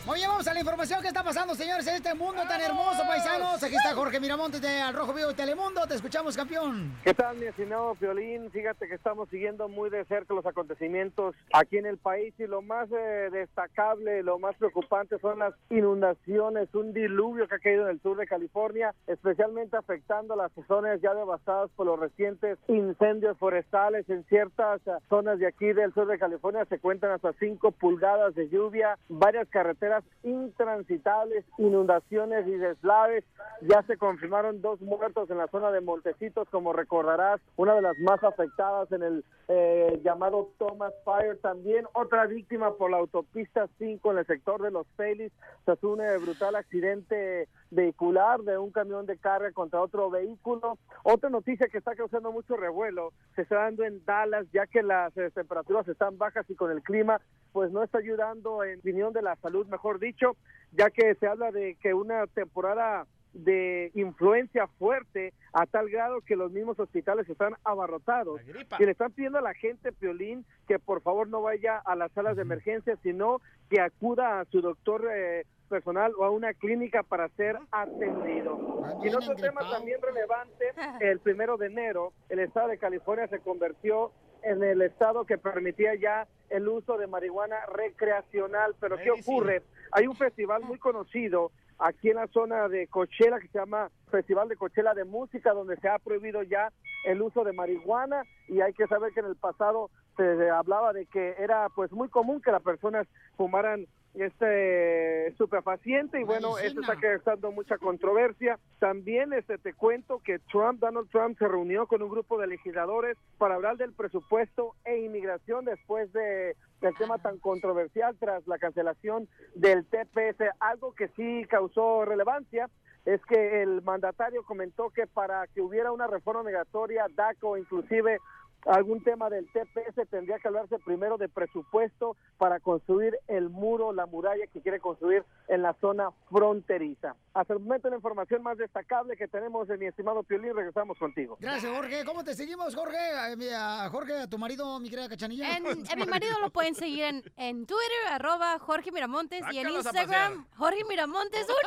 Muy 0.06 0.18
bien, 0.18 0.28
vamos 0.28 0.46
a 0.46 0.54
la 0.54 0.60
información 0.60 1.02
que 1.02 1.08
está 1.08 1.24
pasando, 1.24 1.52
señores, 1.56 1.84
en 1.88 1.96
este 1.96 2.14
mundo 2.14 2.40
tan 2.46 2.60
hermoso, 2.60 3.02
paisanos. 3.08 3.60
Aquí 3.60 3.74
está 3.74 3.92
Jorge 3.92 4.20
Miramontes 4.20 4.62
de 4.62 4.80
Al 4.80 4.94
Rojo 4.94 5.12
Vivo 5.12 5.30
de 5.30 5.34
Telemundo. 5.34 5.84
Te 5.88 5.96
escuchamos, 5.96 6.36
campeón. 6.36 6.92
¿Qué 7.02 7.12
tal, 7.12 7.36
mi 7.38 7.46
estimado 7.46 7.96
Piolín? 7.96 8.48
Fíjate 8.52 8.86
que 8.86 8.94
estamos 8.94 9.28
siguiendo 9.30 9.68
muy 9.68 9.90
de 9.90 10.04
cerca 10.04 10.32
los 10.32 10.46
acontecimientos 10.46 11.34
aquí 11.52 11.78
en 11.78 11.86
el 11.86 11.98
país 11.98 12.32
y 12.38 12.46
lo 12.46 12.62
más 12.62 12.88
eh, 12.92 13.30
destacable, 13.32 14.22
lo 14.22 14.38
más 14.38 14.54
preocupante 14.54 15.18
son 15.18 15.40
las 15.40 15.54
inundaciones, 15.70 16.72
un 16.72 16.92
diluvio 16.92 17.48
que 17.48 17.56
ha 17.56 17.58
caído 17.58 17.82
en 17.88 17.96
el 17.96 18.00
sur 18.00 18.16
de 18.16 18.28
California, 18.28 18.94
especialmente 19.08 19.76
afectando 19.76 20.34
a 20.34 20.36
las 20.36 20.52
zonas 20.68 21.00
ya 21.00 21.14
devastadas 21.14 21.68
por 21.74 21.86
los 21.86 21.98
recientes 21.98 22.58
incendios 22.68 23.36
forestales. 23.38 24.08
En 24.08 24.22
ciertas 24.26 24.80
eh, 24.86 24.92
zonas 25.08 25.40
de 25.40 25.48
aquí 25.48 25.72
del 25.72 25.92
sur 25.94 26.06
de 26.06 26.16
California 26.16 26.64
se 26.66 26.78
cuentan 26.78 27.10
hasta 27.10 27.32
5 27.32 27.72
pulgadas 27.72 28.36
de 28.36 28.48
lluvia, 28.48 28.96
varias 29.08 29.48
carreteras 29.48 29.95
intransitables, 30.22 31.44
inundaciones 31.58 32.46
y 32.46 32.56
deslaves. 32.56 33.24
Ya 33.62 33.82
se 33.82 33.96
confirmaron 33.96 34.60
dos 34.60 34.80
muertos 34.80 35.30
en 35.30 35.38
la 35.38 35.48
zona 35.48 35.70
de 35.70 35.80
Montecitos, 35.80 36.48
como 36.50 36.72
recordarás, 36.72 37.40
una 37.56 37.74
de 37.74 37.82
las 37.82 37.98
más 37.98 38.22
afectadas 38.22 38.90
en 38.92 39.02
el 39.02 39.24
eh, 39.48 40.00
llamado 40.04 40.50
Thomas 40.58 40.92
Fire. 41.04 41.38
También 41.40 41.86
otra 41.92 42.26
víctima 42.26 42.74
por 42.74 42.90
la 42.90 42.98
autopista 42.98 43.68
5 43.78 44.12
en 44.12 44.18
el 44.18 44.26
sector 44.26 44.62
de 44.62 44.70
Los 44.70 44.86
Feliz, 44.96 45.32
tras 45.64 45.82
un 45.84 46.00
eh, 46.00 46.18
brutal 46.18 46.56
accidente 46.56 47.48
vehicular 47.70 48.40
de 48.40 48.58
un 48.58 48.70
camión 48.70 49.06
de 49.06 49.18
carga 49.18 49.50
contra 49.52 49.80
otro 49.80 50.10
vehículo. 50.10 50.78
Otra 51.02 51.30
noticia 51.30 51.68
que 51.68 51.78
está 51.78 51.94
causando 51.94 52.32
mucho 52.32 52.56
revuelo 52.56 53.12
se 53.34 53.42
está 53.42 53.56
dando 53.56 53.84
en 53.84 54.04
Dallas, 54.04 54.46
ya 54.52 54.66
que 54.66 54.82
las 54.82 55.16
eh, 55.16 55.30
temperaturas 55.30 55.86
están 55.88 56.18
bajas 56.18 56.48
y 56.48 56.54
con 56.54 56.70
el 56.70 56.82
clima, 56.82 57.20
pues 57.52 57.70
no 57.70 57.82
está 57.82 57.98
ayudando 57.98 58.64
en 58.64 58.80
opinión 58.80 59.12
de 59.12 59.22
la 59.22 59.36
salud, 59.36 59.66
mejor 59.68 59.85
dicho, 59.98 60.36
ya 60.72 60.90
que 60.90 61.14
se 61.14 61.26
habla 61.26 61.50
de 61.50 61.76
que 61.76 61.94
una 61.94 62.26
temporada 62.26 63.06
de 63.32 63.90
influencia 63.94 64.66
fuerte 64.78 65.34
a 65.52 65.66
tal 65.66 65.90
grado 65.90 66.20
que 66.22 66.36
los 66.36 66.50
mismos 66.50 66.78
hospitales 66.78 67.28
están 67.28 67.54
abarrotados. 67.64 68.40
Y 68.78 68.84
le 68.84 68.90
están 68.90 69.12
pidiendo 69.12 69.38
a 69.38 69.42
la 69.42 69.54
gente 69.54 69.92
Piolín 69.92 70.44
que 70.66 70.78
por 70.78 71.02
favor 71.02 71.28
no 71.28 71.42
vaya 71.42 71.78
a 71.78 71.94
las 71.96 72.10
salas 72.12 72.36
de 72.36 72.42
emergencia 72.42 72.96
sino 73.02 73.40
que 73.68 73.80
acuda 73.80 74.40
a 74.40 74.44
su 74.46 74.60
doctor 74.60 75.08
eh, 75.12 75.44
personal 75.68 76.12
o 76.16 76.24
a 76.24 76.30
una 76.30 76.54
clínica 76.54 77.02
para 77.02 77.28
ser 77.30 77.58
atendido. 77.70 78.82
Y 79.02 79.08
en 79.08 79.16
otro 79.16 79.34
tema 79.34 79.60
también 79.70 80.00
relevante, 80.00 80.72
el 81.00 81.20
primero 81.20 81.56
de 81.56 81.66
enero, 81.66 82.12
el 82.28 82.38
estado 82.38 82.68
de 82.68 82.78
California 82.78 83.28
se 83.28 83.40
convirtió 83.40 84.12
en 84.46 84.62
el 84.62 84.80
estado 84.82 85.24
que 85.24 85.38
permitía 85.38 85.94
ya 85.96 86.26
el 86.50 86.68
uso 86.68 86.96
de 86.96 87.06
marihuana 87.06 87.56
recreacional. 87.66 88.74
Pero 88.80 88.96
¿qué 88.96 89.10
ocurre? 89.10 89.62
Hay 89.90 90.06
un 90.06 90.16
festival 90.16 90.62
muy 90.62 90.78
conocido 90.78 91.50
aquí 91.78 92.10
en 92.10 92.16
la 92.16 92.28
zona 92.28 92.68
de 92.68 92.86
Coachella 92.86 93.40
que 93.40 93.48
se 93.48 93.58
llama 93.58 93.90
Festival 94.10 94.48
de 94.48 94.56
Coachella 94.56 94.94
de 94.94 95.04
Música, 95.04 95.52
donde 95.52 95.76
se 95.76 95.88
ha 95.88 95.98
prohibido 95.98 96.42
ya 96.42 96.72
el 97.04 97.20
uso 97.22 97.44
de 97.44 97.52
marihuana 97.52 98.22
y 98.48 98.60
hay 98.60 98.72
que 98.72 98.86
saber 98.86 99.12
que 99.12 99.20
en 99.20 99.26
el 99.26 99.36
pasado 99.36 99.90
se 100.16 100.48
hablaba 100.48 100.92
de 100.92 101.06
que 101.06 101.34
era 101.38 101.68
pues 101.68 101.92
muy 101.92 102.08
común 102.08 102.40
que 102.40 102.50
las 102.50 102.62
personas 102.62 103.06
fumaran 103.36 103.86
este 104.22 105.28
estupefaciente 105.28 106.20
y 106.20 106.24
bueno, 106.24 106.58
esto 106.58 106.80
está 106.80 106.96
causando 106.96 107.52
mucha 107.52 107.78
controversia. 107.78 108.58
También 108.78 109.32
este 109.32 109.58
te 109.58 109.74
cuento 109.74 110.20
que 110.24 110.38
Trump, 110.50 110.80
Donald 110.80 111.08
Trump 111.10 111.38
se 111.38 111.48
reunió 111.48 111.86
con 111.86 112.02
un 112.02 112.10
grupo 112.10 112.38
de 112.38 112.46
legisladores 112.46 113.16
para 113.38 113.56
hablar 113.56 113.76
del 113.76 113.92
presupuesto 113.92 114.74
e 114.84 114.98
inmigración 114.98 115.64
después 115.64 116.12
de 116.12 116.56
del 116.80 116.94
tema 116.96 117.18
tan 117.18 117.38
controversial 117.38 118.16
tras 118.18 118.46
la 118.46 118.58
cancelación 118.58 119.28
del 119.54 119.86
TPS, 119.86 120.44
algo 120.60 120.94
que 120.94 121.08
sí 121.16 121.46
causó 121.48 122.04
relevancia 122.04 122.68
es 123.06 123.24
que 123.26 123.62
el 123.62 123.82
mandatario 123.82 124.42
comentó 124.42 124.90
que 124.90 125.06
para 125.06 125.46
que 125.46 125.62
hubiera 125.62 125.92
una 125.92 126.08
reforma 126.08 126.42
migratoria, 126.42 127.06
DACO, 127.14 127.56
inclusive 127.56 128.18
algún 128.66 129.02
tema 129.02 129.30
del 129.30 129.46
TPS, 129.52 130.08
tendría 130.10 130.38
que 130.38 130.48
hablarse 130.48 130.78
primero 130.80 131.16
de 131.16 131.28
presupuesto 131.28 132.16
para 132.38 132.60
construir 132.60 133.16
el 133.28 133.48
muro, 133.48 133.92
la 133.92 134.06
muralla 134.06 134.46
que 134.52 134.60
quiere 134.60 134.80
construir 134.80 135.24
en 135.48 135.62
la 135.62 135.74
zona 135.80 136.10
fronteriza. 136.30 137.14
Hasta 137.34 137.52
el 137.54 137.60
momento 137.60 137.88
la 137.90 137.96
información 137.96 138.42
más 138.42 138.56
destacable 138.58 139.16
que 139.16 139.28
tenemos 139.28 139.68
de 139.68 139.76
mi 139.78 139.86
estimado 139.86 140.22
Piolín, 140.22 140.54
regresamos 140.56 140.98
contigo. 140.98 141.36
Gracias, 141.40 141.72
Jorge. 141.74 142.04
¿Cómo 142.04 142.24
te 142.24 142.34
seguimos, 142.34 142.74
Jorge? 142.74 142.96
A, 143.18 143.36
mi- 143.36 143.48
a 143.48 143.88
Jorge, 143.90 144.18
a 144.20 144.26
tu 144.26 144.38
marido, 144.38 144.78
mi 144.80 144.90
querida 144.90 145.08
Cachanilla. 145.08 145.56
En, 145.56 145.66
en 145.66 145.98
mi 145.98 146.06
marido 146.06 146.38
lo 146.40 146.50
pueden 146.50 146.74
seguir 146.74 147.04
en, 147.04 147.22
en 147.36 147.66
Twitter, 147.66 147.86
arroba 148.10 148.58
Jorge 148.58 148.90
Miramontes, 148.90 149.42
y 149.52 149.58
en 149.58 149.66
a 149.66 149.70
Instagram, 149.70 150.46
Jorge 150.56 150.82
Miramontes 150.88 151.46
1. 151.46 151.56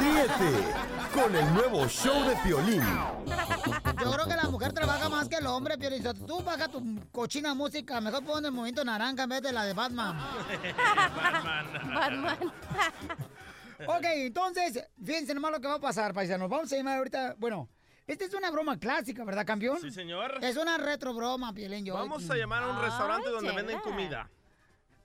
Ríete 0.00 0.50
con 1.12 1.34
el 1.34 1.54
nuevo 1.54 1.86
show 1.88 2.22
de 2.28 2.36
Piolín. 2.36 2.82
Yo 4.04 4.12
creo 4.12 4.26
que 4.26 4.36
la 4.36 4.48
mujer 4.50 4.72
trabaja 4.72 5.08
más 5.08 5.28
que 5.28 5.36
el 5.36 5.46
hombre, 5.46 5.78
Piolín. 5.78 6.02
Tú 6.26 6.40
baja 6.42 6.68
tu 6.68 6.82
cochina 7.10 7.54
música. 7.54 8.00
Mejor 8.00 8.24
pon 8.24 8.44
el 8.44 8.52
movimiento 8.52 8.84
naranja 8.84 9.22
en 9.24 9.28
vez 9.30 9.42
de 9.42 9.52
la 9.52 9.64
de 9.64 9.72
Batman. 9.72 10.16
Batman. 11.94 12.36
ok, 13.86 14.04
entonces, 14.04 14.84
fíjense 15.02 15.34
nomás 15.34 15.52
lo 15.52 15.60
que 15.60 15.68
va 15.68 15.74
a 15.74 15.80
pasar, 15.80 16.12
paisanos. 16.12 16.48
Vamos 16.48 16.72
a 16.72 16.76
llamar 16.76 16.98
ahorita. 16.98 17.34
Bueno, 17.38 17.68
esta 18.06 18.24
es 18.24 18.34
una 18.34 18.50
broma 18.50 18.78
clásica, 18.78 19.24
¿verdad, 19.24 19.46
campeón? 19.46 19.78
Sí, 19.80 19.90
señor. 19.90 20.38
Es 20.42 20.56
una 20.56 20.76
retro 20.76 21.14
broma, 21.14 21.52
Piolín. 21.52 21.84
Yo- 21.84 21.94
Vamos 21.94 22.28
a 22.30 22.36
llamar 22.36 22.62
a 22.64 22.66
un 22.70 22.80
restaurante 22.82 23.30
donde 23.30 23.52
venden 23.52 23.78
comida. 23.80 24.28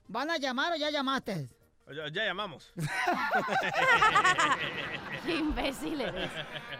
¿Van 0.08 0.30
a 0.30 0.36
llamar 0.38 0.72
o 0.72 0.76
ya 0.76 0.90
llamaste? 0.90 1.48
Ya, 1.94 2.08
ya 2.08 2.24
llamamos. 2.24 2.72
Qué 5.26 5.34
imbécil 5.34 6.00
eres. 6.00 6.30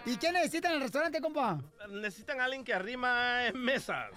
¿Y 0.07 0.17
qué 0.17 0.31
necesitan 0.31 0.73
en 0.73 0.77
el 0.77 0.83
restaurante, 0.83 1.21
compa? 1.21 1.59
Necesitan 1.89 2.41
a 2.41 2.45
alguien 2.45 2.65
que 2.65 2.73
arrima 2.73 3.47
eh, 3.47 3.53
mesas. 3.53 4.11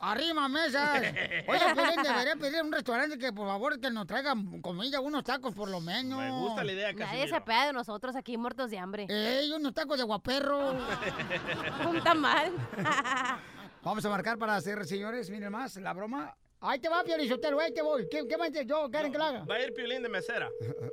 Arrima 0.00 0.48
mesas. 0.48 1.00
Oye, 1.48 1.74
Piolín, 1.74 2.02
debería 2.02 2.36
pedir 2.36 2.58
a 2.58 2.62
un 2.62 2.72
restaurante 2.72 3.18
que 3.18 3.32
por 3.32 3.48
favor 3.48 3.80
que 3.80 3.90
nos 3.90 4.06
traigan 4.06 4.60
comida, 4.60 5.00
unos 5.00 5.24
tacos 5.24 5.54
por 5.54 5.68
lo 5.68 5.80
menos. 5.80 6.20
Me 6.20 6.30
gusta 6.30 6.62
la 6.62 6.72
idea, 6.72 6.92
Nadie 6.92 7.28
se 7.28 7.40
pega 7.40 7.66
de 7.66 7.72
nosotros 7.72 8.14
aquí 8.14 8.36
muertos 8.36 8.70
de 8.70 8.78
hambre. 8.78 9.06
¡Ey, 9.08 9.50
unos 9.52 9.74
tacos 9.74 9.98
de 9.98 10.04
guaperro! 10.04 10.72
Un 11.88 12.02
tamal. 12.04 12.52
Vamos 13.82 14.04
a 14.04 14.10
marcar 14.10 14.38
para 14.38 14.56
hacer, 14.56 14.84
señores, 14.86 15.30
miren 15.30 15.50
más, 15.50 15.76
la 15.76 15.92
broma. 15.92 16.36
Ahí 16.62 16.78
te 16.78 16.90
va, 16.90 17.02
Piolín, 17.02 17.28
Sotelo, 17.28 17.58
ahí 17.58 17.72
te 17.72 17.80
voy. 17.80 18.06
¿Qué, 18.10 18.26
qué 18.28 18.36
más 18.36 18.50
yo, 18.66 18.90
Karen, 18.90 19.10
que 19.10 19.16
la 19.16 19.28
haga? 19.28 19.44
Va 19.44 19.54
a 19.54 19.62
ir 19.62 19.72
Piolín 19.72 20.02
de 20.02 20.10
mesera. 20.10 20.48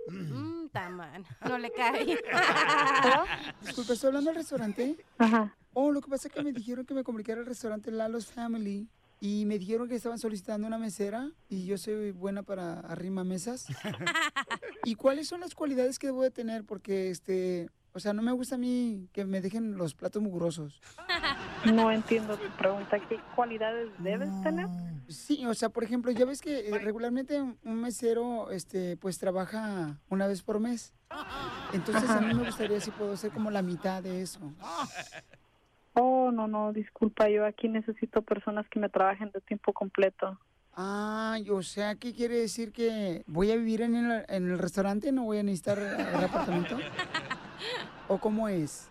Un 0.07 0.69
tamal. 0.71 1.25
No 1.47 1.57
le 1.57 1.71
cae. 1.71 2.05
Disculpe, 3.61 3.93
¿estoy 3.93 4.07
hablando 4.07 4.29
del 4.29 4.37
restaurante? 4.37 4.95
Ajá. 5.17 5.55
Oh, 5.73 5.91
lo 5.91 6.01
que 6.01 6.09
pasa 6.09 6.29
es 6.29 6.33
que 6.33 6.41
me 6.41 6.53
dijeron 6.53 6.85
que 6.85 6.93
me 6.93 7.03
comunicara 7.03 7.41
al 7.41 7.45
restaurante 7.45 7.91
Lalo's 7.91 8.27
Family 8.27 8.87
y 9.19 9.45
me 9.45 9.59
dijeron 9.59 9.89
que 9.89 9.95
estaban 9.95 10.19
solicitando 10.19 10.67
una 10.67 10.77
mesera 10.77 11.31
y 11.49 11.65
yo 11.65 11.77
soy 11.77 12.11
buena 12.11 12.43
para 12.43 12.79
arrima 12.79 13.25
mesas. 13.25 13.67
¿Y 14.85 14.95
cuáles 14.95 15.27
son 15.27 15.41
las 15.41 15.53
cualidades 15.53 15.99
que 15.99 16.07
debo 16.07 16.23
de 16.23 16.31
tener? 16.31 16.63
Porque, 16.63 17.09
este, 17.09 17.69
o 17.91 17.99
sea, 17.99 18.13
no 18.13 18.21
me 18.21 18.31
gusta 18.31 18.55
a 18.55 18.57
mí 18.57 19.09
que 19.11 19.25
me 19.25 19.41
dejen 19.41 19.75
los 19.75 19.95
platos 19.95 20.21
mugrosos. 20.21 20.81
No 21.73 21.91
entiendo 21.91 22.37
tu 22.37 22.49
pregunta. 22.57 22.99
¿Qué 22.99 23.19
cualidades 23.35 23.89
debes 23.99 24.29
tener? 24.41 24.67
Sí, 25.07 25.45
o 25.45 25.53
sea, 25.53 25.69
por 25.69 25.83
ejemplo, 25.83 26.11
ya 26.11 26.25
ves 26.25 26.41
que 26.41 26.69
eh, 26.69 26.79
regularmente 26.79 27.41
un 27.41 27.57
un 27.63 27.81
mesero, 27.81 28.51
este, 28.51 28.97
pues 28.97 29.17
trabaja 29.17 29.99
una 30.09 30.27
vez 30.27 30.41
por 30.41 30.59
mes. 30.59 30.93
Entonces 31.73 32.09
a 32.09 32.21
mí 32.21 32.33
me 32.33 32.45
gustaría 32.45 32.79
si 32.81 32.91
puedo 32.91 33.15
ser 33.15 33.31
como 33.31 33.51
la 33.51 33.61
mitad 33.61 34.03
de 34.03 34.21
eso. 34.21 34.39
Oh, 35.93 36.31
no, 36.31 36.47
no, 36.47 36.73
disculpa. 36.73 37.29
Yo 37.29 37.45
aquí 37.45 37.67
necesito 37.69 38.21
personas 38.21 38.67
que 38.69 38.79
me 38.79 38.89
trabajen 38.89 39.31
de 39.31 39.41
tiempo 39.41 39.73
completo. 39.73 40.39
Ah, 40.73 41.37
o 41.51 41.63
sea, 41.63 41.95
¿qué 41.95 42.13
quiere 42.13 42.37
decir 42.37 42.71
que 42.71 43.23
voy 43.25 43.51
a 43.51 43.55
vivir 43.55 43.81
en 43.81 43.95
el, 43.95 44.25
en 44.27 44.51
el 44.51 44.59
restaurante? 44.59 45.11
¿No 45.11 45.23
voy 45.23 45.39
a 45.39 45.43
necesitar 45.43 45.79
el 45.79 46.23
apartamento? 46.23 46.77
¿O 48.07 48.19
cómo 48.19 48.47
es? 48.47 48.89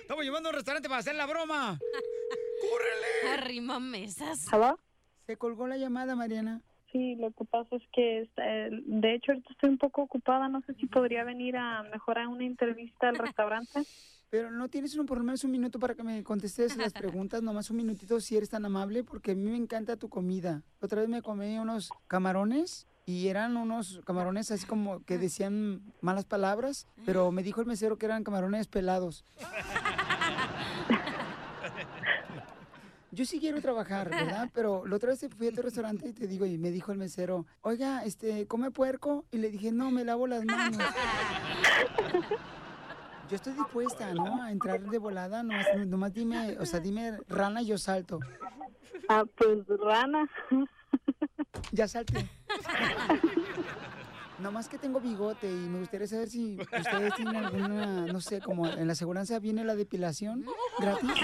Estamos 0.00 0.24
llevando 0.24 0.48
a 0.48 0.50
un 0.50 0.56
restaurante 0.56 0.88
para 0.88 1.00
hacer 1.00 1.14
la 1.14 1.26
broma. 1.26 1.78
Arrima 3.32 3.80
mesas. 3.80 4.52
¿Aló? 4.52 4.78
Se 5.26 5.36
colgó 5.36 5.66
la 5.66 5.76
llamada, 5.76 6.14
Mariana. 6.14 6.62
Sí, 6.92 7.16
lo 7.16 7.30
que 7.32 7.44
pasa 7.44 7.76
es 7.76 7.82
que, 7.92 8.22
este, 8.22 8.42
de 8.42 9.14
hecho, 9.14 9.32
ahorita 9.32 9.52
estoy 9.52 9.70
un 9.70 9.78
poco 9.78 10.02
ocupada. 10.02 10.48
No 10.48 10.62
sé 10.62 10.74
si 10.74 10.86
podría 10.86 11.24
venir 11.24 11.56
a 11.56 11.82
mejor 11.82 12.18
a 12.18 12.28
una 12.28 12.44
entrevista 12.44 13.08
al 13.08 13.16
restaurante. 13.16 13.82
Pero 14.30 14.50
no 14.50 14.68
tienes 14.68 14.96
un, 14.96 15.06
por 15.06 15.18
lo 15.18 15.24
menos 15.24 15.44
un 15.44 15.52
minuto 15.52 15.78
para 15.78 15.94
que 15.94 16.02
me 16.02 16.22
contestes 16.24 16.76
las 16.76 16.92
preguntas, 16.92 17.42
nomás 17.42 17.70
un 17.70 17.76
minutito 17.76 18.20
si 18.20 18.36
eres 18.36 18.50
tan 18.50 18.64
amable, 18.64 19.04
porque 19.04 19.32
a 19.32 19.34
mí 19.34 19.50
me 19.50 19.56
encanta 19.56 19.96
tu 19.96 20.08
comida. 20.08 20.62
Otra 20.80 21.00
vez 21.00 21.08
me 21.08 21.22
comí 21.22 21.58
unos 21.58 21.90
camarones 22.08 22.88
y 23.06 23.28
eran 23.28 23.56
unos 23.56 24.00
camarones 24.04 24.50
así 24.50 24.66
como 24.66 25.02
que 25.04 25.16
decían 25.16 25.80
malas 26.00 26.24
palabras, 26.24 26.88
pero 27.04 27.30
me 27.30 27.44
dijo 27.44 27.60
el 27.60 27.68
mesero 27.68 27.96
que 27.96 28.06
eran 28.06 28.24
camarones 28.24 28.66
pelados. 28.66 29.24
Yo 33.12 33.24
sí 33.24 33.38
quiero 33.38 33.62
trabajar, 33.62 34.10
¿verdad? 34.10 34.50
Pero 34.52 34.84
la 34.86 34.96
otra 34.96 35.10
vez 35.10 35.24
fui 35.38 35.46
a 35.46 35.52
tu 35.52 35.62
restaurante 35.62 36.08
y 36.08 36.12
te 36.12 36.26
digo, 36.26 36.44
y 36.44 36.58
me 36.58 36.70
dijo 36.70 36.92
el 36.92 36.98
mesero, 36.98 37.46
oiga, 37.62 38.04
este, 38.04 38.46
¿come 38.46 38.72
puerco? 38.72 39.24
Y 39.30 39.38
le 39.38 39.50
dije, 39.50 39.72
no, 39.72 39.90
me 39.90 40.04
lavo 40.04 40.26
las 40.26 40.44
manos. 40.44 40.82
Yo 43.30 43.36
estoy 43.36 43.54
dispuesta, 43.54 44.12
¿no? 44.12 44.42
A 44.42 44.50
entrar 44.50 44.80
de 44.82 44.98
volada, 44.98 45.42
nomás, 45.42 45.66
nomás 45.86 46.12
dime, 46.12 46.58
o 46.58 46.66
sea, 46.66 46.80
dime 46.80 47.16
rana 47.28 47.62
y 47.62 47.66
yo 47.66 47.78
salto. 47.78 48.20
Ah, 49.08 49.24
pues 49.38 49.66
rana. 49.66 50.28
Ya 51.72 51.88
salte. 51.88 52.28
Nomás 54.38 54.68
que 54.68 54.78
tengo 54.78 55.00
bigote 55.00 55.50
y 55.50 55.68
me 55.68 55.78
gustaría 55.78 56.06
saber 56.06 56.28
si 56.28 56.58
ustedes 56.60 57.14
tienen 57.14 57.36
alguna, 57.36 58.06
no 58.06 58.20
sé, 58.20 58.42
como 58.42 58.68
en 58.68 58.86
la 58.86 58.92
aseguranza 58.92 59.38
viene 59.38 59.64
la 59.64 59.74
depilación 59.74 60.44
gratis. 60.78 61.10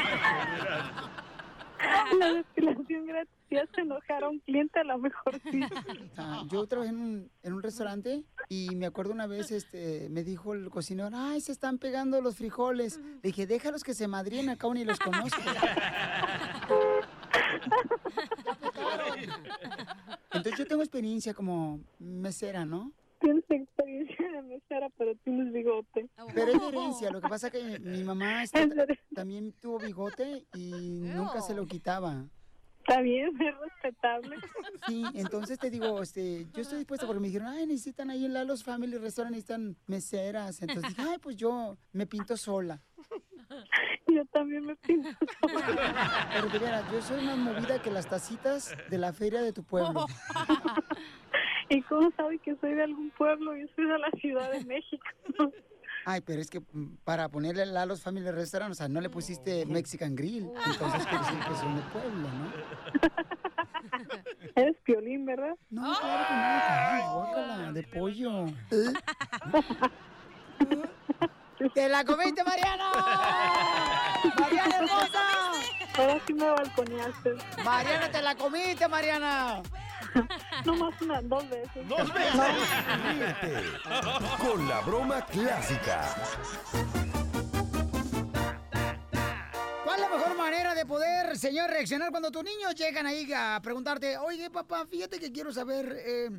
La 2.18 2.32
depilación 2.32 3.06
gratis. 3.06 3.34
Ya 3.50 3.66
se 3.74 3.82
enojaron 3.82 4.34
un 4.34 4.38
cliente, 4.40 4.80
a 4.80 4.84
lo 4.84 4.98
mejor 4.98 5.38
sí. 5.50 5.60
Ah, 6.16 6.44
yo 6.50 6.66
trabajé 6.66 6.90
en 6.90 7.00
un, 7.00 7.30
en 7.42 7.52
un 7.52 7.62
restaurante 7.62 8.22
y 8.48 8.74
me 8.76 8.86
acuerdo 8.86 9.12
una 9.12 9.26
vez, 9.26 9.50
este, 9.50 10.08
me 10.08 10.24
dijo 10.24 10.54
el 10.54 10.70
cocinero, 10.70 11.10
ay, 11.12 11.40
se 11.40 11.52
están 11.52 11.78
pegando 11.78 12.20
los 12.22 12.36
frijoles. 12.36 12.98
Le 12.98 13.30
dije, 13.30 13.46
déjalos 13.46 13.82
que 13.82 13.94
se 13.94 14.08
madrien, 14.08 14.48
acá 14.48 14.68
ni 14.72 14.84
los 14.84 14.98
conozco. 14.98 15.40
Entonces 20.32 20.58
yo 20.58 20.66
tengo 20.66 20.82
experiencia 20.82 21.34
como 21.34 21.80
mesera, 21.98 22.64
¿no? 22.64 22.92
Tienes 23.20 23.44
experiencia 23.48 24.32
de 24.32 24.42
mesera, 24.42 24.88
pero 24.98 25.14
tienes 25.22 25.52
bigote. 25.52 26.08
Pero 26.34 26.52
es 26.52 26.62
herencia, 26.62 27.10
lo 27.10 27.20
que 27.20 27.28
pasa 27.28 27.50
que 27.50 27.78
mi 27.78 28.02
mamá 28.02 28.42
este, 28.42 28.68
también 29.14 29.52
tuvo 29.60 29.78
bigote 29.78 30.46
y 30.54 31.00
nunca 31.00 31.40
se 31.40 31.54
lo 31.54 31.66
quitaba. 31.66 32.26
Está 32.86 33.00
bien, 33.00 33.30
es 33.40 33.58
respetable. 33.58 34.36
Sí, 34.86 35.04
entonces 35.14 35.58
te 35.58 35.70
digo, 35.70 36.02
este, 36.02 36.46
yo 36.52 36.62
estoy 36.62 36.78
dispuesta 36.78 37.06
porque 37.06 37.20
me 37.20 37.28
dijeron, 37.28 37.48
ay, 37.48 37.66
necesitan 37.66 38.10
ahí 38.10 38.24
en 38.24 38.34
Lalo's 38.34 38.64
Family 38.64 38.98
Restaurant, 38.98 39.34
necesitan 39.34 39.76
meseras. 39.86 40.60
Entonces 40.62 40.96
dije, 40.96 41.08
ay, 41.08 41.18
pues 41.18 41.36
yo 41.36 41.76
me 41.92 42.06
pinto 42.06 42.36
sola. 42.36 42.80
Yo 44.08 44.24
también 44.26 44.64
me 44.64 44.76
pinto 44.76 45.08
Pero 45.40 46.48
de 46.48 46.58
veras, 46.58 46.90
yo 46.92 47.00
soy 47.02 47.24
más 47.24 47.36
movida 47.36 47.80
que 47.80 47.90
las 47.90 48.08
tacitas 48.08 48.74
de 48.90 48.98
la 48.98 49.12
feria 49.12 49.40
de 49.40 49.52
tu 49.52 49.62
pueblo. 49.62 50.06
¿Y 51.68 51.80
cómo 51.82 52.10
sabe 52.16 52.38
que 52.38 52.56
soy 52.56 52.74
de 52.74 52.82
algún 52.82 53.10
pueblo? 53.10 53.56
Yo 53.56 53.66
soy 53.76 53.86
de 53.86 53.98
la 53.98 54.10
Ciudad 54.20 54.50
de 54.50 54.64
México. 54.64 55.06
Ay, 56.04 56.20
pero 56.20 56.40
es 56.40 56.50
que 56.50 56.60
mm, 56.60 56.96
para 57.04 57.28
ponerle 57.28 57.66
Lalo's 57.66 58.02
Family 58.02 58.30
Restaurant, 58.30 58.70
o 58.72 58.74
sea, 58.74 58.88
no 58.88 59.00
le 59.00 59.10
pusiste 59.10 59.66
Mexican 59.66 60.14
Grill. 60.14 60.48
Entonces 60.66 61.06
quiere 61.06 61.24
decir 61.24 61.38
que 61.48 61.54
son 61.56 61.76
de 61.76 61.82
pueblo, 61.92 62.28
¿no? 62.28 62.52
Eres 64.56 64.76
piolín, 64.84 65.24
¿verdad? 65.24 65.54
No, 65.70 65.98
claro 65.98 66.24
que 66.28 66.34
no. 66.34 66.40
Ay, 66.42 67.02
guácala, 67.14 67.72
de 67.72 67.82
pollo. 67.84 68.46
¡Te 71.74 71.88
la 71.88 72.04
comiste, 72.04 72.42
Mariana! 72.42 72.90
¡Mariana 74.40 74.76
hermosa! 74.76 75.20
Ahora 75.96 76.20
sí 76.26 76.34
me 76.34 76.50
balconeaste. 76.50 77.34
Mariana, 77.64 78.10
te 78.10 78.22
la 78.22 78.34
comiste, 78.34 78.88
Mariana. 78.88 79.62
No 80.64 80.76
más 80.76 81.00
una, 81.00 81.20
dos 81.22 81.48
veces. 81.48 81.88
¡Dos 81.88 82.12
veces! 82.14 82.40
Ríete 83.04 83.62
con 84.38 84.68
la 84.68 84.80
broma 84.80 85.24
clásica. 85.26 86.14
¿Cuál 89.84 90.00
es 90.00 90.10
la 90.10 90.16
mejor 90.16 90.36
manera 90.36 90.74
de 90.74 90.86
poder, 90.86 91.36
señor, 91.36 91.70
reaccionar 91.70 92.10
cuando 92.10 92.30
tus 92.30 92.44
niños 92.44 92.74
llegan 92.74 93.06
ahí 93.06 93.30
a 93.34 93.60
preguntarte, 93.62 94.16
oye, 94.18 94.50
papá, 94.50 94.86
fíjate 94.86 95.18
que 95.18 95.32
quiero 95.32 95.52
saber 95.52 95.96
eh, 96.04 96.30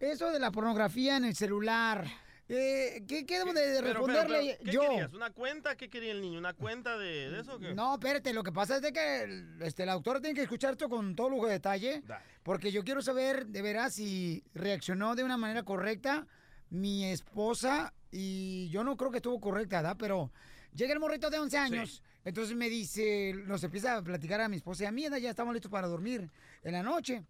eso 0.00 0.30
de 0.30 0.38
la 0.38 0.50
pornografía 0.50 1.16
en 1.16 1.24
el 1.24 1.34
celular? 1.34 2.04
Eh, 2.50 3.04
¿qué, 3.06 3.26
¿Qué 3.26 3.38
debo 3.38 3.52
de 3.52 3.60
Pero, 3.60 3.80
pero, 3.80 3.92
responderle 4.06 4.56
pero, 4.58 4.64
¿qué 4.64 4.72
yo? 4.72 4.80
querías? 4.80 5.12
¿Una 5.12 5.30
cuenta? 5.30 5.76
¿Qué 5.76 5.90
quería 5.90 6.12
el 6.12 6.22
niño? 6.22 6.38
¿Una 6.38 6.54
cuenta 6.54 6.96
de, 6.96 7.30
de 7.30 7.40
eso 7.40 7.56
o 7.56 7.58
qué? 7.58 7.74
No, 7.74 7.92
espérate, 7.94 8.32
lo 8.32 8.42
que 8.42 8.52
pasa 8.52 8.76
es 8.76 8.82
de 8.82 8.90
que 8.90 9.44
este, 9.60 9.84
la 9.84 9.92
doctora 9.92 10.18
tiene 10.18 10.34
que 10.34 10.42
escuchar 10.44 10.72
esto 10.72 10.88
con 10.88 11.14
todo 11.14 11.28
lujo 11.28 11.46
de 11.46 11.52
detalle, 11.52 12.02
porque 12.48 12.72
yo 12.72 12.82
quiero 12.82 13.02
saber 13.02 13.46
de 13.48 13.60
veras 13.60 13.92
si 13.92 14.42
reaccionó 14.54 15.14
de 15.14 15.22
una 15.22 15.36
manera 15.36 15.64
correcta 15.64 16.26
mi 16.70 17.04
esposa, 17.04 17.92
y 18.10 18.70
yo 18.70 18.84
no 18.84 18.96
creo 18.96 19.10
que 19.10 19.18
estuvo 19.18 19.38
correcta, 19.38 19.82
¿verdad? 19.82 19.96
Pero 19.98 20.32
llega 20.74 20.94
el 20.94 20.98
morrito 20.98 21.28
de 21.28 21.38
11 21.38 21.58
años, 21.58 22.02
entonces 22.24 22.56
me 22.56 22.70
dice, 22.70 23.34
nos 23.44 23.62
empieza 23.64 23.98
a 23.98 24.02
platicar 24.02 24.40
a 24.40 24.48
mi 24.48 24.56
esposa 24.56 24.84
y 24.84 24.86
a 24.86 24.92
mí, 24.92 25.06
ya 25.20 25.28
estamos 25.28 25.52
listos 25.52 25.70
para 25.70 25.88
dormir 25.88 26.30
en 26.62 26.72
la 26.72 26.82
noche. 26.82 27.22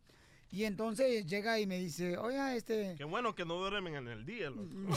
Y 0.51 0.65
entonces 0.65 1.27
llega 1.27 1.59
y 1.61 1.67
me 1.67 1.79
dice, 1.79 2.17
oiga, 2.17 2.55
este... 2.57 2.95
Qué 2.97 3.05
bueno 3.05 3.35
que 3.35 3.45
no 3.45 3.55
duermen 3.55 3.95
en 3.97 4.09
el 4.09 4.25
día. 4.25 4.49
loco. 4.49 4.63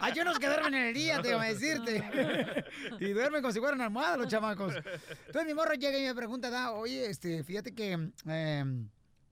Hay 0.00 0.18
unos 0.20 0.38
que 0.38 0.46
duermen 0.46 0.74
en 0.74 0.82
el 0.88 0.94
día, 0.94 1.20
te 1.22 1.28
iba 1.30 1.42
a 1.42 1.46
decirte. 1.46 2.64
y 3.00 3.10
duermen 3.12 3.42
como 3.42 3.52
si 3.52 3.60
fueran 3.60 3.80
almohadas 3.80 4.18
los 4.18 4.28
chamacos. 4.28 4.74
Entonces 5.26 5.46
mi 5.46 5.54
morro 5.54 5.74
llega 5.74 5.98
y 5.98 6.02
me 6.04 6.14
pregunta, 6.14 6.50
da, 6.50 6.72
oye, 6.72 7.06
este, 7.08 7.42
fíjate 7.44 7.74
que 7.74 8.10
eh, 8.26 8.64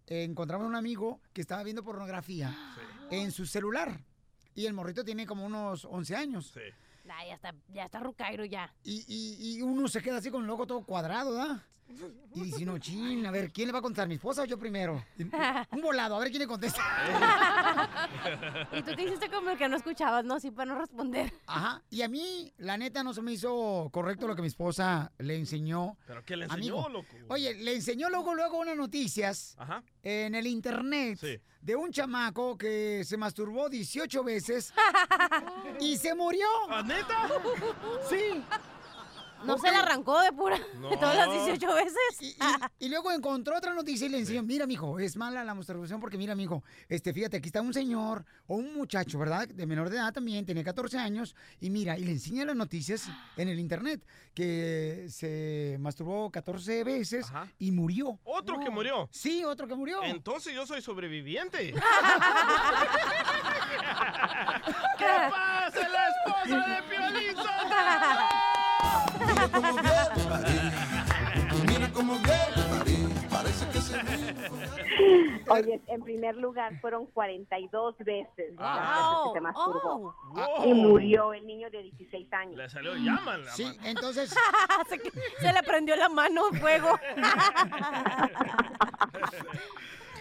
encontramos 0.07 0.67
un 0.67 0.75
amigo 0.77 1.21
que 1.33 1.41
estaba 1.41 1.63
viendo 1.63 1.83
pornografía 1.85 2.57
en 3.11 3.31
su 3.33 3.47
celular. 3.47 4.01
Y 4.55 4.67
el 4.67 4.73
morrito 4.73 5.05
tiene 5.05 5.27
como 5.27 5.45
unos 5.45 5.85
11 5.85 6.17
años. 6.17 6.55
Nah, 7.05 7.25
ya 7.25 7.35
está, 7.35 7.55
ya 7.69 7.85
está 7.85 8.01
rucairo 8.01 8.45
ya. 8.45 8.73
Y, 8.83 9.05
y- 9.07 9.59
y 9.59 9.63
uno 9.63 9.87
se 9.87 10.03
queda 10.03 10.17
así 10.19 10.31
con 10.31 10.41
el 10.43 10.47
logo 10.49 10.67
todo 10.67 10.83
cuadrado, 10.85 11.35
¿da? 11.35 11.65
Y 12.35 12.41
dice, 12.43 12.65
no, 12.67 12.79
chin, 12.79 13.25
a 13.25 13.31
ver, 13.31 13.51
¿quién 13.53 13.69
le 13.69 13.73
va 13.73 13.79
a 13.79 13.83
contestar, 13.83 14.07
mi 14.09 14.15
esposa 14.17 14.43
o 14.43 14.45
yo 14.45 14.59
primero? 14.59 15.03
Un 15.71 15.81
volado, 15.81 16.17
a 16.17 16.19
ver 16.19 16.29
quién 16.31 16.41
le 16.41 16.47
contesta. 16.47 16.83
Y 18.73 18.83
tú 18.83 18.95
te 18.95 19.03
hiciste 19.05 19.31
como 19.31 19.51
el 19.51 19.59
que 19.59 19.69
no 19.69 19.77
escuchabas, 19.77 20.25
¿no? 20.25 20.39
Sí, 20.41 20.51
para 20.51 20.73
no 20.75 20.81
responder. 20.81 21.33
Ajá. 21.47 21.83
Y 21.91 22.03
a 22.03 22.09
mí, 22.09 22.53
la 22.59 22.77
neta, 22.77 23.03
no 23.03 23.15
se 23.15 23.23
me 23.23 23.33
hizo 23.33 23.89
correcto 23.93 24.27
lo 24.27 24.35
que 24.35 24.43
mi 24.43 24.49
esposa 24.49 25.13
le 25.19 25.37
enseñó. 25.37 25.97
¿Pero 26.07 26.25
qué 26.25 26.37
le 26.37 26.45
enseñó, 26.45 26.79
Amigo, 26.81 26.89
loco? 26.89 27.09
Oye, 27.29 27.55
le 27.55 27.75
enseñó 27.77 28.09
luego, 28.11 28.35
luego 28.35 28.59
unas 28.59 28.77
noticias 28.77 29.55
Ajá. 29.59 29.83
en 30.03 30.35
el 30.35 30.47
internet 30.47 31.19
Sí. 31.21 31.39
de 31.61 31.77
un 31.77 31.91
chamaco 31.93 32.57
que 32.59 33.03
se 33.05 33.17
masturbó 33.17 33.69
18 33.69 34.25
veces 34.25 34.73
y 35.81 35.97
se 35.97 36.15
murió. 36.15 36.47
¿Ah, 36.69 36.83
neta? 36.83 37.29
Sí. 38.09 38.43
¿No 39.45 39.59
se 39.59 39.71
la 39.71 39.81
arrancó 39.81 40.21
de 40.21 40.33
pura? 40.33 40.59
No. 40.81 40.89
Todas 40.91 41.17
las 41.17 41.31
18 41.47 41.75
veces? 41.75 41.95
Y, 42.21 42.27
y- 42.29 42.87
y 42.87 42.89
luego 42.89 43.13
encontró 43.13 43.57
otra 43.57 43.75
noticia 43.75 44.07
y 44.07 44.11
le 44.11 44.19
enseñó, 44.19 44.43
mira, 44.43 44.67
mijo, 44.67 44.99
es 44.99 45.17
mala 45.17 45.45
la 45.45 45.55
masturbación 45.55 46.01
porque 46.01 46.17
mira, 46.19 46.35
mijo, 46.35 46.65
este, 46.89 47.13
fíjate, 47.13 47.37
aquí 47.37 47.49
está 47.49 47.61
un 47.61 47.73
señor 47.75 48.25
o 48.47 48.57
un 48.57 48.75
muchacho, 48.75 49.19
¿verdad? 49.19 49.47
De 49.49 49.67
menor 49.67 49.91
de 49.91 49.97
edad 49.99 50.13
también, 50.13 50.45
tiene 50.47 50.65
14 50.65 50.99
años, 50.99 51.35
y 51.61 51.71
mira, 51.71 51.97
y 51.99 52.05
le 52.05 52.13
enseña 52.13 52.45
las 52.45 52.57
noticias 52.57 53.09
en 53.37 53.49
el 53.49 53.59
internet, 53.61 54.05
que 54.35 55.07
se 55.11 55.77
masturbó 55.81 56.31
14 56.31 56.83
veces 56.85 57.27
y 57.59 57.71
murió. 57.73 58.19
¿Otro 58.25 58.59
que 58.59 58.71
murió? 58.71 59.09
Sí, 59.13 59.45
otro 59.45 59.67
que 59.69 59.75
murió. 59.75 60.03
Entonces 60.03 60.55
yo 60.55 60.67
soy 60.67 60.83
sobreviviente. 60.83 61.73
¿Qué 64.99 65.05
pasa, 65.31 65.89
la 65.89 66.09
esposa 66.09 66.69
de 66.69 66.83
Piolín 66.83 67.37
Mira 71.69 71.89
cómo 71.93 72.15
viene, 72.19 72.69
Marín, 72.71 73.15
parece 73.31 73.67
que 73.69 73.81
se 73.81 73.97
Oye, 75.49 75.81
en 75.87 76.03
primer 76.03 76.37
lugar 76.37 76.79
fueron 76.81 77.07
42 77.07 77.97
veces 77.99 78.55
Ah. 78.59 79.23
que 79.27 79.33
se 79.35 79.41
masturbó. 79.41 80.15
Oh. 80.35 80.65
Y 80.67 80.75
murió 80.75 81.33
el 81.33 81.47
niño 81.47 81.71
de 81.71 81.83
16 81.83 82.33
años. 82.33 82.57
Le 82.57 82.69
salió 82.69 82.95
llama 82.97 83.35
en 83.37 83.45
la 83.45 83.53
Sí, 83.53 83.65
mano. 83.65 83.79
entonces... 83.85 84.31
se, 84.89 85.01
se 85.41 85.53
le 85.53 85.63
prendió 85.63 85.95
la 85.97 86.09
mano 86.09 86.43
fuego. 86.61 86.99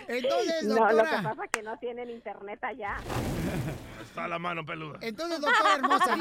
Entonces, 0.08 0.64
No, 0.64 0.76
lo 0.76 0.88
que 0.88 0.94
doctora. 0.96 1.24
pasa 1.24 1.44
es 1.46 1.52
que 1.52 1.64
no 1.64 1.78
tienen 1.78 2.10
internet 2.10 2.64
allá. 2.64 2.98
Está 4.02 4.28
la 4.28 4.40
mano 4.40 4.66
peluda. 4.66 4.98
Entonces, 5.02 5.42
doctora 5.42 5.76
hermosa, 5.76 6.18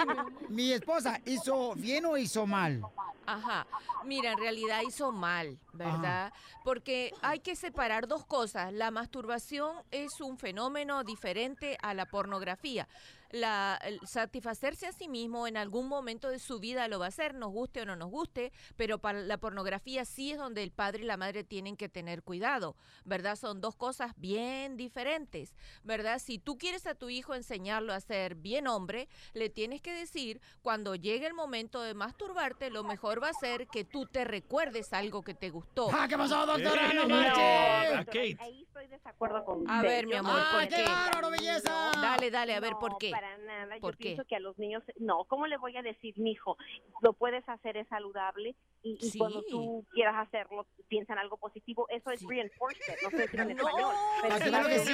mi 0.49 0.73
esposa, 0.73 1.21
¿hizo 1.25 1.75
bien 1.77 2.05
o 2.07 2.17
hizo 2.17 2.47
mal? 2.47 2.83
Ajá. 3.27 3.67
Mira, 4.05 4.33
en 4.33 4.39
realidad 4.39 4.81
hizo 4.87 5.13
mal. 5.13 5.59
¿verdad? 5.73 6.33
Porque 6.63 7.13
hay 7.21 7.41
que 7.41 7.57
separar 7.57 8.07
dos 8.07 8.25
cosas. 8.25 8.73
La 8.73 8.91
masturbación 8.93 9.77
es 9.91 10.21
un 10.21 10.39
fenómeno 10.39 11.03
diferente 11.05 11.77
a 11.83 11.95
la 11.95 12.07
pornografía. 12.07 12.87
La, 13.35 13.81
satisfacerse 14.07 14.87
a 14.87 14.93
sí 14.93 15.09
mismo 15.09 15.49
en 15.49 15.57
algún 15.57 15.89
momento 15.89 16.29
de 16.29 16.39
su 16.39 16.61
vida 16.61 16.87
lo 16.87 17.01
va 17.01 17.07
a 17.07 17.09
hacer, 17.09 17.35
nos 17.35 17.51
guste 17.51 17.83
o 17.83 17.85
no 17.85 17.97
nos 17.97 18.09
guste, 18.09 18.53
pero 18.77 18.99
para 18.99 19.23
la 19.23 19.39
pornografía 19.39 20.05
sí 20.05 20.31
es 20.31 20.39
donde 20.39 20.63
el 20.63 20.71
padre 20.71 21.03
y 21.03 21.07
la 21.07 21.17
madre 21.17 21.43
tienen 21.43 21.77
que 21.77 21.89
tener 21.89 22.23
cuidado, 22.23 22.77
¿verdad? 23.05 23.35
Son 23.35 23.61
dos 23.61 23.75
cosas 23.75 24.13
bien 24.17 24.77
diferentes, 24.77 25.57
¿verdad? 25.83 26.21
Si 26.21 26.39
tú 26.39 26.59
quieres 26.59 26.87
a 26.87 26.95
tu 26.95 27.11
hijo 27.11 27.35
enseñarlo 27.35 27.93
a 27.93 27.99
ser 27.99 28.37
bien 28.37 28.69
hombre, 28.69 29.09
le 29.33 29.51
tienes 29.51 29.83
que 29.83 29.93
decir, 29.93 30.41
cuando 30.63 30.95
llegue 30.95 31.27
el 31.27 31.35
momento 31.35 31.83
de 31.83 31.95
masturbarte, 31.95 32.71
lo 32.71 32.85
mejor 32.85 33.21
va 33.21 33.31
a 33.31 33.35
ser 33.35 33.67
que 33.67 33.85
tú 33.85 34.07
te 34.07 34.25
recuerdes 34.25 34.93
algo 34.93 35.23
que 35.23 35.35
te 35.35 35.51
gustó. 35.51 35.91
Ah, 35.93 36.07
¿qué 36.09 36.17
pasó, 36.17 36.47
doctora? 36.47 36.93
No 36.95 37.09
no, 37.09 37.17
marches. 37.17 38.07
Kate. 38.07 38.37
Ahí 38.39 38.63
estoy 38.63 38.87
de 38.87 39.01
acuerdo 39.05 39.45
con 39.45 39.69
A 39.69 39.83
ver, 39.83 40.07
mi 40.07 40.15
amor, 40.15 40.35
no- 40.35 40.51
¿por 40.53 40.61
¡Ay, 40.61 40.69
qué 40.69 40.77
qué? 40.77 40.85
bárbaro, 40.85 41.31
belleza! 41.31 41.91
Dale, 42.01 42.31
dale, 42.31 42.55
a 42.55 42.61
ver, 42.61 42.73
No, 42.75 42.79
¿por 42.79 42.99
qué? 42.99 43.11
Para 43.25 43.39
nada. 43.39 43.77
¿Por 43.81 43.93
Yo 43.95 43.99
qué? 43.99 44.05
pienso 44.05 44.25
que 44.29 44.37
a 44.37 44.41
los 44.41 44.59
niños, 44.59 44.83
no, 44.99 45.25
¿cómo 45.25 45.47
le 45.47 45.57
voy 45.57 45.77
a 45.77 45.83
decir, 45.83 46.15
mijo? 46.19 46.57
Lo 47.01 47.13
puedes 47.15 47.49
hacer, 47.49 47.77
es 47.77 47.89
saludable 47.89 48.55
y, 48.83 48.99
y 49.01 49.11
Sí. 49.11 49.19
cuando 49.19 49.43
tú 49.45 49.85
quieras 49.93 50.15
hacerlo, 50.27 50.67
piensa 50.89 51.15
en 51.15 51.19
algo 51.21 51.37
positivo. 51.39 51.87
Eso 51.89 52.11
es 52.11 52.23
reinforcement, 52.27 53.03
no 53.03 53.11
sé 53.11 53.29
en 53.33 53.57
No. 53.57 53.67
español. 53.69 53.95
pero 54.23 54.37
Claro 54.37 54.69
que 54.69 54.79
sí, 54.81 54.93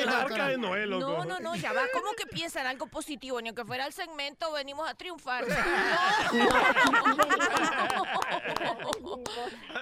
No, 0.88 1.24
no, 1.24 1.40
no, 1.40 1.56
ya 1.56 1.72
va. 1.72 1.82
¿Cómo 1.92 2.12
que 2.12 2.26
piensan 2.26 2.66
algo 2.66 2.86
positivo? 2.86 3.40
Ni 3.40 3.48
aunque 3.48 3.64
fuera 3.64 3.86
el 3.86 3.92
segmento, 3.92 4.52
venimos 4.52 4.88
a 4.88 4.94
triunfar. 4.94 5.44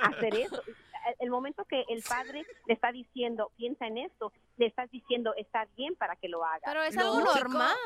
hacer 0.03 0.35
eso. 0.35 0.63
El 1.19 1.31
momento 1.31 1.65
que 1.65 1.85
el 1.89 2.03
padre 2.03 2.45
le 2.67 2.75
está 2.75 2.93
diciendo, 2.93 3.51
piensa 3.57 3.87
en 3.87 3.99
esto, 3.99 4.33
le 4.57 4.67
estás 4.67 4.91
diciendo, 4.91 5.33
está 5.37 5.67
bien 5.77 5.95
para 5.97 6.17
que 6.17 6.29
lo 6.29 6.45
haga. 6.45 6.63
Pero 6.65 6.83
es 6.83 6.95
Lógico, 6.95 7.17
algo 7.31 7.35
normal. 7.35 7.77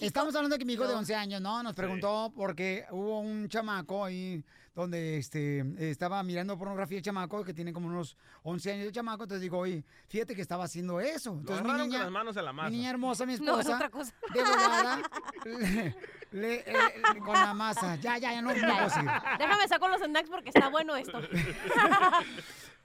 estamos 0.00 0.34
hablando 0.34 0.54
de 0.54 0.58
que 0.58 0.64
mi 0.64 0.74
hijo 0.74 0.86
de 0.86 0.92
No. 0.94 0.98
11 1.00 1.14
años, 1.14 1.40
¿no? 1.40 1.62
Nos 1.62 1.74
preguntó 1.74 2.32
porque 2.34 2.84
hubo 2.90 3.20
un 3.20 3.48
chamaco 3.48 4.04
ahí 4.04 4.42
donde 4.74 5.18
este 5.18 5.64
estaba 5.90 6.22
mirando 6.22 6.56
pornografía 6.56 6.98
el 6.98 7.04
chamaco 7.04 7.44
que 7.44 7.52
tiene 7.52 7.72
como 7.72 7.88
unos 7.88 8.16
11 8.44 8.72
años 8.72 8.86
de 8.86 8.92
chamaco, 8.92 9.24
entonces 9.24 9.42
digo, 9.42 9.58
oye, 9.58 9.84
fíjate 10.08 10.34
que 10.34 10.42
estaba 10.42 10.64
haciendo 10.64 11.00
eso. 11.00 11.32
Lo 11.34 11.40
Entonces 11.40 11.64
mi 11.66 11.72
niña, 11.72 11.98
con 11.98 12.00
las 12.04 12.10
manos 12.12 12.36
en 12.36 12.44
la 12.44 12.52
masa. 12.52 12.70
mi 12.70 12.76
niña 12.76 12.90
hermosa, 12.90 13.26
mi 13.26 13.36
No, 13.40 13.54
es 13.60 13.66
esposa, 13.66 13.76
otra 13.76 13.90
cosa. 13.90 14.14
de 14.32 14.42
volada, 14.42 15.02
le- 15.44 15.94
le- 16.32 16.54
eh, 16.60 17.02
con 17.24 17.34
la 17.34 17.52
masa. 17.52 17.96
Ya, 17.96 18.16
ya, 18.18 18.32
ya 18.32 18.40
no, 18.42 18.54
no 18.54 18.60
puedo 18.74 18.90
seguir. 18.90 19.10
Déjame 19.38 19.68
sacar 19.68 19.90
los 19.90 20.00
snacks 20.02 20.30
porque 20.30 20.48
está 20.50 20.68
bueno 20.68 20.94
esto. 20.96 21.20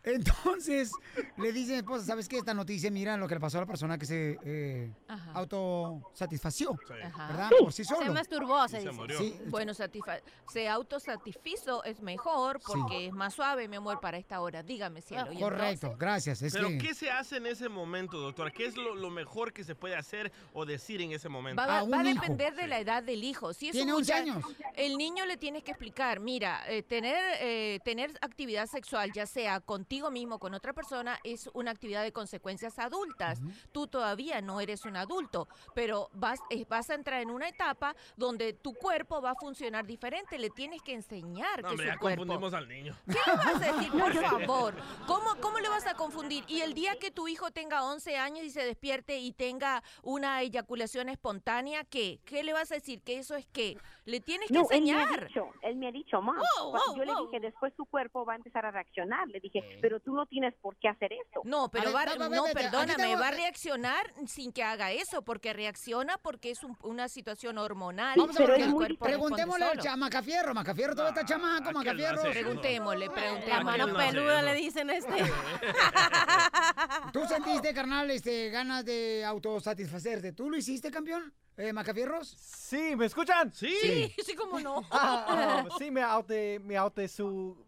Entonces, 0.06 0.92
le 1.38 1.52
dice 1.52 1.72
mi 1.74 1.78
esposa, 1.80 2.06
¿sabes 2.06 2.28
qué? 2.30 2.38
Esta 2.38 2.54
noticia, 2.54 2.92
mira 2.92 3.18
lo 3.18 3.28
que 3.28 3.36
le 3.36 3.40
pasó 3.42 3.58
a 3.58 3.62
la 3.62 3.68
persona 3.68 3.98
que 3.98 4.06
se 4.06 4.38
eh, 4.46 4.92
autosatisfació, 5.34 6.78
Ajá. 7.04 7.28
¿verdad? 7.28 7.50
Por 7.60 7.74
sí 7.74 7.84
solo. 7.84 8.06
Se 8.06 8.12
masturbó, 8.12 8.68
se 8.68 8.78
se 8.82 8.84
dice. 8.84 8.92
murió. 8.92 9.18
Sí, 9.18 9.36
Bueno, 9.48 9.74
satisfa- 9.74 10.22
se 10.52 10.68
autosatisfizo 10.70 11.84
es 11.84 12.02
mejor 12.02 12.60
porque 12.66 13.08
es 13.08 13.14
más 13.14 13.34
suave, 13.34 13.68
mi 13.68 13.76
amor, 13.78 14.00
para 14.00 14.18
esta 14.18 14.42
hora. 14.42 14.64
Dígame, 14.64 15.02
cielo. 15.02 15.32
¿y 15.34 15.40
correcto, 15.40 15.96
gracias. 15.98 16.42
Es 16.42 16.54
Pero 16.54 16.68
que... 16.70 16.78
¿qué 16.78 16.94
se 16.94 17.10
hace 17.10 17.38
en 17.38 17.48
ese 17.48 17.70
momento, 17.70 18.20
doctora? 18.20 18.52
¿Qué 18.52 18.66
es 18.66 18.76
lo, 18.78 18.96
lo 18.96 19.10
mejor 19.10 19.54
que 19.54 19.64
se 19.64 19.76
puede 19.76 19.96
hacer 19.96 20.32
o 20.54 20.66
decir 20.66 21.02
en 21.02 21.12
ese 21.12 21.30
momento? 21.30 21.62
Va, 21.62 21.68
va- 21.68 21.80
Ah, 21.80 21.84
va 21.84 22.00
a 22.00 22.04
hijo. 22.10 22.22
depender 22.22 22.56
de 22.56 22.68
la 22.68 22.80
edad 22.80 23.04
del 23.04 23.24
hijo. 23.24 23.54
Si 23.54 23.68
es 23.68 23.72
Tiene 23.74 23.92
un 23.94 24.00
11 24.00 24.14
mucha- 24.14 24.22
años. 24.38 24.44
El 24.76 24.98
niño 24.98 25.26
le 25.26 25.38
tienes 25.38 25.64
que 25.64 25.72
explicar, 25.72 26.20
mira, 26.20 26.62
eh, 26.70 26.84
tener, 26.84 27.16
eh, 27.42 27.80
tener 27.84 28.12
actividad 28.22 28.68
sexual, 28.68 29.12
ya 29.14 29.26
sea 29.26 29.60
contigo 29.60 29.95
mismo 30.12 30.36
o 30.36 30.40
con 30.40 30.54
otra 30.54 30.74
persona, 30.74 31.20
es 31.24 31.50
una 31.54 31.72
actividad 31.72 32.04
de 32.04 32.12
consecuencias 32.12 32.78
adultas. 32.80 33.42
Tú 33.72 33.88
todavía 33.88 34.42
no 34.42 34.60
eres 34.62 34.86
un 34.86 34.96
adulto, 34.98 35.48
pero 35.74 36.10
vas, 36.14 36.40
eh, 36.50 36.66
vas 36.70 36.90
a 36.90 36.96
entrar 36.96 37.22
en 37.22 37.30
una 37.30 37.48
etapa 37.48 37.96
donde 38.18 38.54
tu 38.54 38.74
cuerpo 38.74 39.22
va 39.22 39.32
a 39.32 39.36
funcionar 39.36 39.86
diferente. 39.86 40.38
Le 40.40 40.50
tienes 40.50 40.82
que 40.82 40.94
enseñar 40.94 41.62
No, 41.62 41.70
que 41.70 41.74
hombre, 41.74 41.88
su 41.88 41.94
ya 41.94 41.98
cuerpo... 42.00 42.22
confundimos 42.26 42.54
al 42.54 42.68
niño. 42.68 42.96
¿Qué 43.06 43.14
le 43.26 43.36
vas 43.38 43.56
a 43.62 43.74
decir, 43.74 43.92
por 43.92 44.14
favor? 44.14 44.76
¿Cómo, 45.08 45.36
¿Cómo 45.42 45.60
le 45.60 45.70
vas 45.70 45.86
a 45.88 45.94
confundir? 45.96 46.44
Y 46.48 46.62
el 46.62 46.74
día 46.74 46.96
que 47.00 47.12
tu 47.12 47.28
hijo 47.28 47.52
tenga 47.52 47.84
11 47.86 48.18
años 48.18 48.46
y 48.46 48.50
se 48.50 48.64
despierte 48.66 49.20
y 49.20 49.32
tenga 49.32 49.84
una 50.04 50.42
eyaculación 50.42 51.10
espontánea, 51.10 51.84
¿qué? 51.86 52.20
¿Qué 52.26 52.44
le 52.44 52.54
vas 52.54 52.72
a 52.72 52.76
decir? 52.76 53.02
¿Que 53.02 53.18
eso 53.18 53.36
es 53.36 53.46
qué? 53.48 53.78
Le 54.06 54.20
tienes 54.20 54.48
que 54.48 54.54
No, 54.54 54.68
él 54.72 54.84
me 54.84 54.92
ha 54.94 55.02
enseñar. 55.04 55.28
dicho, 55.28 55.48
él 55.62 55.76
me 55.78 55.88
ha 55.88 55.92
dicho, 55.92 56.22
mamá. 56.22 56.42
Wow, 56.60 56.72
wow, 56.72 56.98
yo 56.98 57.06
le 57.06 57.14
wow. 57.14 57.26
dije, 57.26 57.40
después 57.40 57.74
tu 57.76 57.86
cuerpo 57.86 58.26
va 58.26 58.34
a 58.34 58.36
empezar 58.38 58.66
a 58.66 58.72
reaccionar. 58.72 59.28
Le 59.28 59.40
dije, 59.40 59.62
pero 59.88 60.00
tú 60.00 60.16
no 60.16 60.26
tienes 60.26 60.56
por 60.62 60.76
qué 60.78 60.88
hacer 60.88 61.14
eso. 61.14 61.42
No, 61.44 61.70
pero 61.70 61.94
va, 61.94 62.06
no, 62.06 62.46
aquí 62.46 62.54
perdóname, 62.56 63.16
va 63.16 63.28
a 63.28 63.32
reaccionar 63.32 64.12
sin 64.26 64.52
que 64.52 64.64
haga 64.64 64.92
eso, 64.92 65.22
porque 65.22 65.54
reacciona 65.54 66.18
porque 66.18 66.50
es 66.50 66.64
un- 66.64 66.76
una 66.82 67.08
situación 67.08 67.60
hormonal. 67.60 68.18
Vamos 68.18 68.36
a 68.36 68.40
pero 68.40 68.54
ver, 68.54 68.98
preguntémosle 69.00 69.06
al 69.06 69.12
responde 69.12 69.44
solo. 69.70 69.82
cha- 69.84 69.96
Macafierro. 69.96 70.54
Macafierro 70.56 70.96
todavía 70.96 71.22
está 71.22 71.34
chamaco, 71.34 71.72
no 71.72 71.80
Macafierro. 71.80 72.22
eso. 72.22 72.32
Preguntémosle, 72.32 73.06
La 73.06 73.14
preguntémosle. 73.14 73.64
mano 73.64 73.88
no 73.88 73.96
peluda 73.98 74.42
le 74.42 74.54
dicen 74.56 74.90
este. 74.90 75.14
¿Tú 77.14 77.26
sentiste, 77.28 77.74
carnal, 77.74 78.10
este, 78.12 78.50
ganas 78.50 78.84
de 78.86 79.24
autosatisfacerte? 79.24 80.34
¿Tú 80.34 80.50
lo 80.50 80.58
hiciste, 80.58 80.92
campeón? 80.92 81.34
Eh, 81.58 81.72
¿Macafierros? 81.72 82.28
Sí, 82.40 82.96
¿me 82.96 83.06
escuchan? 83.06 83.54
Sí. 83.54 83.74
Sí, 83.82 84.14
sí, 84.26 84.36
como 84.36 84.60
no. 84.60 84.82
Ah, 84.92 85.26
ah, 85.30 85.66
sí, 85.78 85.90
me 85.92 86.02
auto, 86.02 86.34
me 86.62 86.76
auto 86.76 87.08
su... 87.08 87.64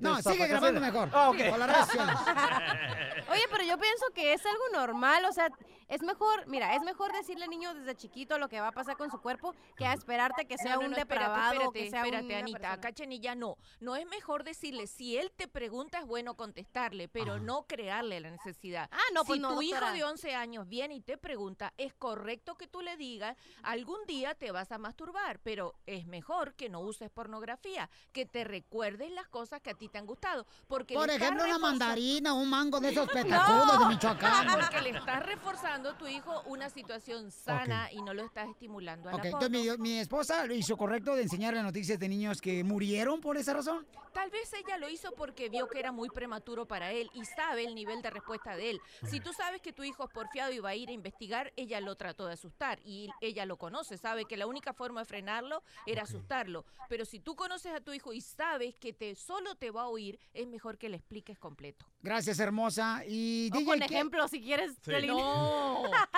No, 0.00 0.22
sigue 0.22 0.46
grabando 0.46 0.80
mejor. 0.80 1.08
Ah, 1.12 1.30
ok. 1.30 1.50
Con 1.50 1.60
las 1.60 1.68
redes 1.68 1.86
sociales. 1.86 2.16
Oye, 3.30 3.42
pero 3.50 3.64
yo 3.64 3.78
pienso 3.78 4.06
que 4.14 4.32
es 4.32 4.44
algo 4.46 4.62
normal, 4.72 5.24
o 5.24 5.32
sea, 5.32 5.48
es 5.88 6.02
mejor, 6.02 6.46
mira, 6.46 6.74
es 6.74 6.82
mejor 6.82 7.12
decirle 7.12 7.44
al 7.44 7.50
niño 7.50 7.74
desde 7.74 7.94
chiquito 7.96 8.38
lo 8.38 8.48
que 8.48 8.60
va 8.60 8.68
a 8.68 8.72
pasar 8.72 8.96
con 8.96 9.10
su 9.10 9.20
cuerpo 9.20 9.54
que 9.76 9.86
a 9.86 9.92
esperarte 9.94 10.46
que 10.46 10.56
sea 10.58 10.74
No, 10.74 10.80
no, 10.82 10.86
un 10.86 10.90
no, 10.92 10.96
espérate, 10.98 11.20
depravado, 11.24 11.52
espérate, 11.54 11.78
que 11.84 11.90
sea 11.90 12.00
espérate, 12.04 12.26
una 12.26 12.38
Anita, 12.38 12.58
persona. 12.58 12.74
acá 12.74 12.92
Chenilla 12.92 13.34
no. 13.34 13.56
No 13.80 13.96
es 13.96 14.06
mejor 14.06 14.44
decirle, 14.44 14.86
si 14.86 15.16
él 15.16 15.32
te 15.34 15.48
pregunta 15.48 15.98
es 16.00 16.06
bueno 16.06 16.34
contestarle, 16.36 17.08
pero 17.08 17.38
no 17.38 17.62
crearle 17.66 18.20
la 18.20 18.30
necesidad. 18.30 18.88
Ah, 18.92 18.98
no, 19.14 19.24
pues 19.24 19.36
si 19.38 19.42
no, 19.42 19.54
tu 19.54 19.62
hijo 19.62 19.84
de 19.92 20.04
11 20.04 20.34
años 20.34 20.68
viene 20.68 20.94
y 20.94 21.00
te 21.00 21.16
pregunta, 21.16 21.72
es 21.78 21.94
correcto 21.94 22.56
que 22.56 22.66
tú 22.66 22.82
le 22.82 22.96
digas, 22.96 23.36
algún 23.62 24.04
día 24.06 24.34
te 24.34 24.50
vas 24.52 24.70
a 24.72 24.78
masturbar, 24.78 25.38
pero 25.40 25.74
es 25.86 26.06
mejor 26.06 26.54
que 26.54 26.68
no 26.68 26.80
uses 26.80 27.10
pornografía, 27.10 27.88
que 28.12 28.26
te 28.26 28.44
recuerdes 28.44 29.10
las 29.12 29.28
cosas 29.28 29.60
que 29.62 29.70
a 29.70 29.74
ti 29.74 29.88
te 29.88 29.98
han 29.98 30.06
gustado. 30.06 30.46
Porque 30.66 30.94
Por 30.94 31.08
ejemplo, 31.08 31.44
una 31.44 31.54
reforzando- 31.54 31.60
mandarina, 31.60 32.34
un 32.34 32.50
mango 32.50 32.80
de 32.80 32.90
esos 32.90 33.08
petacudos 33.12 33.78
de 33.80 33.86
Michoacán. 33.86 34.46
Porque 34.52 34.80
le 34.82 34.90
estás 34.90 35.24
reforzando 35.24 35.77
a 35.86 35.96
tu 35.98 36.06
hijo 36.06 36.42
una 36.46 36.68
situación 36.70 37.30
sana 37.30 37.90
y 37.92 38.02
no 38.02 38.12
lo 38.14 38.24
estás 38.24 38.48
estimulando 38.48 39.08
a 39.08 39.14
Ok, 39.14 39.24
la 39.24 39.30
entonces 39.30 39.50
mi, 39.50 39.78
mi 39.78 39.98
esposa 39.98 40.44
lo 40.46 40.54
hizo 40.54 40.76
correcto 40.76 41.14
de 41.14 41.22
enseñarle 41.22 41.62
noticias 41.62 41.98
de 41.98 42.08
niños 42.08 42.40
que 42.40 42.64
murieron 42.64 43.20
por 43.20 43.36
esa 43.36 43.54
razón. 43.54 43.86
Tal 44.12 44.30
vez 44.30 44.52
ella 44.54 44.76
lo 44.78 44.88
hizo 44.88 45.12
porque 45.12 45.48
vio 45.48 45.68
que 45.68 45.78
era 45.78 45.92
muy 45.92 46.08
prematuro 46.08 46.66
para 46.66 46.90
él 46.90 47.08
y 47.14 47.24
sabe 47.24 47.64
el 47.64 47.74
nivel 47.74 48.02
de 48.02 48.10
respuesta 48.10 48.56
de 48.56 48.70
él. 48.70 48.80
Si 49.06 49.20
tú 49.20 49.32
sabes 49.32 49.60
que 49.62 49.72
tu 49.72 49.84
hijo 49.84 50.04
es 50.04 50.10
porfiado 50.10 50.52
y 50.52 50.58
va 50.58 50.70
a 50.70 50.74
ir 50.74 50.88
a 50.88 50.92
investigar, 50.92 51.52
ella 51.56 51.80
lo 51.80 51.94
trató 51.94 52.26
de 52.26 52.32
asustar 52.32 52.80
y 52.84 53.08
ella 53.20 53.46
lo 53.46 53.56
conoce, 53.58 53.96
sabe 53.96 54.24
que 54.24 54.36
la 54.36 54.46
única 54.48 54.72
forma 54.72 55.00
de 55.02 55.06
frenarlo 55.06 55.62
era 55.86 56.02
asustarlo. 56.02 56.64
Pero 56.88 57.04
si 57.04 57.20
tú 57.20 57.36
conoces 57.36 57.72
a 57.72 57.80
tu 57.80 57.92
hijo 57.92 58.12
y 58.12 58.20
sabes 58.20 58.74
que 58.76 58.92
te 58.92 59.14
solo 59.14 59.54
te 59.54 59.70
va 59.70 59.82
a 59.82 59.88
oír, 59.88 60.18
es 60.34 60.48
mejor 60.48 60.78
que 60.78 60.88
le 60.88 60.96
expliques 60.96 61.38
completo. 61.38 61.86
Gracias, 62.02 62.38
hermosa. 62.40 63.02
Y 63.06 63.50
O 63.52 63.58
DJ, 63.58 63.64
con 63.66 63.78
¿qué- 63.80 63.84
ejemplo, 63.84 64.26
si 64.28 64.40
quieres. 64.42 64.72
Sí. 64.72 64.78
Piolín. 64.90 65.10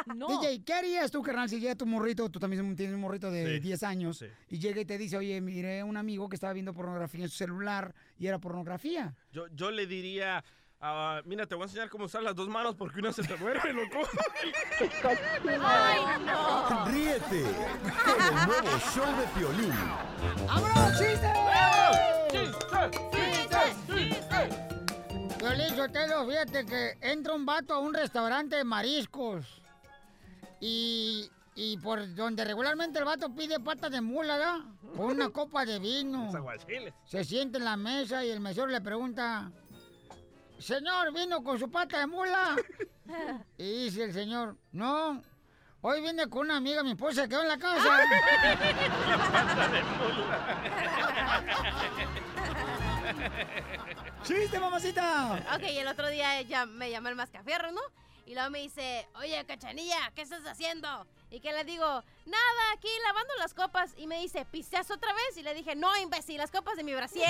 No, 0.06 0.14
no. 0.14 0.28
DJ, 0.40 0.62
¿qué 0.64 0.72
harías 0.74 1.10
tú, 1.10 1.22
carnal, 1.22 1.48
si 1.48 1.58
llega 1.60 1.74
tu 1.74 1.86
morrito, 1.86 2.28
tú 2.30 2.38
también 2.38 2.76
tienes 2.76 2.94
un 2.94 3.00
morrito 3.00 3.30
de 3.30 3.54
Sí. 3.54 3.60
10 3.60 3.82
años, 3.82 4.18
Sí. 4.18 4.26
y 4.48 4.58
llega 4.58 4.80
y 4.80 4.84
te 4.84 4.96
dice, 4.98 5.16
oye, 5.16 5.40
miré 5.40 5.80
a 5.80 5.84
un 5.84 5.96
amigo 5.96 6.28
que 6.28 6.36
estaba 6.36 6.52
viendo 6.52 6.72
pornografía 6.74 7.24
en 7.24 7.30
su 7.30 7.36
celular 7.36 7.94
y 8.18 8.26
era 8.26 8.38
pornografía? 8.38 9.14
Yo, 9.32 9.46
yo 9.54 9.70
le 9.70 9.86
diría, 9.86 10.42
ah, 10.80 11.20
mira, 11.24 11.46
te 11.46 11.54
voy 11.54 11.62
a 11.62 11.66
enseñar 11.66 11.88
cómo 11.88 12.04
usar 12.06 12.22
las 12.22 12.34
dos 12.34 12.48
manos 12.48 12.74
porque 12.76 13.00
una 13.00 13.12
se 13.12 13.22
te 13.22 13.36
mueve, 13.36 13.60
loco. 13.72 13.98
Ay, 15.62 16.00
no. 16.26 16.84
Ríete 16.86 17.42
con 18.04 18.22
el 18.22 18.46
nuevo 18.46 18.78
show 18.94 19.06
de 19.16 19.26
Piolín. 19.38 19.72
¡Vámonos, 20.46 20.98
chiste! 20.98 21.32
¡Chiste! 22.30 23.19
Violín 25.50 25.74
Sotelo, 25.74 26.24
fíjate 26.28 26.64
que 26.64 26.96
entra 27.00 27.34
un 27.34 27.44
vato 27.44 27.74
a 27.74 27.80
un 27.80 27.92
restaurante 27.92 28.54
de 28.54 28.62
mariscos 28.62 29.60
y, 30.60 31.28
y 31.56 31.76
por 31.78 32.14
donde 32.14 32.44
regularmente 32.44 33.00
el 33.00 33.04
vato 33.04 33.34
pide 33.34 33.58
patas 33.58 33.90
de 33.90 34.00
mula. 34.00 34.64
Con 34.96 35.06
una 35.06 35.28
copa 35.32 35.64
de 35.64 35.80
vino. 35.80 36.30
Se 37.04 37.24
sienta 37.24 37.58
en 37.58 37.64
la 37.64 37.76
mesa 37.76 38.24
y 38.24 38.30
el 38.30 38.38
mesero 38.38 38.68
le 38.68 38.80
pregunta, 38.80 39.50
Señor, 40.60 41.12
¿vino 41.12 41.42
con 41.42 41.58
su 41.58 41.68
pata 41.68 41.98
de 41.98 42.06
mula? 42.06 42.56
Y 43.58 43.86
dice 43.86 44.04
el 44.04 44.12
señor, 44.12 44.56
no, 44.70 45.20
hoy 45.80 46.00
vine 46.00 46.28
con 46.28 46.42
una 46.42 46.58
amiga, 46.58 46.84
mi 46.84 46.92
esposa 46.92 47.22
se 47.22 47.28
quedó 47.28 47.42
en 47.42 47.48
la 47.48 47.58
casa. 47.58 47.88
¡Chiste, 54.24 54.58
mamacita! 54.60 55.42
Ok, 55.54 55.62
el 55.64 55.88
otro 55.88 56.08
día 56.08 56.38
ella 56.38 56.66
me 56.66 56.90
llama 56.90 57.08
el 57.08 57.16
mascafierro, 57.16 57.72
¿no? 57.72 57.80
Y 58.26 58.34
luego 58.34 58.50
me 58.50 58.60
dice, 58.60 59.08
oye, 59.14 59.44
cachanilla, 59.44 60.12
¿qué 60.14 60.22
estás 60.22 60.46
haciendo? 60.46 61.06
Y 61.30 61.40
que 61.40 61.52
le 61.52 61.64
digo, 61.64 61.84
nada, 61.84 62.72
aquí 62.74 62.88
lavando 63.06 63.34
las 63.38 63.54
copas. 63.54 63.92
Y 63.96 64.06
me 64.06 64.20
dice, 64.20 64.44
¿pisteas 64.44 64.90
otra 64.90 65.12
vez? 65.12 65.36
Y 65.36 65.42
le 65.42 65.54
dije, 65.54 65.74
no, 65.74 65.96
imbécil, 65.96 66.38
las 66.38 66.50
copas 66.50 66.76
de 66.76 66.84
mi 66.84 66.94
brasier. 66.94 67.26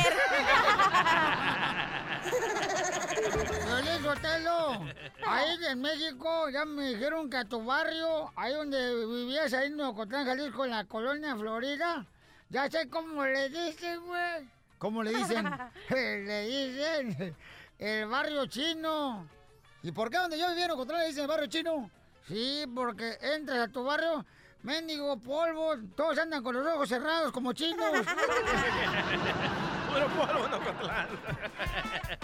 Violín 3.64 4.02
Sotelo, 4.02 4.84
ahí 5.26 5.56
en 5.68 5.80
México 5.80 6.50
ya 6.50 6.64
me 6.66 6.94
dijeron 6.94 7.30
que 7.30 7.36
a 7.38 7.44
tu 7.44 7.64
barrio, 7.64 8.30
ahí 8.36 8.52
donde 8.52 9.06
vivías, 9.06 9.54
ahí 9.54 9.68
en 9.68 9.80
Ocotlán, 9.80 10.26
Jalisco, 10.26 10.64
en 10.64 10.72
la 10.72 10.84
colonia 10.84 11.34
Florida, 11.36 12.04
ya 12.50 12.68
sé 12.70 12.90
cómo 12.90 13.24
le 13.24 13.48
dicen, 13.48 14.04
güey. 14.04 14.59
¿Cómo 14.80 15.02
le 15.02 15.10
dicen? 15.10 15.44
le 15.90 16.46
dicen 16.46 17.36
el 17.78 18.06
barrio 18.06 18.46
chino. 18.46 19.28
¿Y 19.82 19.92
por 19.92 20.10
qué 20.10 20.16
donde 20.16 20.38
yo 20.38 20.48
vivía 20.48 20.64
en 20.64 20.70
Ocotlán 20.70 21.00
le 21.00 21.08
dicen 21.08 21.22
el 21.22 21.28
barrio 21.28 21.46
chino? 21.48 21.90
Sí, 22.26 22.64
porque 22.74 23.18
entras 23.20 23.68
a 23.68 23.68
tu 23.68 23.84
barrio, 23.84 24.24
mendigo 24.62 25.18
polvo, 25.18 25.76
todos 25.94 26.18
andan 26.18 26.42
con 26.42 26.54
los 26.54 26.66
ojos 26.66 26.88
cerrados 26.88 27.30
como 27.30 27.52
chinos. 27.52 27.92
Puro 29.90 30.08
polvo, 30.08 30.48
no, 30.48 30.64
Cotlán. 30.64 31.08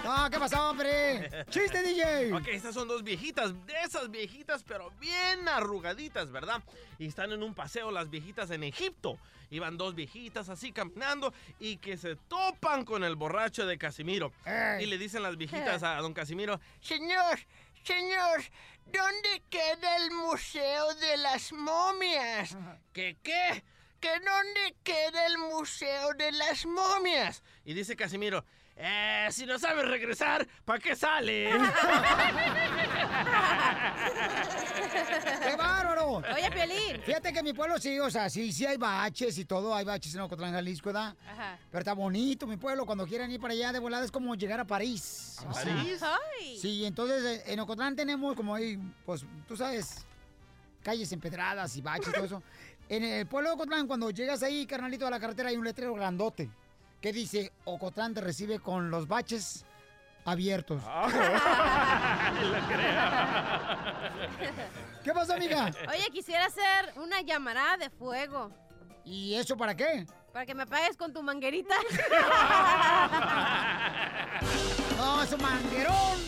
No, 0.05 0.31
¿qué 0.31 0.39
pasó, 0.39 0.71
hombre? 0.71 1.45
¡Chiste, 1.51 1.83
DJ! 1.83 2.33
Ok, 2.33 2.49
estas 2.49 2.75
son 2.75 2.87
dos 2.87 3.03
viejitas, 3.03 3.53
de 3.67 3.75
esas 3.85 4.11
viejitas, 4.11 4.63
pero 4.63 4.91
bien 5.01 5.49
arrugaditas, 5.49 6.31
¿verdad? 6.31 6.63
Y 6.99 7.09
están 7.09 7.33
en 7.33 7.43
un 7.43 7.55
paseo 7.55 7.91
las 7.91 8.09
viejitas 8.09 8.51
en 8.51 8.63
Egipto. 8.63 9.19
Iban 9.51 9.77
dos 9.77 9.95
viejitas 9.95 10.49
así 10.49 10.73
caminando 10.73 11.33
y 11.59 11.79
que 11.79 11.97
se 11.97 12.17
topan 12.17 12.85
con 12.85 13.05
el 13.05 13.17
borracho 13.17 13.67
de 13.67 13.79
Casimiro. 13.79 14.33
Ey. 14.45 14.85
Y 14.85 14.87
le 14.87 14.99
dicen 14.99 15.23
las 15.23 15.37
viejitas 15.37 15.83
a 15.83 15.97
don 15.97 16.15
Casimiro, 16.15 16.61
Señor, 16.81 17.39
señor, 17.83 18.43
¿dónde 18.87 19.43
queda 19.51 19.97
el 19.97 20.11
Museo 20.13 20.95
de 20.95 21.17
las 21.17 21.53
Momias? 21.53 22.57
¿Qué 22.93 23.17
qué? 23.23 23.65
¿Que 24.07 24.21
dónde 24.21 24.77
queda 24.85 25.27
el 25.27 25.37
Museo 25.37 26.15
de 26.15 26.31
las 26.31 26.65
Momias? 26.65 27.43
Y 27.65 27.75
dice 27.75 27.97
Casimiro, 27.97 28.45
eh, 28.77 29.27
si 29.33 29.45
no 29.47 29.59
sabes 29.59 29.85
regresar, 29.85 30.47
¿para 30.65 30.79
qué 30.79 30.95
sale? 30.95 31.51
¡Qué 35.43 35.57
bárbaro! 35.57 36.19
Oye, 36.19 36.51
Piolín. 36.53 37.03
Fíjate 37.03 37.33
que 37.33 37.41
en 37.41 37.45
mi 37.47 37.53
pueblo 37.53 37.81
sí, 37.81 37.99
o 37.99 38.09
sea, 38.09 38.31
sí, 38.31 38.53
sí 38.53 38.65
hay 38.65 38.77
baches 38.77 39.39
y 39.39 39.45
todo, 39.45 39.75
hay 39.75 39.85
baches 39.85 40.15
en 40.15 40.21
Ocotlán, 40.21 40.53
Jalisco, 40.53 40.91
¿verdad? 40.91 41.17
Ajá. 41.29 41.59
Pero 41.69 41.81
está 41.81 41.93
bonito 41.95 42.47
mi 42.47 42.59
pueblo, 42.59 42.87
cuando 42.87 43.09
quieran 43.09 43.29
ir 43.33 43.41
para 43.41 43.55
allá 43.55 43.73
de 43.73 43.81
volada 43.81 44.05
es 44.05 44.13
como 44.13 44.37
llegar 44.37 44.61
a 44.61 44.65
París. 44.65 45.37
¿A 45.45 45.49
O 45.51 45.53
sea, 45.53 45.65
París? 45.65 46.01
Ay. 46.05 46.59
Sí, 46.61 46.85
entonces 46.85 47.25
eh, 47.25 47.43
en 47.53 47.59
Ocotlán 47.59 47.97
tenemos 47.97 48.37
como 48.37 48.55
ahí, 48.55 48.79
pues, 49.05 49.27
tú 49.49 49.57
sabes, 49.57 50.07
calles 50.85 51.11
empedradas 51.11 51.75
y 51.77 51.81
baches 51.81 52.07
y 52.09 52.13
todo 52.13 52.25
eso. 52.25 52.43
En 52.89 53.03
el 53.03 53.27
pueblo 53.27 53.51
de 53.51 53.55
Ocotlán, 53.57 53.89
cuando 53.89 54.11
llegas 54.11 54.43
ahí, 54.43 54.67
carnalito, 54.67 55.07
a 55.07 55.11
la 55.11 55.19
carretera, 55.19 55.49
hay 55.49 55.57
un 55.57 55.65
letrero 55.65 55.95
grandote 55.95 56.49
que 57.01 57.13
dice, 57.13 57.53
Ocotlán 57.65 58.15
te 58.15 58.21
recibe 58.21 58.61
con 58.61 58.91
los 58.91 59.09
baches 59.09 59.65
abiertos. 60.25 60.81
¿Qué 65.03 65.13
pasó, 65.13 65.35
amiga? 65.35 65.73
Oye, 65.89 66.11
quisiera 66.13 66.47
hacer 66.47 66.93
una 66.97 67.21
llamarada 67.23 67.77
de 67.77 67.91
fuego. 67.91 68.51
¿Y 69.05 69.35
eso 69.35 69.57
para 69.57 69.75
qué? 69.77 70.07
Para 70.33 70.47
que 70.47 70.55
me 70.55 70.63
apagues 70.65 70.97
con 70.97 71.13
tu 71.13 71.23
manguerita. 71.23 71.75
¡No, 74.97 75.23
es 75.23 75.33
un 75.33 75.43
manguerón! 75.43 76.19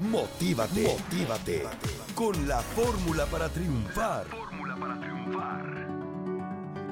Motívate, 0.00 0.82
motívate 0.82 1.66
con 2.14 2.48
la 2.48 2.60
fórmula 2.60 3.26
para 3.26 3.48
triunfar. 3.48 4.26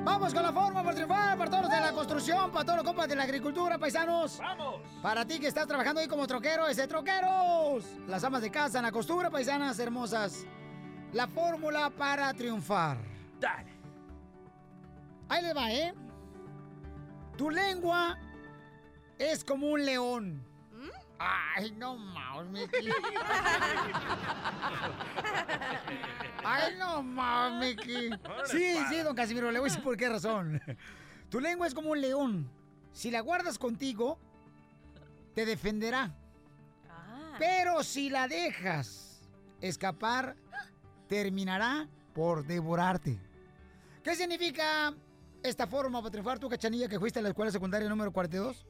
Vamos 0.04 0.32
con 0.32 0.42
la 0.42 0.52
forma 0.52 0.82
para 0.82 0.94
triunfar, 0.94 1.36
para 1.36 1.50
todos 1.50 1.62
los 1.64 1.72
de 1.72 1.80
la 1.80 1.92
construcción, 1.92 2.50
para 2.50 2.64
todos 2.64 2.76
los 2.76 2.86
compas 2.86 3.08
de 3.08 3.16
la 3.16 3.24
agricultura, 3.24 3.76
paisanos. 3.78 4.38
¡Vamos! 4.38 4.80
Para 5.02 5.24
ti 5.24 5.38
que 5.38 5.48
estás 5.48 5.66
trabajando 5.66 6.00
ahí 6.00 6.08
como 6.08 6.26
troquero, 6.26 6.66
ese 6.66 6.86
troqueros. 6.86 7.84
Las 8.06 8.22
amas 8.24 8.42
de 8.42 8.50
casa 8.50 8.78
en 8.78 8.84
la 8.84 8.92
costura, 8.92 9.30
paisanas 9.30 9.78
hermosas. 9.78 10.46
La 11.12 11.26
fórmula 11.26 11.90
para 11.90 12.32
triunfar. 12.34 12.98
Dale. 13.40 13.72
Ahí 15.28 15.42
le 15.42 15.52
va, 15.52 15.72
¿eh? 15.72 15.94
Tu 17.36 17.50
lengua 17.50 18.16
es 19.18 19.44
como 19.44 19.68
un 19.68 19.84
león. 19.84 20.46
Ay, 21.18 21.70
no 21.72 21.96
mames, 21.96 22.68
Miki. 22.70 22.90
Ay, 26.44 26.74
no 26.78 27.02
mames, 27.02 27.76
Miki. 27.76 28.10
Sí, 28.44 28.76
sí, 28.88 28.98
don 28.98 29.16
Casimiro, 29.16 29.50
le 29.50 29.58
voy 29.58 29.68
a 29.68 29.70
decir 29.70 29.82
por 29.82 29.96
qué 29.96 30.08
razón. 30.08 30.60
Tu 31.30 31.40
lengua 31.40 31.66
es 31.66 31.74
como 31.74 31.90
un 31.90 32.00
león. 32.00 32.50
Si 32.92 33.10
la 33.10 33.20
guardas 33.20 33.58
contigo, 33.58 34.18
te 35.34 35.44
defenderá. 35.44 36.14
Pero 37.38 37.82
si 37.82 38.08
la 38.08 38.28
dejas 38.28 39.28
escapar, 39.60 40.36
terminará 41.06 41.88
por 42.14 42.46
devorarte. 42.46 43.20
¿Qué 44.02 44.14
significa 44.14 44.94
esta 45.42 45.66
forma 45.66 46.00
para 46.00 46.10
triunfar 46.10 46.38
tu 46.38 46.48
cachanilla 46.48 46.88
que 46.88 46.98
fuiste 46.98 47.18
a 47.18 47.22
la 47.22 47.28
escuela 47.28 47.50
secundaria 47.50 47.88
número 47.88 48.12
42? 48.12 48.66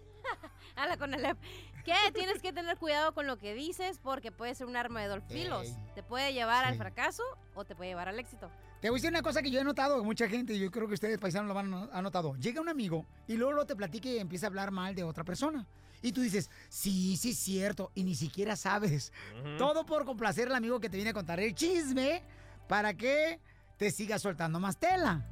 A 0.74 0.86
la 0.86 0.96
Conalep. 0.96 1.38
¿Qué? 1.86 1.94
Tienes 2.12 2.42
que 2.42 2.52
tener 2.52 2.76
cuidado 2.78 3.14
con 3.14 3.28
lo 3.28 3.38
que 3.38 3.54
dices 3.54 4.00
porque 4.02 4.32
puede 4.32 4.56
ser 4.56 4.66
un 4.66 4.76
arma 4.76 5.00
de 5.00 5.06
dos 5.06 5.22
filos. 5.28 5.68
Ey. 5.68 5.76
Te 5.94 6.02
puede 6.02 6.32
llevar 6.32 6.64
al 6.64 6.76
fracaso 6.76 7.22
o 7.54 7.64
te 7.64 7.76
puede 7.76 7.90
llevar 7.90 8.08
al 8.08 8.18
éxito. 8.18 8.50
Te 8.80 8.90
voy 8.90 8.96
a 8.96 8.98
decir 8.98 9.10
una 9.10 9.22
cosa 9.22 9.40
que 9.40 9.52
yo 9.52 9.60
he 9.60 9.64
notado, 9.64 10.00
que 10.00 10.04
mucha 10.04 10.28
gente, 10.28 10.52
y 10.52 10.58
yo 10.58 10.68
creo 10.72 10.88
que 10.88 10.94
ustedes 10.94 11.16
paisanos 11.20 11.48
lo 11.48 11.56
han 11.56 12.02
notado. 12.02 12.34
Llega 12.38 12.60
un 12.60 12.68
amigo 12.68 13.06
y 13.28 13.36
luego, 13.36 13.52
luego 13.52 13.66
te 13.68 13.76
platica 13.76 14.08
y 14.08 14.18
empieza 14.18 14.46
a 14.46 14.48
hablar 14.48 14.72
mal 14.72 14.96
de 14.96 15.04
otra 15.04 15.22
persona. 15.22 15.64
Y 16.02 16.10
tú 16.10 16.22
dices, 16.22 16.50
sí, 16.68 17.16
sí 17.16 17.30
es 17.30 17.38
cierto, 17.38 17.92
y 17.94 18.02
ni 18.02 18.16
siquiera 18.16 18.56
sabes. 18.56 19.12
Todo 19.56 19.86
por 19.86 20.04
complacer 20.04 20.48
al 20.48 20.56
amigo 20.56 20.80
que 20.80 20.90
te 20.90 20.96
viene 20.96 21.10
a 21.10 21.14
contar 21.14 21.38
el 21.38 21.54
chisme 21.54 22.24
para 22.68 22.94
que 22.94 23.40
te 23.76 23.92
siga 23.92 24.18
soltando 24.18 24.58
más 24.58 24.76
tela. 24.76 25.24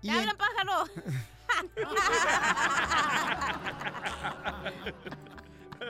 ¡Te 0.00 0.12
hablan, 0.12 0.36
pájaro! 0.36 0.84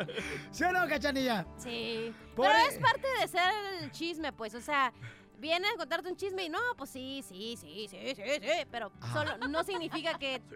¿Sí 0.51 0.65
o 0.65 0.73
no, 0.73 0.87
cachanilla? 0.89 1.47
Sí. 1.59 2.15
Por 2.37 2.47
Pero 2.47 2.59
e- 2.59 2.69
es 2.69 2.79
parte 2.79 3.07
de 3.21 3.29
ser 3.29 3.53
el 3.81 3.91
chisme, 3.93 4.33
pues. 4.33 4.55
O 4.55 4.61
sea, 4.61 4.93
viene 5.39 5.67
a 5.69 5.77
contarte 5.77 6.09
un 6.09 6.17
chisme 6.17 6.45
y 6.45 6.49
no, 6.49 6.59
pues 6.77 6.91
sí, 6.91 7.25
sí, 7.29 7.57
sí, 7.61 7.87
sí, 7.91 8.15
sí, 8.15 8.23
sí. 8.41 8.49
Pero 8.71 8.93
solo 9.13 9.37
no 9.49 9.65
significa 9.65 10.19
que. 10.19 10.41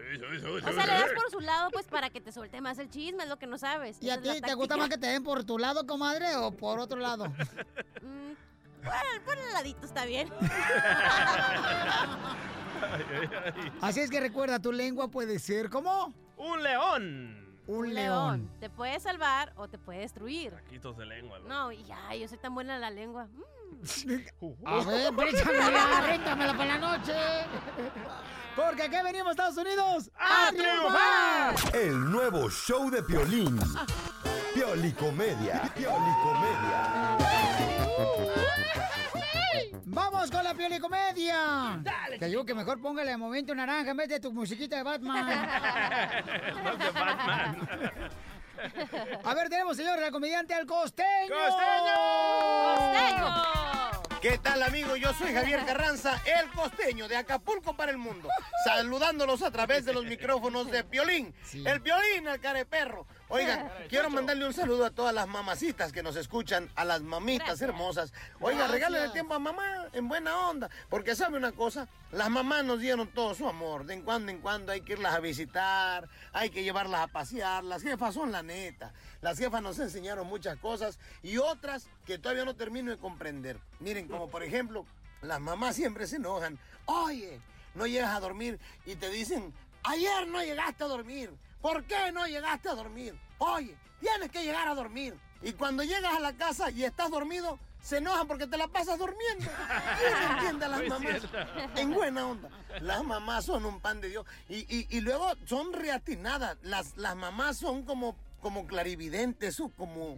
O 0.67 0.71
sea, 0.73 0.85
le 0.85 0.93
das 0.93 1.11
por 1.15 1.29
su 1.31 1.39
lado, 1.39 1.69
pues 1.71 1.87
para 1.87 2.09
que 2.09 2.21
te 2.21 2.31
suelte 2.31 2.61
más 2.61 2.77
el 2.79 2.89
chisme, 2.89 3.23
es 3.23 3.29
lo 3.29 3.37
que 3.37 3.47
no 3.47 3.57
sabes. 3.57 3.97
¿Y 4.01 4.09
a 4.09 4.15
Esa 4.15 4.33
ti 4.33 4.41
te 4.41 4.53
gusta 4.53 4.77
más 4.77 4.89
que 4.89 4.97
te 4.97 5.07
den 5.07 5.23
por 5.23 5.43
tu 5.43 5.57
lado, 5.57 5.85
comadre, 5.85 6.35
o 6.35 6.51
por 6.51 6.79
otro 6.79 6.99
lado? 6.99 7.25
Mm, 7.99 8.33
Por, 8.83 9.23
por 9.25 9.37
el 9.37 9.53
ladito 9.53 9.85
está 9.85 10.05
bien. 10.05 10.29
Así 13.81 13.99
es 13.99 14.09
que 14.09 14.19
recuerda, 14.19 14.59
tu 14.61 14.71
lengua 14.71 15.09
puede 15.09 15.39
ser 15.39 15.69
como 15.69 16.13
Un 16.37 16.63
león. 16.63 17.46
Un 17.67 17.93
león. 17.93 18.49
Te 18.59 18.69
puede 18.69 18.99
salvar 18.99 19.53
o 19.55 19.67
te 19.67 19.77
puede 19.77 19.99
destruir. 19.99 20.51
Taquitos 20.51 20.97
de 20.97 21.05
lengua. 21.05 21.39
¿no? 21.39 21.47
No, 21.47 21.71
y 21.71 21.83
ya, 21.83 22.15
yo 22.15 22.27
soy 22.27 22.37
tan 22.37 22.53
buena 22.55 22.75
en 22.75 22.81
la 22.81 22.89
lengua. 22.89 23.25
Mm. 23.25 23.57
A 24.65 24.83
ver, 24.83 25.13
réntamela 26.07 26.57
para 26.57 26.77
la 26.77 26.77
noche. 26.77 27.13
Porque 28.55 28.83
aquí 28.83 28.95
venimos, 29.03 29.31
Estados 29.31 29.57
Unidos, 29.57 30.09
a 30.17 30.49
triunfar. 30.49 31.75
El 31.75 32.09
nuevo 32.09 32.49
show 32.49 32.89
de 32.89 33.03
Piolín. 33.03 33.59
Piolicomedia. 34.53 35.71
Piolicomedia. 35.75 37.17
Vamos 39.85 40.31
con 40.31 40.43
la 40.43 40.53
piolicomedia. 40.53 41.79
Dale. 41.81 42.19
Te 42.19 42.25
digo 42.27 42.45
que 42.45 42.53
mejor 42.53 42.81
póngale 42.81 43.11
de 43.11 43.17
momento 43.17 43.53
naranja 43.55 43.91
en 43.91 43.97
vez 43.97 44.09
de 44.09 44.19
tu 44.19 44.31
musiquita 44.31 44.77
de 44.77 44.83
Batman. 44.83 45.25
Los 46.63 46.79
de 46.79 46.89
Batman. 46.91 47.67
A 49.23 49.33
ver, 49.33 49.49
tenemos, 49.49 49.77
señor, 49.77 50.01
el 50.01 50.11
comediante 50.11 50.53
al 50.53 50.65
costeño. 50.65 51.35
¡Costeño! 51.47 52.67
¿Qué 54.21 54.39
tal, 54.39 54.63
amigo? 54.63 54.95
Yo 54.95 55.13
soy 55.13 55.31
Javier 55.31 55.63
Carranza, 55.63 56.19
el 56.25 56.49
costeño 56.51 57.07
de 57.07 57.17
Acapulco 57.17 57.75
para 57.75 57.91
el 57.91 57.99
mundo, 57.99 58.27
saludándolos 58.65 59.43
a 59.43 59.51
través 59.51 59.85
de 59.85 59.93
los 59.93 60.05
micrófonos 60.05 60.71
de 60.71 60.83
Piolín, 60.83 61.35
el 61.53 61.81
Piolín 61.81 62.27
al 62.27 62.39
careperro. 62.39 63.05
Oiga, 63.29 63.69
quiero 63.89 64.09
mandarle 64.09 64.47
un 64.47 64.53
saludo 64.53 64.85
a 64.85 64.89
todas 64.89 65.13
las 65.13 65.27
mamacitas 65.27 65.91
que 65.91 66.01
nos 66.01 66.15
escuchan, 66.15 66.69
a 66.75 66.85
las 66.85 67.01
mamitas 67.01 67.61
hermosas. 67.61 68.13
Oiga, 68.39 68.67
regálale 68.67 69.09
tiempo 69.09 69.33
a 69.33 69.39
mamá 69.39 69.87
en 69.91 70.07
buena 70.07 70.47
onda, 70.47 70.69
porque 70.89 71.13
sabe 71.13 71.37
una 71.37 71.51
cosa, 71.51 71.89
las 72.13 72.29
mamás 72.29 72.63
nos 72.63 72.79
dieron 72.79 73.09
todo 73.09 73.35
su 73.35 73.45
amor. 73.45 73.85
De 73.85 73.95
en 73.95 74.03
cuando 74.03 74.31
en 74.31 74.39
cuando 74.39 74.71
hay 74.71 74.79
que 74.79 74.93
irlas 74.93 75.13
a 75.13 75.19
visitar, 75.19 76.07
hay 76.31 76.49
que 76.49 76.63
llevarlas 76.63 77.01
a 77.01 77.07
pasear. 77.07 77.65
Las 77.65 77.83
jefas 77.83 78.13
son 78.13 78.31
la 78.31 78.43
neta. 78.43 78.93
Las 79.21 79.37
jefas 79.37 79.61
nos 79.61 79.77
enseñaron 79.79 80.25
muchas 80.25 80.57
cosas 80.57 80.97
y 81.21 81.37
otras 81.37 81.89
que 82.05 82.17
todavía 82.17 82.45
no 82.45 82.55
termino 82.55 82.91
de 82.91 82.97
comprender. 82.97 83.59
Miren, 83.81 84.07
como 84.07 84.29
por 84.29 84.41
ejemplo, 84.41 84.85
las 85.21 85.41
mamás 85.41 85.75
siempre 85.75 86.07
se 86.07 86.15
enojan. 86.15 86.57
Oye, 86.85 87.41
no 87.75 87.87
llegas 87.87 88.15
a 88.15 88.21
dormir 88.21 88.57
y 88.85 88.95
te 88.95 89.09
dicen, 89.09 89.53
ayer 89.83 90.27
no 90.27 90.41
llegaste 90.41 90.85
a 90.85 90.87
dormir. 90.87 91.29
¿Por 91.61 91.83
qué 91.85 92.11
no 92.11 92.25
llegaste 92.27 92.69
a 92.69 92.75
dormir? 92.75 93.17
Oye, 93.39 93.75
tienes 93.99 94.29
que 94.31 94.43
llegar 94.43 94.67
a 94.67 94.75
dormir. 94.75 95.17
Y 95.41 95.53
cuando 95.53 95.83
llegas 95.83 96.15
a 96.15 96.19
la 96.19 96.33
casa 96.33 96.71
y 96.71 96.83
estás 96.83 97.09
dormido, 97.11 97.59
se 97.81 97.97
enojan 97.97 98.27
porque 98.27 98.47
te 98.47 98.57
la 98.57 98.67
pasas 98.67 98.97
durmiendo. 98.97 99.45
¿Quién 99.99 100.31
entiende 100.31 100.65
a 100.65 100.67
las 100.69 100.79
Muy 100.81 100.89
mamás? 100.89 101.19
cierto. 101.21 101.37
En 101.79 101.93
buena 101.93 102.25
onda. 102.27 102.49
Las 102.81 103.03
mamás 103.03 103.45
son 103.45 103.65
un 103.65 103.79
pan 103.79 104.01
de 104.01 104.09
Dios. 104.09 104.25
Y, 104.49 104.57
y- 104.75 104.87
y 104.89 105.01
luego 105.01 105.31
son 105.45 105.73
reatinadas. 105.73 106.57
Las, 106.63 106.97
las 106.97 107.15
mamás 107.15 107.57
son 107.57 107.83
como, 107.83 108.15
como 108.41 108.65
clarividentes 108.65 109.61
como, 109.77 110.17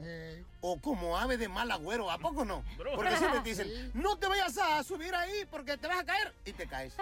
o 0.62 0.80
como 0.80 1.18
ave 1.18 1.38
de 1.38 1.47
mal 1.47 1.70
agüero. 1.72 2.10
¿A 2.12 2.18
poco 2.18 2.43
no? 2.45 2.64
Porque 2.95 3.16
siempre 3.18 3.39
te 3.41 3.49
dicen, 3.49 3.91
no 3.93 4.18
te 4.18 4.28
vayas 4.28 4.57
a 4.57 4.84
subir 4.84 5.14
ahí 5.16 5.45
porque 5.49 5.78
te 5.78 5.88
vas 5.88 5.99
a 5.99 6.05
caer 6.05 6.34
y 6.45 6.53
te 6.53 6.68
caes. 6.68 6.93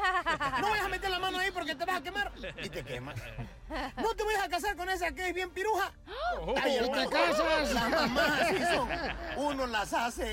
No 0.62 0.70
vayas 0.70 0.86
a 0.86 0.90
meter 0.90 1.10
la 1.10 1.20
mano 1.20 1.38
ahí 1.40 1.52
porque 1.52 1.76
te 1.76 1.86
vas 1.86 1.98
a 1.98 2.02
quemar 2.04 2.32
y 2.64 2.70
te 2.70 2.84
quemas. 2.84 3.16
No 3.98 4.14
te 4.16 4.24
vayas 4.24 4.44
a 4.44 4.50
casar 4.50 4.76
con 4.76 4.90
esa 4.90 5.12
que 5.12 5.30
es 5.30 5.34
bien 5.36 5.50
piruja. 5.52 5.92
Ay, 6.64 6.78
Y 6.78 6.92
te 6.92 7.08
casas. 7.10 7.74
Las 7.74 7.90
mamás 7.90 8.42
así 8.42 8.58
son. 8.76 8.90
Uno 9.38 9.68
las 9.68 9.94
hace 9.94 10.24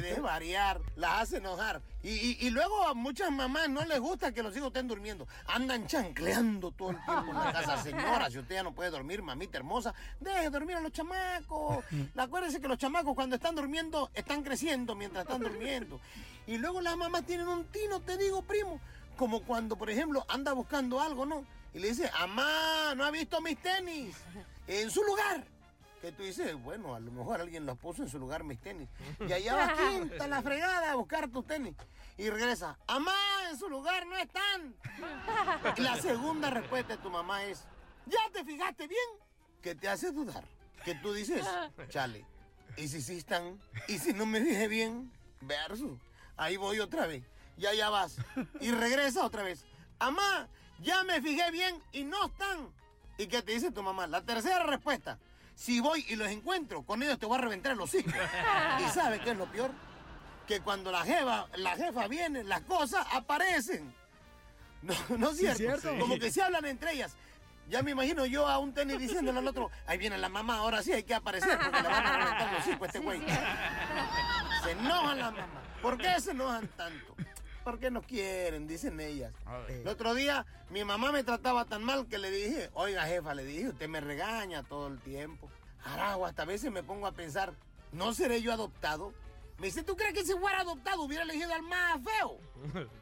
desvariar, 0.00 0.80
las 0.96 1.22
hace 1.22 1.36
enojar. 1.38 1.80
Y, 2.04 2.10
y- 2.10 2.36
y 2.40 2.50
luego 2.50 2.84
a 2.88 2.94
muchas 2.94 3.30
mamás 3.30 3.68
no 3.68 3.84
les 3.84 4.00
gusta 4.00 4.32
que 4.32 4.42
los 4.42 4.56
hijos 4.56 4.68
estén 4.68 4.88
durmiendo. 4.88 5.28
Andan 5.46 5.86
chancleando 5.86 6.72
todo 6.72 6.90
el 6.90 6.96
tiempo 7.04 7.30
en 7.30 7.38
la 7.38 7.52
casa. 7.52 7.76
Señora, 7.82 8.28
si 8.30 8.38
usted 8.38 8.56
ya 8.56 8.62
no 8.64 8.72
puede 8.74 8.90
dormir, 8.90 9.22
mamita 9.22 9.58
hermosa, 9.58 9.94
deje 10.18 10.50
dormir 10.50 10.76
a 10.76 10.80
los 10.80 10.90
chamacos. 10.92 11.84
Acuérdense 12.16 12.60
que 12.62 12.68
los 12.68 12.78
chamacos 12.78 13.14
cuando 13.14 13.36
están 13.36 13.54
durmiendo 13.54 14.10
están 14.14 14.42
creciendo 14.42 14.94
mientras 14.94 15.24
están 15.24 15.42
durmiendo. 15.42 16.00
Y 16.46 16.56
luego 16.56 16.80
las 16.80 16.96
mamás 16.96 17.26
tienen 17.26 17.48
un 17.48 17.66
tino, 17.66 18.00
te 18.00 18.16
digo, 18.16 18.42
primo. 18.42 18.80
Como 19.16 19.42
cuando, 19.42 19.76
por 19.76 19.90
ejemplo, 19.90 20.24
anda 20.28 20.52
buscando 20.52 21.00
algo, 21.00 21.26
¿no? 21.26 21.44
Y 21.74 21.78
le 21.80 21.88
dice, 21.88 22.10
amá, 22.14 22.94
no 22.96 23.04
ha 23.04 23.10
visto 23.10 23.40
mis 23.40 23.58
tenis 23.58 24.16
en 24.66 24.90
su 24.90 25.02
lugar. 25.02 25.44
Que 26.00 26.12
tú 26.12 26.22
dices, 26.22 26.54
bueno, 26.62 26.94
a 26.94 27.00
lo 27.00 27.12
mejor 27.12 27.40
alguien 27.40 27.64
los 27.66 27.78
puso 27.78 28.02
en 28.02 28.08
su 28.08 28.18
lugar 28.18 28.42
mis 28.42 28.60
tenis. 28.60 28.88
Y 29.28 29.32
allá 29.32 29.54
va 29.56 29.74
quinta 29.76 30.26
la 30.26 30.42
fregada 30.42 30.92
a 30.92 30.94
buscar 30.96 31.28
tus 31.28 31.46
tenis. 31.46 31.74
Y 32.16 32.30
regresa, 32.30 32.78
amá, 32.86 33.14
en 33.50 33.58
su 33.58 33.68
lugar 33.68 34.06
no 34.06 34.16
están. 34.16 34.74
Y 35.76 35.80
la 35.80 35.96
segunda 36.00 36.50
respuesta 36.50 36.96
de 36.96 37.02
tu 37.02 37.10
mamá 37.10 37.44
es, 37.44 37.64
¿ya 38.06 38.30
te 38.32 38.44
fijaste 38.44 38.86
bien? 38.86 39.08
Que 39.60 39.74
te 39.74 39.88
hace 39.88 40.10
dudar. 40.12 40.44
Que 40.84 40.96
tú 40.96 41.12
dices, 41.12 41.46
chale, 41.88 42.26
¿y 42.76 42.88
si 42.88 43.00
sí 43.02 43.18
están? 43.18 43.60
¿Y 43.88 43.98
si 43.98 44.12
no 44.12 44.26
me 44.26 44.40
fijé 44.40 44.68
bien? 44.68 45.12
Verso. 45.40 45.98
Ahí 46.36 46.56
voy 46.56 46.80
otra 46.80 47.06
vez. 47.06 47.22
Y 47.56 47.66
allá 47.66 47.90
vas. 47.90 48.16
Y 48.60 48.70
regresa 48.70 49.24
otra 49.24 49.42
vez. 49.42 49.64
Amá, 49.98 50.48
ya 50.80 51.04
me 51.04 51.20
fijé 51.22 51.50
bien 51.50 51.80
y 51.92 52.04
no 52.04 52.26
están. 52.26 52.68
¿Y 53.18 53.26
qué 53.26 53.42
te 53.42 53.52
dice 53.52 53.70
tu 53.70 53.82
mamá? 53.82 54.06
La 54.06 54.22
tercera 54.22 54.64
respuesta. 54.64 55.18
Si 55.54 55.80
voy 55.80 56.04
y 56.08 56.16
los 56.16 56.28
encuentro, 56.28 56.82
con 56.82 57.02
ellos 57.02 57.18
te 57.18 57.26
voy 57.26 57.38
a 57.38 57.42
reventar 57.42 57.76
los 57.76 57.94
hijos. 57.94 58.12
¿Y 58.80 58.90
sabes 58.90 59.20
qué 59.20 59.30
es 59.32 59.36
lo 59.36 59.46
peor? 59.52 59.70
Que 60.46 60.60
cuando 60.60 60.90
la 60.90 61.04
jefa, 61.04 61.46
la 61.56 61.76
jefa 61.76 62.08
viene, 62.08 62.42
las 62.42 62.62
cosas 62.62 63.06
aparecen. 63.12 63.94
No, 64.82 64.94
no 65.18 65.30
es 65.30 65.36
Sí, 65.36 65.42
cierto. 65.54 65.58
cierto. 65.80 65.98
Como 66.00 66.18
que 66.18 66.32
se 66.32 66.42
hablan 66.42 66.64
entre 66.64 66.92
ellas. 66.94 67.14
Ya 67.72 67.82
me 67.82 67.92
imagino 67.92 68.26
yo 68.26 68.46
a 68.46 68.58
un 68.58 68.74
tenis 68.74 68.98
diciéndole 68.98 69.38
al 69.38 69.48
otro, 69.48 69.70
ahí 69.86 69.96
viene 69.96 70.18
la 70.18 70.28
mamá, 70.28 70.58
ahora 70.58 70.82
sí 70.82 70.92
hay 70.92 71.04
que 71.04 71.14
aparecer 71.14 71.58
porque 71.58 71.80
le 71.80 71.88
van 71.88 72.06
a 72.06 72.16
reventar 72.18 72.52
los 72.52 72.66
hijos 72.66 72.82
a 72.82 72.86
este 72.86 72.98
güey. 72.98 73.22
Se 74.62 74.72
enojan 74.72 75.18
las 75.18 75.32
mamás. 75.32 75.64
¿Por 75.80 75.96
qué 75.96 76.20
se 76.20 76.32
enojan 76.32 76.68
tanto? 76.76 77.16
Porque 77.64 77.90
no 77.90 78.02
quieren, 78.02 78.66
dicen 78.66 79.00
ellas. 79.00 79.32
El 79.70 79.88
otro 79.88 80.12
día 80.12 80.44
mi 80.68 80.84
mamá 80.84 81.12
me 81.12 81.24
trataba 81.24 81.64
tan 81.64 81.82
mal 81.82 82.06
que 82.08 82.18
le 82.18 82.30
dije, 82.30 82.68
oiga 82.74 83.06
jefa, 83.06 83.34
le 83.34 83.46
dije, 83.46 83.70
usted 83.70 83.88
me 83.88 84.02
regaña 84.02 84.62
todo 84.64 84.88
el 84.88 85.00
tiempo. 85.00 85.48
Arago, 85.82 86.26
hasta 86.26 86.42
a 86.42 86.46
veces 86.46 86.70
me 86.70 86.82
pongo 86.82 87.06
a 87.06 87.12
pensar, 87.12 87.54
¿no 87.92 88.12
seré 88.12 88.42
yo 88.42 88.52
adoptado? 88.52 89.14
Me 89.56 89.68
dice, 89.68 89.82
¿tú 89.82 89.96
crees 89.96 90.12
que 90.12 90.26
si 90.26 90.34
fuera 90.34 90.60
adoptado 90.60 91.04
hubiera 91.04 91.24
elegido 91.24 91.54
al 91.54 91.62
más 91.62 91.98
feo? 92.04 92.36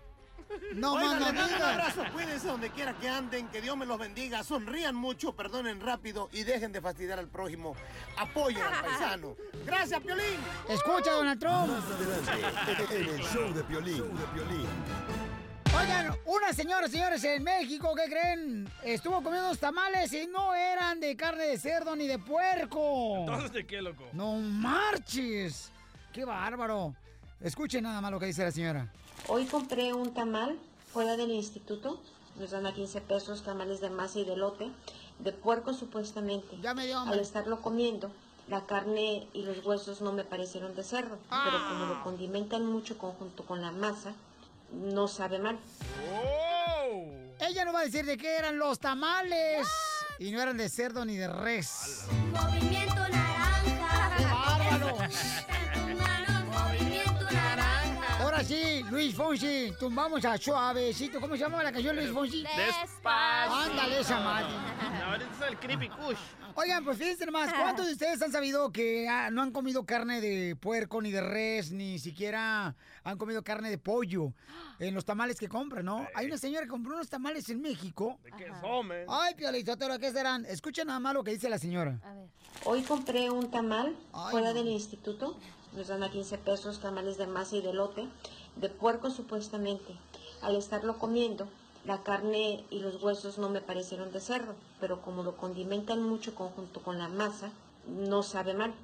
No, 0.74 0.94
Oigan, 0.94 1.20
mano, 1.20 1.32
mando 1.32 1.56
un 1.56 1.62
abrazo, 1.62 2.04
cuídense 2.12 2.46
donde 2.46 2.70
quiera 2.70 2.92
que 2.94 3.08
anden, 3.08 3.48
que 3.48 3.60
Dios 3.60 3.76
me 3.76 3.86
los 3.86 3.98
bendiga, 3.98 4.42
sonrían 4.42 4.94
mucho, 4.94 5.34
perdonen 5.34 5.80
rápido 5.80 6.28
y 6.32 6.42
dejen 6.42 6.72
de 6.72 6.80
fastidiar 6.80 7.18
al 7.18 7.28
prójimo. 7.28 7.76
Apoyen 8.16 8.62
al 8.62 8.84
paisano. 8.84 9.36
Gracias, 9.64 10.00
Piolín. 10.00 10.40
Escucha, 10.68 11.12
Donald 11.12 11.40
Trump. 11.40 11.68
Más 11.68 11.84
adelante, 11.84 12.96
en 12.96 13.08
el 13.08 13.20
show 13.26 13.52
de 13.52 13.62
Piolín. 13.64 14.04
Oigan, 15.78 16.16
una 16.24 16.52
señora, 16.52 16.88
señores, 16.88 17.22
en 17.22 17.44
México, 17.44 17.94
¿qué 17.94 18.10
creen? 18.10 18.68
Estuvo 18.82 19.22
comiendo 19.22 19.46
unos 19.46 19.58
tamales 19.58 20.12
y 20.12 20.26
no 20.26 20.52
eran 20.52 20.98
de 20.98 21.16
carne 21.16 21.44
de 21.44 21.58
cerdo 21.58 21.94
ni 21.94 22.08
de 22.08 22.18
puerco. 22.18 23.18
Entonces, 23.20 23.52
¿de 23.52 23.66
qué, 23.66 23.80
loco? 23.80 24.04
No 24.12 24.34
marches. 24.34 25.70
Qué 26.12 26.24
bárbaro. 26.24 26.94
Escuchen 27.40 27.84
nada 27.84 28.00
más 28.00 28.10
lo 28.10 28.18
que 28.18 28.26
dice 28.26 28.42
la 28.42 28.50
señora. 28.50 28.92
Hoy 29.28 29.44
compré 29.46 29.92
un 29.92 30.12
tamal 30.12 30.58
fuera 30.92 31.16
del 31.16 31.30
instituto. 31.30 32.00
Nos 32.36 32.50
dan 32.50 32.66
a 32.66 32.74
15 32.74 33.00
pesos 33.02 33.42
tamales 33.42 33.80
de 33.80 33.90
masa 33.90 34.18
y 34.20 34.24
de 34.24 34.36
lote, 34.36 34.70
de 35.18 35.32
puerco 35.32 35.74
supuestamente. 35.74 36.56
Ya 36.62 36.74
me 36.74 36.86
dio 36.86 36.98
Al 36.98 37.18
estarlo 37.18 37.60
comiendo, 37.60 38.10
la 38.48 38.66
carne 38.66 39.26
y 39.32 39.42
los 39.42 39.64
huesos 39.64 40.00
no 40.00 40.12
me 40.12 40.24
parecieron 40.24 40.74
de 40.74 40.82
cerdo, 40.82 41.18
pero 41.28 41.68
como 41.68 41.86
lo 41.86 42.02
condimentan 42.02 42.66
mucho 42.66 42.98
conjunto 42.98 43.44
con 43.44 43.60
la 43.62 43.72
masa, 43.72 44.14
no 44.72 45.08
sabe 45.08 45.38
mal. 45.38 45.58
Ella 47.40 47.64
no 47.64 47.72
va 47.72 47.80
a 47.80 47.84
decir 47.84 48.04
de 48.04 48.16
qué 48.16 48.36
eran 48.36 48.58
los 48.58 48.78
tamales. 48.78 49.66
Y 50.18 50.32
no 50.32 50.40
eran 50.42 50.56
de 50.56 50.68
cerdo 50.68 51.04
ni 51.04 51.16
de 51.16 51.28
res. 51.28 52.04
Movimiento 52.32 53.09
sí, 58.50 58.82
Luis 58.90 59.14
Fonsi, 59.14 59.72
tumbamos 59.78 60.24
a 60.24 60.36
suavecito. 60.36 61.20
¿Cómo 61.20 61.34
se 61.34 61.40
llama 61.40 61.62
la 61.62 61.70
canción 61.70 61.94
Luis 61.94 62.10
Fonsi? 62.10 62.42
Despacio. 62.42 63.70
Ándale, 63.70 64.00
esa 64.00 64.18
madre. 64.18 64.48
Ahorita 65.04 65.30
es 65.32 65.52
el 65.52 65.58
Creepy 65.58 65.88
Kush. 65.88 66.18
Oigan, 66.56 66.84
pues 66.84 66.98
fíjense 66.98 67.26
nomás, 67.26 67.52
¿cuántos 67.54 67.86
de 67.86 67.92
ustedes 67.92 68.20
han 68.22 68.32
sabido 68.32 68.72
que 68.72 69.08
ah, 69.08 69.30
no 69.30 69.42
han 69.42 69.52
comido 69.52 69.86
carne 69.86 70.20
de 70.20 70.56
puerco, 70.56 71.00
ni 71.00 71.12
de 71.12 71.20
res, 71.20 71.70
ni 71.70 72.00
siquiera 72.00 72.74
han 73.04 73.18
comido 73.18 73.44
carne 73.44 73.70
de 73.70 73.78
pollo 73.78 74.32
en 74.80 74.94
los 74.96 75.04
tamales 75.04 75.38
que 75.38 75.48
compran, 75.48 75.84
no? 75.84 76.08
Hay 76.16 76.26
una 76.26 76.36
señora 76.36 76.64
que 76.64 76.70
compró 76.70 76.94
unos 76.94 77.08
tamales 77.08 77.48
en 77.50 77.62
México. 77.62 78.18
¿De 78.24 78.32
qué 78.32 78.48
son, 78.60 78.90
Ay, 79.08 79.34
Piolizotero, 79.36 79.96
¿qué 80.00 80.10
serán? 80.10 80.44
Escuchen 80.46 80.88
nada 80.88 80.98
más 80.98 81.14
lo 81.14 81.22
que 81.22 81.30
dice 81.30 81.48
la 81.48 81.58
señora. 81.58 82.00
Hoy 82.64 82.82
compré 82.82 83.30
un 83.30 83.48
tamal 83.52 83.96
fuera 84.32 84.52
del 84.52 84.66
instituto. 84.66 85.38
Nos 85.72 85.86
dan 85.86 86.02
a 86.02 86.10
15 86.10 86.38
pesos 86.38 86.80
tamales 86.80 87.16
de 87.16 87.28
masa 87.28 87.54
y 87.54 87.62
de 87.62 87.72
lote, 87.72 88.08
de 88.56 88.68
puerco 88.68 89.10
supuestamente. 89.10 89.94
Al 90.42 90.56
estarlo 90.56 90.98
comiendo, 90.98 91.48
la 91.84 92.02
carne 92.02 92.64
y 92.70 92.80
los 92.80 93.02
huesos 93.02 93.38
no 93.38 93.48
me 93.48 93.60
parecieron 93.60 94.12
de 94.12 94.20
cerdo, 94.20 94.54
pero 94.80 95.00
como 95.00 95.22
lo 95.22 95.36
condimentan 95.36 96.02
mucho 96.02 96.34
conjunto 96.34 96.80
con 96.82 96.98
la 96.98 97.08
masa, 97.08 97.50
no 97.86 98.22
sabe 98.22 98.54
mal. 98.54 98.74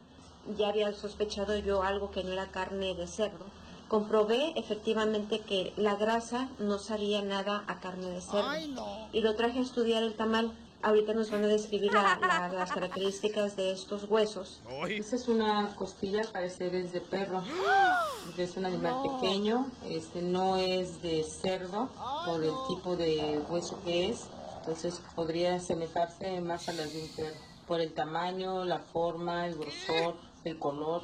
Ya 0.56 0.68
había 0.68 0.92
sospechado 0.92 1.56
yo 1.58 1.82
algo 1.82 2.10
que 2.10 2.24
no 2.24 2.32
era 2.32 2.50
carne 2.50 2.94
de 2.94 3.06
cerdo. 3.06 3.44
Comprobé 3.88 4.52
efectivamente 4.56 5.40
que 5.40 5.72
la 5.76 5.94
grasa 5.94 6.48
no 6.58 6.78
sabía 6.78 7.22
nada 7.22 7.64
a 7.66 7.80
carne 7.80 8.10
de 8.10 8.20
cerdo. 8.20 8.48
Ay, 8.48 8.68
no. 8.68 9.08
Y 9.12 9.20
lo 9.20 9.36
traje 9.36 9.58
a 9.58 9.62
estudiar 9.62 10.02
el 10.02 10.14
tamal. 10.14 10.52
Ahorita 10.82 11.14
nos 11.14 11.30
van 11.30 11.44
a 11.44 11.48
describir 11.48 11.92
la- 11.92 12.18
la- 12.20 12.48
las 12.52 12.70
características 12.72 13.56
de 13.56 13.72
estos 13.72 14.04
huesos. 14.04 14.62
Esta 14.88 15.16
es 15.16 15.28
una 15.28 15.74
costilla, 15.74 16.22
parece 16.32 16.66
es 16.78 16.92
de 16.92 17.00
perro. 17.00 17.42
Es 18.38 18.56
un 18.56 18.66
animal 18.66 18.96
No. 19.04 19.20
pequeño, 19.20 19.66
este 19.84 20.20
no 20.20 20.56
es 20.56 21.00
de 21.00 21.22
cerdo 21.22 21.90
por 22.26 22.42
el 22.42 22.50
tipo 22.68 22.96
de 22.96 23.38
hueso 23.48 23.80
que 23.84 24.08
es, 24.08 24.28
entonces 24.58 25.00
podría 25.14 25.54
asemejarse 25.54 26.40
más 26.40 26.68
a 26.68 26.72
las 26.72 26.92
de 26.92 27.02
un 27.02 27.14
perro. 27.14 27.36
Por 27.68 27.80
el 27.80 27.94
tamaño, 27.94 28.64
la 28.64 28.80
forma, 28.80 29.46
el 29.46 29.54
grosor, 29.54 30.16
el 30.44 30.58
color. 30.58 31.02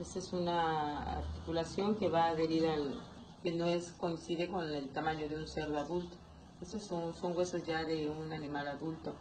Esta 0.00 0.18
es 0.18 0.32
una 0.32 1.02
articulación 1.18 1.96
que 1.96 2.08
va 2.08 2.26
adherida 2.26 2.74
al 2.74 3.00
que 3.42 3.52
no 3.52 3.66
es 3.66 3.92
coincide 3.92 4.48
con 4.50 4.64
el 4.68 4.92
tamaño 4.92 5.28
de 5.28 5.36
un 5.36 5.46
cerdo 5.46 5.78
adulto. 5.78 6.17
Estos 6.60 6.82
son, 6.82 7.14
son 7.14 7.36
huesos 7.36 7.64
ya 7.64 7.84
de 7.84 8.08
un 8.08 8.32
animal 8.32 8.66
adulto. 8.68 9.14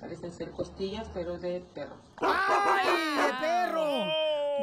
Parecen 0.00 0.32
ser 0.32 0.50
costillas, 0.50 1.08
pero 1.14 1.38
de 1.38 1.64
perro. 1.74 1.96
¡Ay, 2.18 2.88
de 3.16 3.32
perro! 3.40 4.04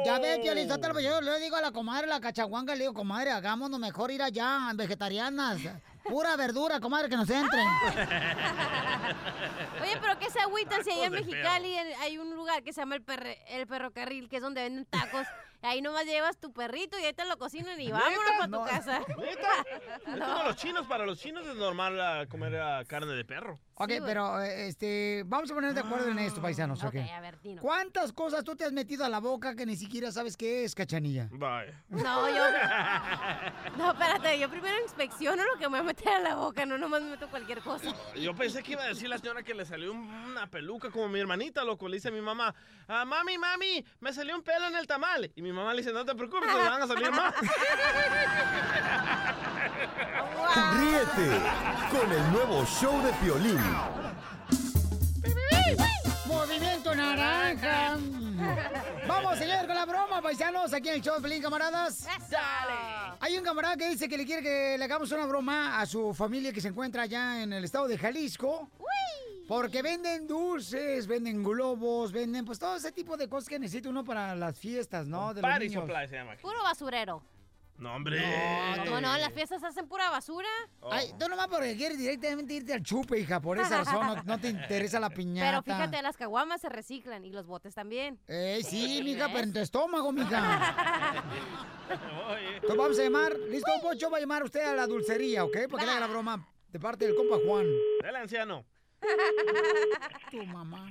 Ya 0.04 0.18
ves, 0.20 0.38
Piolín, 0.38 0.68
Sotelo, 0.68 0.94
pues 0.94 1.04
yo 1.04 1.20
le 1.20 1.40
digo 1.40 1.56
a 1.56 1.60
la 1.60 1.72
comadre, 1.72 2.06
la 2.06 2.20
cachaguanga, 2.20 2.74
le 2.74 2.82
digo, 2.82 2.94
comadre, 2.94 3.32
hagámonos 3.32 3.80
mejor 3.80 4.12
ir 4.12 4.22
allá, 4.22 4.70
vegetarianas. 4.74 5.58
Pura 6.04 6.36
verdura, 6.36 6.80
comadre, 6.80 7.08
que 7.08 7.16
nos 7.16 7.28
entren. 7.28 7.66
Oye, 9.82 9.98
pero 10.00 10.18
¿qué 10.18 10.30
se 10.30 10.40
agüitan 10.40 10.84
si 10.84 10.90
ahí 10.90 11.02
en 11.02 11.12
Mexicali 11.12 11.76
hay 11.76 12.18
un 12.18 12.34
lugar 12.34 12.62
que 12.62 12.72
se 12.72 12.80
llama 12.80 12.94
el, 12.94 13.02
perre, 13.02 13.38
el 13.48 13.66
Perrocarril, 13.66 14.28
que 14.28 14.36
es 14.36 14.42
donde 14.42 14.62
venden 14.62 14.86
tacos? 14.86 15.26
Ahí 15.62 15.80
nomás 15.80 16.04
llevas 16.04 16.38
tu 16.38 16.52
perrito 16.52 16.98
y 16.98 17.04
ahí 17.04 17.12
te 17.12 17.24
lo 17.24 17.38
cocinan 17.38 17.80
y 17.80 17.90
vámonos 17.92 18.32
para 18.38 18.50
tu 18.50 18.64
casa. 18.64 19.00
Es 20.06 20.18
como 20.20 20.42
los 20.44 20.56
chinos, 20.56 20.86
para 20.86 21.06
los 21.06 21.18
chinos 21.18 21.46
es 21.46 21.54
normal 21.56 22.00
ah, 22.00 22.26
comer 22.28 22.56
ah, 22.56 22.84
carne 22.86 23.12
de 23.12 23.24
perro. 23.24 23.58
Ok, 23.74 23.90
pero 24.04 24.40
eh, 24.42 24.66
este, 24.68 25.22
vamos 25.26 25.50
a 25.50 25.54
poner 25.54 25.74
de 25.74 25.80
acuerdo 25.80 26.08
en 26.10 26.18
esto, 26.18 26.40
paisanos, 26.40 26.82
¿ok? 26.84 26.94
Ok, 26.94 27.10
a 27.10 27.20
ver, 27.20 27.40
dinos. 27.40 27.62
¿Cuántas 27.62 28.12
cosas 28.12 28.44
tú 28.44 28.54
te 28.54 28.64
has 28.64 28.72
metido 28.72 29.04
a 29.04 29.08
la 29.08 29.18
boca 29.18 29.54
que 29.56 29.64
ni 29.66 29.76
siquiera 29.76 30.12
sabes 30.12 30.36
qué 30.36 30.64
es, 30.64 30.74
cachanilla? 30.74 31.28
Bye. 31.32 31.72
No, 31.88 32.28
yo. 32.28 32.44
No, 33.78 33.92
espérate, 33.92 34.38
yo 34.38 34.50
primero 34.50 34.74
inspecciono 34.82 35.42
lo 35.44 35.58
que 35.58 35.64
me 35.68 35.70
voy 35.70 35.80
a 35.80 35.82
meter 35.82 36.08
a 36.08 36.18
la 36.20 36.34
boca, 36.36 36.66
no 36.66 36.76
nomás 36.78 37.02
me 37.02 37.10
meto 37.10 37.28
cualquier 37.28 37.60
cosa. 37.60 37.92
Yo 38.14 38.34
pensé 38.34 38.62
que 38.62 38.72
iba 38.72 38.82
a 38.82 38.88
decir 38.88 39.08
la 39.08 39.18
señora 39.18 39.42
que 39.42 39.54
le 39.54 39.64
salió 39.64 39.92
un- 39.92 40.08
una 40.08 40.46
peluca 40.48 40.90
como 40.90 41.08
mi 41.08 41.20
hermanita, 41.20 41.64
loco. 41.64 41.88
Le 41.88 41.96
dice 41.96 42.08
a 42.08 42.12
mi 42.12 42.20
mamá, 42.20 42.54
ah, 42.88 43.04
mami, 43.04 43.38
mami, 43.38 43.84
me 44.00 44.12
salió 44.12 44.36
un 44.36 44.42
pelo 44.42 44.66
en 44.66 44.76
el 44.76 44.86
tamal. 44.86 45.30
Y 45.34 45.42
mi 45.42 45.51
mamá 45.52 45.74
le 45.74 45.82
dice, 45.82 45.92
no 45.92 46.04
te 46.04 46.14
preocupes, 46.14 46.48
te 46.48 46.58
van 46.58 46.82
a 46.82 46.86
salir 46.86 47.10
más. 47.10 47.34
Ríete 50.74 51.40
con 51.90 52.12
el 52.12 52.32
nuevo 52.32 52.64
show 52.66 53.02
de 53.02 53.12
Piolín. 53.14 53.60
Movimiento 56.26 56.94
Naranja. 56.94 57.98
Vamos, 59.06 59.38
señor, 59.38 59.66
con 59.66 59.74
la 59.74 59.84
broma, 59.84 60.22
paisanos, 60.22 60.72
aquí 60.72 60.88
en 60.88 60.94
el 60.96 61.02
show 61.02 61.16
de 61.16 61.22
Pelín, 61.22 61.42
camaradas. 61.42 62.04
¡Dale! 62.30 63.16
Hay 63.20 63.36
un 63.36 63.44
camarada 63.44 63.76
que 63.76 63.88
dice 63.88 64.08
que 64.08 64.16
le 64.16 64.24
quiere 64.24 64.42
que 64.42 64.76
le 64.78 64.84
hagamos 64.84 65.12
una 65.12 65.26
broma 65.26 65.80
a 65.80 65.86
su 65.86 66.14
familia 66.14 66.52
que 66.52 66.60
se 66.60 66.68
encuentra 66.68 67.02
allá 67.02 67.42
en 67.42 67.52
el 67.52 67.64
estado 67.64 67.86
de 67.86 67.98
Jalisco. 67.98 68.68
Porque 69.52 69.82
venden 69.82 70.26
dulces, 70.26 71.06
venden 71.06 71.42
globos, 71.42 72.10
venden 72.10 72.42
pues 72.42 72.58
todo 72.58 72.76
ese 72.76 72.90
tipo 72.90 73.18
de 73.18 73.28
cosas 73.28 73.50
que 73.50 73.58
necesita 73.58 73.90
uno 73.90 74.02
para 74.02 74.34
las 74.34 74.58
fiestas, 74.58 75.06
¿no? 75.06 75.34
De 75.34 75.42
los 75.42 75.50
Party 75.50 75.68
niños. 75.68 75.82
supply 75.84 76.08
se 76.08 76.16
llama. 76.16 76.32
aquí. 76.32 76.42
Puro 76.42 76.62
basurero. 76.62 77.22
No, 77.76 77.94
hombre. 77.94 78.18
¿Cómo 78.82 79.02
no? 79.02 79.14
En 79.14 79.20
las 79.20 79.34
fiestas 79.34 79.62
hacen 79.62 79.86
pura 79.88 80.08
basura. 80.08 80.48
Ay, 80.90 81.12
tú 81.18 81.28
nomás 81.28 81.48
porque 81.48 81.76
quieres 81.76 81.98
directamente 81.98 82.54
irte 82.54 82.72
al 82.72 82.82
chupe, 82.82 83.18
hija, 83.18 83.40
por 83.40 83.58
esa 83.58 83.84
razón 83.84 84.06
no, 84.06 84.22
no 84.22 84.40
te 84.40 84.48
interesa 84.48 84.98
la 84.98 85.10
piñata. 85.14 85.50
Pero 85.50 85.62
fíjate, 85.62 86.00
las 86.00 86.16
caguamas 86.16 86.62
se 86.62 86.70
reciclan 86.70 87.22
y 87.26 87.30
los 87.30 87.46
botes 87.46 87.74
también. 87.74 88.18
Eh, 88.28 88.62
sí, 88.64 89.02
mija, 89.04 89.26
pero 89.26 89.40
en 89.40 89.52
tu 89.52 89.58
estómago, 89.58 90.12
mija. 90.12 90.74
Entonces 92.54 92.76
vamos 92.78 92.98
a 92.98 93.02
llamar, 93.02 93.36
¿listo, 93.50 93.70
Pocho? 93.82 94.08
Va 94.10 94.16
a 94.16 94.20
llamar 94.20 94.44
usted 94.44 94.62
a 94.66 94.74
la 94.74 94.86
dulcería, 94.86 95.44
¿ok? 95.44 95.58
Porque 95.68 95.84
le 95.84 95.90
haga 95.92 96.00
la 96.00 96.06
broma 96.06 96.48
de 96.68 96.80
parte 96.80 97.04
del 97.04 97.14
compa 97.14 97.36
Juan. 97.46 97.66
Dale, 98.02 98.16
anciano. 98.16 98.64
Tu 100.30 100.44
mamá. 100.46 100.90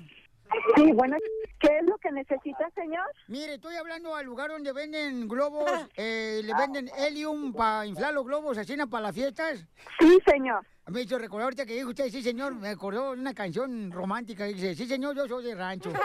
Sí, 0.76 0.92
bueno, 0.92 1.16
¿qué 1.60 1.78
es 1.78 1.86
lo 1.86 1.98
que 1.98 2.12
necesita, 2.12 2.70
señor? 2.76 3.06
Mire, 3.28 3.54
estoy 3.54 3.76
hablando 3.76 4.16
al 4.16 4.26
lugar 4.26 4.50
donde 4.50 4.74
venden 4.74 5.28
globos, 5.28 5.72
eh, 5.96 6.42
le 6.44 6.54
venden 6.54 6.90
helium 6.98 7.54
para 7.54 7.86
inflar 7.86 8.14
los 8.14 8.26
globos, 8.26 8.58
así 8.58 8.76
para 8.90 9.04
las 9.04 9.16
fiestas. 9.16 9.66
Sí, 10.00 10.20
señor. 10.26 10.66
Me 10.88 11.04
hizo 11.04 11.18
recordar 11.18 11.46
ahorita 11.46 11.66
que 11.66 11.76
dijo 11.76 11.90
usted, 11.90 12.10
sí, 12.10 12.22
señor, 12.22 12.54
me 12.56 12.70
acordó 12.70 13.14
de 13.14 13.22
una 13.22 13.34
canción 13.34 13.92
romántica 13.92 14.46
que 14.46 14.54
dice, 14.56 14.76
sí, 14.76 14.88
señor, 14.88 15.16
yo 15.16 15.28
soy 15.28 15.46
de 15.46 15.56
rancho. 15.56 15.92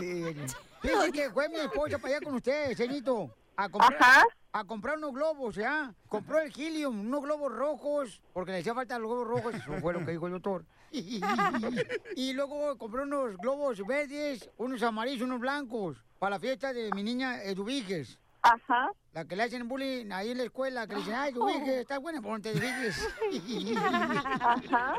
Eh, 0.00 0.36
Fíjese 0.80 1.10
que 1.10 1.30
fue 1.30 1.48
mi 1.48 1.56
esposa 1.56 1.98
para 1.98 2.14
allá 2.14 2.24
con 2.24 2.34
usted, 2.36 2.76
señorito. 2.76 3.34
A 3.60 3.68
comprar, 3.68 4.24
a 4.52 4.64
comprar 4.64 4.96
unos 4.96 5.12
globos, 5.12 5.54
¿ya? 5.54 5.92
Compró 6.08 6.40
el 6.40 6.50
helium, 6.50 7.00
unos 7.00 7.22
globos 7.22 7.52
rojos, 7.52 8.22
porque 8.32 8.52
le 8.52 8.60
hacía 8.60 8.72
falta 8.74 8.98
los 8.98 9.10
globos 9.10 9.28
rojos, 9.28 9.54
eso 9.54 9.74
fue 9.82 9.92
lo 9.92 10.02
que 10.02 10.12
dijo 10.12 10.28
el 10.28 10.32
doctor. 10.32 10.64
y 12.16 12.32
luego 12.32 12.78
compró 12.78 13.02
unos 13.02 13.36
globos 13.36 13.86
verdes, 13.86 14.48
unos 14.56 14.82
amarillos, 14.82 15.26
unos 15.26 15.40
blancos, 15.40 16.02
para 16.18 16.36
la 16.36 16.40
fiesta 16.40 16.72
de 16.72 16.90
mi 16.94 17.02
niña 17.02 17.42
Eduviges. 17.42 18.18
Ajá. 18.40 18.92
La 19.12 19.26
que 19.26 19.36
le 19.36 19.42
hacen 19.42 19.68
bullying 19.68 20.10
ahí 20.10 20.30
en 20.30 20.38
la 20.38 20.44
escuela, 20.44 20.86
que 20.86 20.94
le 20.94 21.00
dicen, 21.00 21.14
ay, 21.16 21.30
Eduviges, 21.32 21.80
estás 21.80 22.00
buena, 22.00 22.22
ponte 22.22 22.52
Eduviges. 22.52 23.08
Ajá. 24.40 24.94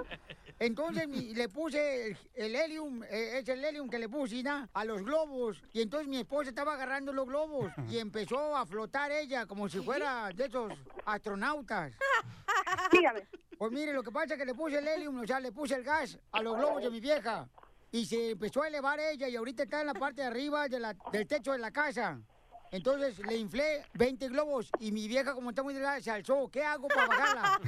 Entonces 0.65 1.07
mi- 1.07 1.33
le 1.33 1.49
puse 1.49 2.09
el, 2.09 2.17
el 2.35 2.55
helium, 2.55 3.01
eh, 3.05 3.39
es 3.39 3.49
el 3.49 3.65
helium 3.65 3.89
que 3.89 3.97
le 3.97 4.07
puse 4.07 4.43
¿no? 4.43 4.69
a 4.71 4.85
los 4.85 5.01
globos. 5.01 5.59
Y 5.73 5.81
entonces 5.81 6.07
mi 6.07 6.17
esposa 6.17 6.49
estaba 6.49 6.75
agarrando 6.75 7.11
los 7.11 7.25
globos 7.25 7.71
y 7.89 7.97
empezó 7.97 8.55
a 8.55 8.63
flotar 8.67 9.11
ella 9.11 9.47
como 9.47 9.67
si 9.67 9.79
fuera 9.79 10.29
de 10.35 10.45
esos 10.45 10.71
astronautas. 11.03 11.93
Dígame. 12.91 13.25
Pues 13.57 13.71
mire, 13.71 13.91
lo 13.91 14.03
que 14.03 14.11
pasa 14.11 14.35
es 14.35 14.39
que 14.39 14.45
le 14.45 14.53
puse 14.53 14.77
el 14.77 14.87
helium, 14.87 15.19
o 15.21 15.25
sea, 15.25 15.39
le 15.39 15.51
puse 15.51 15.73
el 15.73 15.83
gas 15.83 16.19
a 16.31 16.43
los 16.43 16.55
globos 16.55 16.83
de 16.83 16.91
mi 16.91 16.99
vieja. 16.99 17.49
Y 17.91 18.05
se 18.05 18.29
empezó 18.31 18.61
a 18.61 18.67
elevar 18.67 18.99
ella 18.99 19.27
y 19.29 19.35
ahorita 19.35 19.63
está 19.63 19.81
en 19.81 19.87
la 19.87 19.93
parte 19.95 20.21
de 20.21 20.27
arriba 20.27 20.67
de 20.67 20.79
la- 20.79 20.95
del 21.11 21.25
techo 21.27 21.53
de 21.53 21.57
la 21.57 21.71
casa. 21.71 22.21
Entonces 22.71 23.19
le 23.19 23.35
inflé 23.35 23.85
20 23.95 24.29
globos 24.29 24.69
y 24.79 24.93
mi 24.93 25.09
vieja, 25.09 25.33
como 25.33 25.49
está 25.49 25.61
muy 25.61 25.73
delgada, 25.73 25.99
se 25.99 26.09
alzó. 26.09 26.49
¿Qué 26.49 26.63
hago 26.63 26.87
para 26.87 27.05
bajarla? 27.05 27.59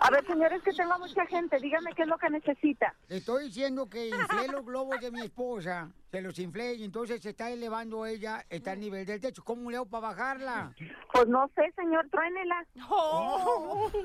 A 0.00 0.10
ver, 0.10 0.26
señor, 0.26 0.52
es 0.52 0.62
que 0.62 0.74
tengo 0.74 0.98
mucha 0.98 1.24
gente. 1.26 1.58
Dígame 1.58 1.94
qué 1.94 2.02
es 2.02 2.08
lo 2.08 2.18
que 2.18 2.28
necesita. 2.28 2.94
Le 3.08 3.16
estoy 3.16 3.44
diciendo 3.44 3.88
que 3.88 4.08
inflé 4.08 4.48
los 4.48 4.62
globos 4.64 5.00
de 5.00 5.10
mi 5.10 5.22
esposa, 5.22 5.90
se 6.10 6.20
los 6.20 6.38
inflé 6.38 6.74
y 6.74 6.84
entonces 6.84 7.20
se 7.20 7.30
está 7.30 7.50
elevando 7.50 8.06
ella, 8.06 8.44
está 8.48 8.72
al 8.72 8.80
nivel 8.80 9.04
del 9.04 9.20
techo. 9.20 9.42
¿Cómo 9.44 9.70
le 9.70 9.76
hago 9.76 9.86
para 9.86 10.08
bajarla? 10.08 10.74
Pues 11.12 11.26
no 11.26 11.50
sé, 11.54 11.62
señor, 11.76 12.08
truénela. 12.10 12.66
Oh. 12.88 13.90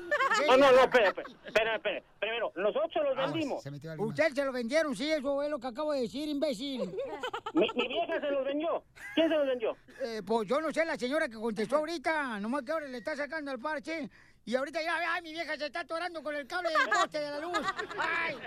No, 0.46 0.56
no, 0.56 0.72
no, 0.72 0.80
espera, 0.80 1.08
espera, 1.08 1.28
espera, 1.46 1.76
espera. 1.76 2.02
Primero, 2.18 2.52
nosotros 2.56 3.04
los 3.04 3.16
vendimos. 3.16 3.64
Usted 3.98 4.32
se 4.32 4.44
lo 4.44 4.52
vendieron, 4.52 4.96
sí, 4.96 5.10
eso 5.10 5.42
es 5.42 5.50
lo 5.50 5.58
que 5.58 5.66
acabo 5.68 5.92
de 5.92 6.02
decir, 6.02 6.28
imbécil. 6.28 6.80
Mi, 7.54 7.68
mi 7.74 7.88
vieja 7.88 8.20
se 8.20 8.30
los 8.30 8.44
vendió. 8.44 8.82
¿Quién 9.14 9.28
se 9.28 9.34
los 9.34 9.46
vendió? 9.46 9.76
Eh, 10.02 10.22
pues 10.26 10.48
yo 10.48 10.60
no 10.60 10.72
sé, 10.72 10.84
la 10.84 10.96
señora 10.96 11.28
que 11.28 11.36
contestó 11.36 11.76
ahorita, 11.76 12.40
nomás 12.40 12.62
que 12.62 12.72
ahora 12.72 12.88
le 12.88 12.98
está 12.98 13.14
sacando 13.14 13.52
el 13.52 13.60
parche. 13.60 14.08
Y 14.44 14.56
ahorita 14.56 14.82
ya, 14.82 15.14
ay, 15.14 15.22
mi 15.22 15.32
vieja 15.32 15.56
se 15.56 15.66
está 15.66 15.80
atorando 15.80 16.22
con 16.22 16.34
el 16.34 16.46
cable 16.46 16.70
del 16.70 16.88
poste 16.88 17.20
de 17.20 17.30
la 17.30 17.38
luz. 17.38 17.58
¡Ay! 17.98 18.36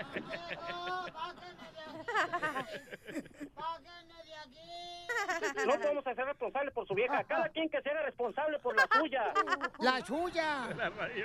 No 5.66 5.72
podemos 5.74 6.06
hacer 6.06 6.24
responsable 6.24 6.70
por 6.70 6.86
su 6.86 6.94
vieja. 6.94 7.24
Cada 7.24 7.48
quien 7.48 7.68
que 7.68 7.80
sea 7.82 8.02
responsable 8.02 8.58
por 8.60 8.76
la 8.76 8.88
suya. 8.98 9.32
¡La 9.80 10.04
suya! 10.04 10.68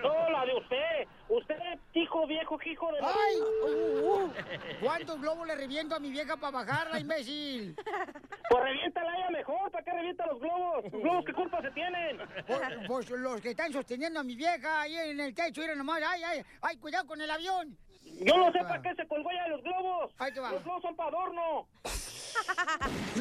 No, 0.01 0.29
la 0.29 0.45
de 0.45 0.55
usted. 0.55 1.07
Usted, 1.29 1.55
hijo 1.93 2.27
viejo, 2.27 2.57
hijo 2.65 2.91
de... 2.91 2.99
¡Ay! 3.01 3.41
Uh, 3.63 4.25
uh. 4.25 4.33
¿Cuántos 4.81 5.21
globos 5.21 5.47
le 5.47 5.55
reviento 5.55 5.95
a 5.95 5.99
mi 5.99 6.09
vieja 6.09 6.35
para 6.37 6.51
bajarla, 6.51 6.99
imbécil? 6.99 7.75
Pues 8.49 8.63
reviéntala 8.63 9.17
ella 9.17 9.29
mejor. 9.29 9.71
¿Para 9.71 9.83
qué 9.83 9.91
revienta 9.91 10.25
los 10.27 10.39
globos? 10.39 10.83
¿Los 10.91 11.01
globos 11.01 11.25
qué 11.25 11.33
culpa 11.33 11.61
se 11.61 11.71
tienen? 11.71 12.17
Pues, 12.47 12.61
pues 12.87 13.09
los 13.11 13.41
que 13.41 13.51
están 13.51 13.71
sosteniendo 13.71 14.19
a 14.19 14.23
mi 14.23 14.35
vieja 14.35 14.81
ahí 14.81 14.97
en 14.97 15.19
el 15.19 15.33
techo, 15.33 15.61
miren 15.61 15.77
nomás, 15.77 16.01
ay, 16.05 16.21
ay, 16.23 16.45
ay, 16.61 16.77
cuidado 16.77 17.07
con 17.07 17.21
el 17.21 17.29
avión. 17.29 17.77
Yo 18.19 18.37
no 18.37 18.51
sé 18.51 18.59
para 18.59 18.81
qué 18.81 18.95
se 18.95 19.07
colgó 19.07 19.29
ya 19.31 19.47
los 19.47 19.63
globos. 19.63 20.13
Ahí 20.17 20.33
te 20.33 20.39
va. 20.39 20.51
Los 20.51 20.63
globos 20.63 20.81
son 20.81 20.95
para 20.95 21.09
adorno. 21.09 21.67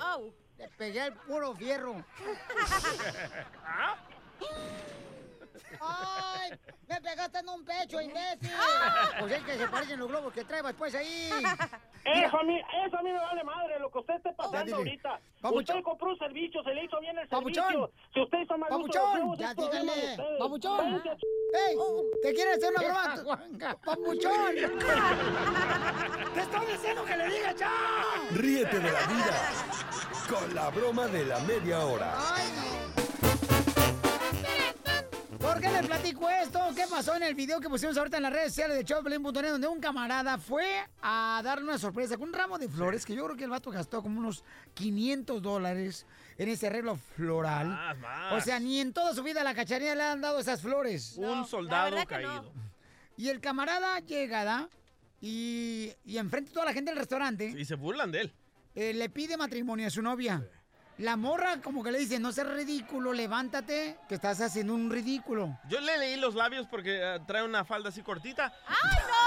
Oh. 0.00 0.30
Le 0.58 0.68
pegué 0.68 1.00
al 1.00 1.14
puro 1.14 1.54
fierro. 1.54 1.96
¡Ay! 5.80 6.50
¡Me 6.88 7.00
pegaste 7.00 7.38
en 7.38 7.48
un 7.48 7.64
pecho, 7.64 8.00
imbécil! 8.00 8.50
Pues 9.18 9.32
es 9.32 9.42
que 9.44 9.56
se 9.56 9.68
parecen 9.68 9.98
los 10.00 10.08
globos 10.08 10.32
que 10.32 10.44
trae 10.44 10.62
después 10.62 10.94
ahí. 10.94 11.30
Eso 12.04 12.36
a, 12.38 12.42
mí, 12.42 12.60
eso 12.86 12.98
a 12.98 13.02
mí 13.02 13.10
me 13.10 13.18
vale 13.18 13.42
madre 13.44 13.78
lo 13.78 13.90
que 13.90 13.98
usted 13.98 14.14
esté 14.16 14.30
pasando 14.34 14.76
ahorita. 14.76 15.18
Papuchón. 15.40 15.76
Usted 15.78 15.82
compró 15.82 16.10
un 16.10 16.18
servicio, 16.18 16.62
se 16.62 16.74
le 16.74 16.84
hizo 16.84 17.00
bien 17.00 17.16
el 17.18 17.26
Papuchón. 17.28 17.64
servicio. 17.64 17.90
Si 18.12 18.20
usted 18.20 18.38
hizo 18.40 18.58
mal 18.58 18.72
uso 18.72 18.82
de 18.82 18.84
los 18.84 18.92
¡Papuchón! 18.92 19.14
globos, 19.20 19.38
¡Ya 19.38 19.48
es 19.48 19.54
problema 19.54 19.92
de 19.94 20.00
dígale! 20.10 20.38
¡Papuchón! 20.38 21.02
¡Ey! 21.54 21.76
¿Te 22.22 22.34
quieres 22.34 22.56
hacer 22.58 22.70
una 22.76 22.82
broma? 22.82 23.76
¡Papuchón! 23.84 24.54
¡Te 26.34 26.40
estoy 26.40 26.66
diciendo 26.66 27.04
que 27.06 27.16
le 27.16 27.28
diga 27.30 27.52
ya! 27.52 27.72
Ríete 28.32 28.78
de 28.80 28.92
la 28.92 29.00
vida 29.06 29.50
con 30.28 30.54
la 30.54 30.68
broma 30.70 31.06
de 31.06 31.24
la 31.24 31.38
media 31.40 31.78
hora. 31.86 32.14
¿Por 35.44 35.60
qué 35.60 35.68
les 35.70 35.86
platico 35.86 36.28
esto? 36.30 36.58
¿Qué 36.74 36.84
pasó 36.88 37.14
en 37.16 37.22
el 37.24 37.34
video 37.34 37.60
que 37.60 37.68
pusimos 37.68 37.96
ahorita 37.98 38.16
en 38.16 38.22
las 38.22 38.32
redes 38.32 38.48
sociales 38.48 38.78
de 38.78 38.84
Choplin.net 38.84 39.50
donde 39.50 39.68
un 39.68 39.78
camarada 39.78 40.38
fue 40.38 40.64
a 41.02 41.42
darle 41.44 41.64
una 41.64 41.78
sorpresa 41.78 42.16
con 42.16 42.28
un 42.28 42.34
ramo 42.34 42.56
de 42.58 42.66
flores 42.68 43.04
que 43.04 43.14
yo 43.14 43.24
creo 43.24 43.36
que 43.36 43.44
el 43.44 43.50
vato 43.50 43.70
gastó 43.70 44.02
como 44.02 44.18
unos 44.20 44.42
500 44.72 45.42
dólares 45.42 46.06
en 46.38 46.48
ese 46.48 46.68
arreglo 46.68 46.96
floral. 46.96 47.68
Más, 47.68 47.98
más. 47.98 48.32
O 48.32 48.40
sea, 48.40 48.58
ni 48.58 48.80
en 48.80 48.94
toda 48.94 49.14
su 49.14 49.22
vida 49.22 49.42
a 49.42 49.44
la 49.44 49.54
cachanilla 49.54 49.94
le 49.94 50.02
han 50.02 50.20
dado 50.22 50.38
esas 50.38 50.62
flores. 50.62 51.14
Un 51.18 51.46
soldado 51.46 51.96
caído. 52.06 52.50
Y 53.16 53.28
el 53.28 53.40
camarada 53.40 54.00
llega, 54.00 54.44
¿da? 54.44 54.68
y, 55.20 55.92
y 56.04 56.16
enfrente 56.18 56.50
toda 56.52 56.66
la 56.66 56.72
gente 56.72 56.90
del 56.90 56.98
restaurante 56.98 57.46
Y 57.56 57.64
se 57.64 57.74
burlan 57.76 58.10
de 58.10 58.22
él. 58.22 58.32
eh, 58.74 58.92
le 58.94 59.08
pide 59.10 59.36
matrimonio 59.36 59.86
a 59.86 59.90
su 59.90 60.00
novia. 60.02 60.42
La 60.98 61.16
morra 61.16 61.60
como 61.60 61.82
que 61.82 61.90
le 61.90 61.98
dice, 61.98 62.20
no 62.20 62.30
seas 62.30 62.48
ridículo, 62.48 63.12
levántate, 63.12 63.98
que 64.08 64.14
estás 64.14 64.40
haciendo 64.40 64.74
un 64.74 64.90
ridículo. 64.90 65.58
Yo 65.68 65.80
le 65.80 65.98
leí 65.98 66.16
los 66.16 66.34
labios 66.36 66.66
porque 66.70 67.00
eh, 67.02 67.20
trae 67.26 67.42
una 67.42 67.64
falda 67.64 67.88
así 67.88 68.02
cortita. 68.02 68.52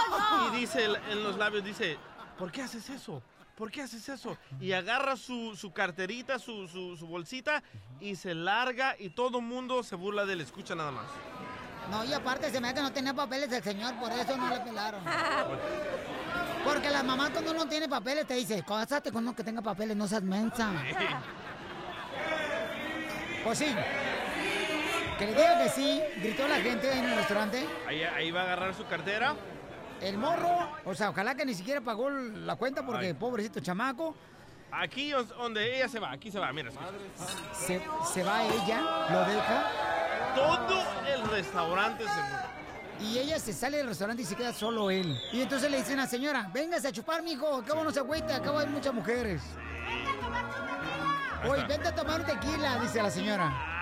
no, 0.09 0.53
Y 0.55 0.59
dice 0.61 0.85
en 0.85 1.23
los 1.23 1.37
labios, 1.37 1.63
dice, 1.65 1.97
¿por 2.39 2.51
qué 2.51 2.61
haces 2.61 2.89
eso? 2.89 3.21
¿Por 3.55 3.69
qué 3.71 3.81
haces 3.81 4.07
eso? 4.07 4.37
Y 4.61 4.71
agarra 4.71 5.17
su, 5.17 5.55
su 5.57 5.73
carterita, 5.73 6.39
su, 6.39 6.67
su- 6.67 6.95
su 6.95 7.07
bolsita 7.07 7.61
y 7.99 8.15
se 8.15 8.33
larga 8.35 8.95
y 8.97 9.09
todo 9.09 9.39
el 9.39 9.43
mundo 9.45 9.83
se 9.83 9.95
burla 9.95 10.25
de 10.25 10.33
él. 10.33 10.41
Escucha 10.41 10.73
nada 10.75 10.91
más. 10.91 11.05
No, 11.91 12.05
y 12.05 12.13
aparte 12.13 12.49
se 12.51 12.61
me 12.61 12.67
da 12.67 12.73
que 12.75 12.81
no 12.81 12.93
tenía 12.93 13.13
papeles 13.13 13.51
el 13.51 13.63
señor, 13.63 13.95
por 13.95 14.11
eso 14.11 14.37
no 14.37 14.47
le 14.49 14.59
pelaron. 14.59 15.01
Porque 16.63 16.89
la 16.89 17.01
mamá 17.01 17.29
cuando 17.31 17.53
no 17.53 17.65
tiene 17.67 17.87
papeles 17.87 18.27
te 18.27 18.33
dice, 18.35 18.63
cásate 18.67 19.11
con 19.11 19.23
uno 19.23 19.35
que 19.35 19.43
tenga 19.43 19.61
papeles, 19.61 19.95
no 19.95 20.07
seas 20.07 20.21
mensa. 20.23 20.71
Pues 23.43 23.57
sí. 23.59 23.75
Que 25.17 25.25
le 25.25 25.31
diga 25.33 25.63
que 25.63 25.69
sí, 25.69 26.01
gritó 26.21 26.47
la 26.47 26.57
gente 26.57 26.91
en 26.91 27.05
el 27.05 27.15
restaurante. 27.15 27.65
Ahí, 27.87 28.03
ahí 28.03 28.31
va 28.31 28.41
a 28.41 28.43
agarrar 28.43 28.73
su 28.75 28.85
cartera. 28.85 29.35
El 30.01 30.17
morro, 30.17 30.69
o 30.85 30.93
sea, 30.93 31.09
ojalá 31.09 31.33
que 31.33 31.43
ni 31.43 31.55
siquiera 31.55 31.81
pagó 31.81 32.09
la 32.09 32.55
cuenta 32.55 32.85
porque 32.85 33.07
Ay. 33.07 33.13
pobrecito 33.13 33.59
chamaco. 33.61 34.15
Aquí 34.71 35.11
es 35.11 35.29
donde 35.29 35.75
ella 35.77 35.87
se 35.89 35.97
va, 35.97 36.11
aquí 36.11 36.29
se 36.29 36.37
va, 36.37 36.53
mira. 36.53 36.69
Se, 37.53 37.81
se 38.13 38.23
va 38.23 38.43
ella, 38.43 38.81
lo 39.09 39.19
deja. 39.21 39.71
Todo 40.35 40.83
el 41.11 41.27
restaurante 41.31 42.03
se 42.03 42.09
burla. 42.09 42.45
Y 42.99 43.17
ella 43.17 43.39
se 43.39 43.53
sale 43.53 43.77
del 43.77 43.87
restaurante 43.87 44.21
y 44.21 44.25
se 44.25 44.35
queda 44.35 44.53
solo 44.53 44.91
él. 44.91 45.19
Y 45.31 45.41
entonces 45.41 45.71
le 45.71 45.77
dicen 45.77 45.99
a 45.99 46.03
la 46.03 46.07
señora, 46.09 46.49
véngase 46.53 46.87
a 46.89 46.91
chupar, 46.91 47.23
mijo, 47.23 47.55
acabo 47.55 47.83
no 47.83 47.91
se 47.91 47.99
agüite, 47.99 48.33
acabo 48.33 48.59
hay 48.59 48.67
muchas 48.67 48.93
mujeres. 48.93 49.41
Oye, 51.45 51.65
vente 51.65 51.87
a 51.87 51.95
tomar 51.95 52.25
tequila, 52.25 52.79
dice 52.81 53.01
la 53.01 53.11
señora. 53.11 53.75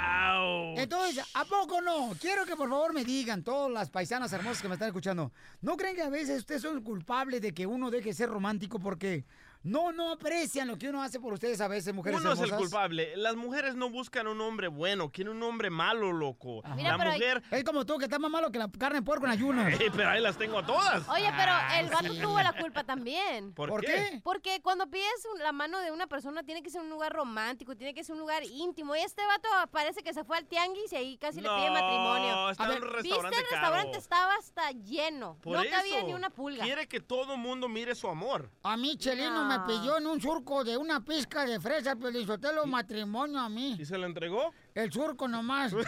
Entonces, 0.77 1.23
¿a 1.33 1.45
poco 1.45 1.81
no? 1.81 2.11
Quiero 2.19 2.45
que 2.45 2.55
por 2.55 2.69
favor 2.69 2.93
me 2.93 3.05
digan, 3.05 3.43
todas 3.43 3.71
las 3.71 3.89
paisanas 3.89 4.33
hermosas 4.33 4.61
que 4.61 4.67
me 4.67 4.75
están 4.75 4.89
escuchando, 4.89 5.31
¿no 5.61 5.77
creen 5.77 5.95
que 5.95 6.01
a 6.01 6.09
veces 6.09 6.39
ustedes 6.39 6.61
son 6.61 6.81
culpables 6.83 7.41
de 7.41 7.53
que 7.53 7.65
uno 7.65 7.89
deje 7.89 8.09
de 8.09 8.13
ser 8.13 8.29
romántico 8.29 8.79
porque 8.79 9.23
no, 9.65 9.91
no 9.91 10.11
aprecian 10.11 10.67
lo 10.67 10.77
que 10.77 10.87
uno 10.89 11.01
hace 11.03 11.19
por 11.19 11.33
ustedes 11.33 11.59
a 11.59 11.67
veces, 11.67 11.93
mujeres 11.93 12.19
Uno 12.21 12.31
es 12.31 12.39
hermosas? 12.39 12.57
el 12.59 12.63
culpable. 12.65 13.17
Las 13.17 13.35
mujeres 13.35 13.75
no 13.75 13.89
buscan 13.89 14.27
un 14.27 14.39
hombre 14.39 14.67
bueno, 14.69 15.11
quieren 15.11 15.35
un 15.35 15.43
hombre 15.43 15.69
malo, 15.69 16.13
loco. 16.13 16.61
Mira, 16.75 16.91
la 16.91 16.97
pero 16.97 17.09
hay- 17.11 17.19
mujer... 17.19 17.43
Es 17.51 17.63
como 17.63 17.85
tú, 17.85 17.97
que 17.97 18.05
está 18.05 18.19
más 18.19 18.31
malo 18.31 18.51
que 18.51 18.59
la 18.59 18.69
carne 18.71 18.99
de 18.99 19.05
puerco 19.05 19.25
en 19.25 19.31
ayunas. 19.31 19.73
Eh, 19.81 19.91
pero 19.95 20.09
ahí 20.09 20.21
las 20.21 20.37
tengo 20.37 20.59
a 20.59 20.65
todas. 20.65 21.07
Oye, 21.09 21.29
pero 21.35 21.51
Ah, 21.51 21.79
el 21.79 21.89
vato 21.89 22.13
sí. 22.13 22.21
tuvo 22.21 22.39
la 22.41 22.53
culpa 22.53 22.83
también. 22.83 23.53
¿Por 23.53 23.69
¿Por 23.69 23.81
qué? 23.81 23.87
qué? 24.11 24.21
Porque 24.23 24.61
cuando 24.61 24.87
pides 24.89 25.27
la 25.39 25.51
mano 25.51 25.79
de 25.79 25.91
una 25.91 26.07
persona 26.07 26.43
tiene 26.43 26.61
que 26.63 26.69
ser 26.69 26.81
un 26.81 26.89
lugar 26.89 27.11
romántico, 27.13 27.75
tiene 27.75 27.93
que 27.93 28.03
ser 28.03 28.13
un 28.13 28.19
lugar 28.19 28.43
íntimo. 28.43 28.95
Y 28.95 28.99
este 28.99 29.21
vato 29.25 29.49
parece 29.71 30.03
que 30.03 30.13
se 30.13 30.23
fue 30.23 30.37
al 30.37 30.45
tianguis 30.45 30.93
y 30.93 30.95
ahí 30.95 31.17
casi 31.17 31.41
le 31.41 31.49
pide 31.49 31.67
No, 31.67 31.73
matrimonio. 31.73 32.49
está 32.51 32.63
en 32.65 32.69
un 32.71 32.75
¿Viste? 32.75 32.93
restaurante 32.97 33.37
el 33.37 33.43
restaurante 33.49 33.87
caro. 33.91 33.99
estaba 33.99 34.35
hasta 34.35 34.71
lleno. 34.71 35.37
Por 35.41 35.53
no 35.53 35.61
eso, 35.63 35.71
cabía 35.75 36.03
ni 36.03 36.13
una 36.13 36.29
pulga. 36.29 36.63
Quiere 36.63 36.87
que 36.87 36.99
todo 36.99 37.35
mundo 37.37 37.67
mire 37.67 37.95
su 37.95 38.07
amor. 38.07 38.51
A 38.63 38.77
mí, 38.77 38.97
Chelino 38.97 39.45
me 39.45 39.54
pidió 39.63 39.97
en 39.97 40.07
un 40.07 40.19
surco 40.19 40.63
de 40.63 40.75
una 40.77 41.03
pizca 41.03 41.45
de 41.45 41.59
fresa, 41.59 41.95
pero 41.95 42.09
le 42.11 42.25
solté 42.25 42.47
matrimonio 42.65 43.39
a 43.39 43.47
mí. 43.47 43.77
¿Y 43.79 43.85
se 43.85 43.97
lo 43.97 44.05
entregó? 44.05 44.53
El 44.73 44.91
surco 44.91 45.25
nomás. 45.27 45.71
Más 45.73 45.85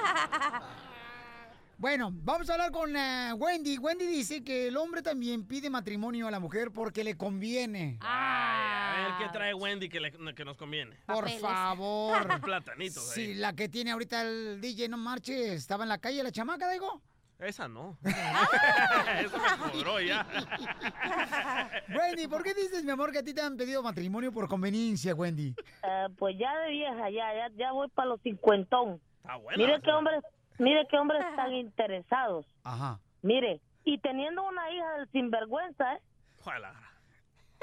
Bueno, 1.78 2.10
vamos 2.12 2.48
a 2.48 2.52
hablar 2.52 2.70
con 2.70 2.94
eh, 2.96 3.32
Wendy. 3.32 3.76
Wendy 3.76 4.06
dice 4.06 4.44
que 4.44 4.68
el 4.68 4.76
hombre 4.76 5.02
también 5.02 5.44
pide 5.48 5.68
matrimonio 5.68 6.28
a 6.28 6.30
la 6.30 6.38
mujer 6.38 6.70
porque 6.70 7.02
le 7.02 7.16
conviene. 7.16 7.98
A 8.02 9.16
ver 9.18 9.26
qué 9.26 9.32
trae 9.32 9.52
Wendy 9.52 9.88
que, 9.88 9.98
le- 9.98 10.12
que 10.34 10.44
nos 10.44 10.56
conviene. 10.56 10.96
Por 11.06 11.28
favor. 11.28 12.40
Platanitos 12.44 13.08
ahí. 13.16 13.26
Si 13.26 13.34
la 13.34 13.52
que 13.54 13.68
tiene 13.68 13.90
ahorita 13.90 14.22
el 14.22 14.60
DJ 14.60 14.88
no 14.90 14.96
marche, 14.96 15.54
estaba 15.54 15.82
en 15.82 15.88
la 15.88 15.98
calle 15.98 16.22
la 16.22 16.30
chamaca, 16.30 16.70
digo. 16.70 17.02
Esa 17.43 17.66
no. 17.66 17.99
Esa 18.05 19.38
me 19.38 19.72
cobró 19.72 20.01
ya. 20.01 20.24
Wendy, 21.88 22.28
¿por 22.28 22.45
qué 22.45 22.55
dices, 22.55 22.84
mi 22.84 22.93
amor, 22.93 23.11
que 23.11 23.18
a 23.18 23.24
ti 23.24 23.34
te 23.34 23.40
han 23.40 23.57
pedido 23.57 23.82
matrimonio 23.82 24.32
por 24.32 24.49
conveniencia, 24.49 25.14
Wendy? 25.14 25.55
Eh, 25.82 26.07
pues 26.18 26.36
ya 26.38 26.57
de 26.59 26.70
vieja, 26.70 27.11
ya, 27.11 27.34
ya, 27.34 27.49
ya 27.57 27.72
voy 27.72 27.88
para 27.88 28.11
los 28.11 28.20
cincuentón. 28.22 29.01
Está 29.16 29.36
buena. 29.36 29.59
Mire 29.59 29.80
qué 29.82 29.90
hombres, 29.90 30.22
mire 30.59 30.86
qué 30.88 30.99
hombres 30.99 31.24
tan 31.34 31.53
interesados. 31.53 32.47
Ajá. 32.62 33.01
Mire, 33.22 33.61
y 33.84 33.99
teniendo 33.99 34.45
una 34.45 34.70
hija 34.70 34.99
del 34.99 35.11
sinvergüenza, 35.11 35.95
¿eh? 35.95 36.01
Ojalá. 36.38 36.91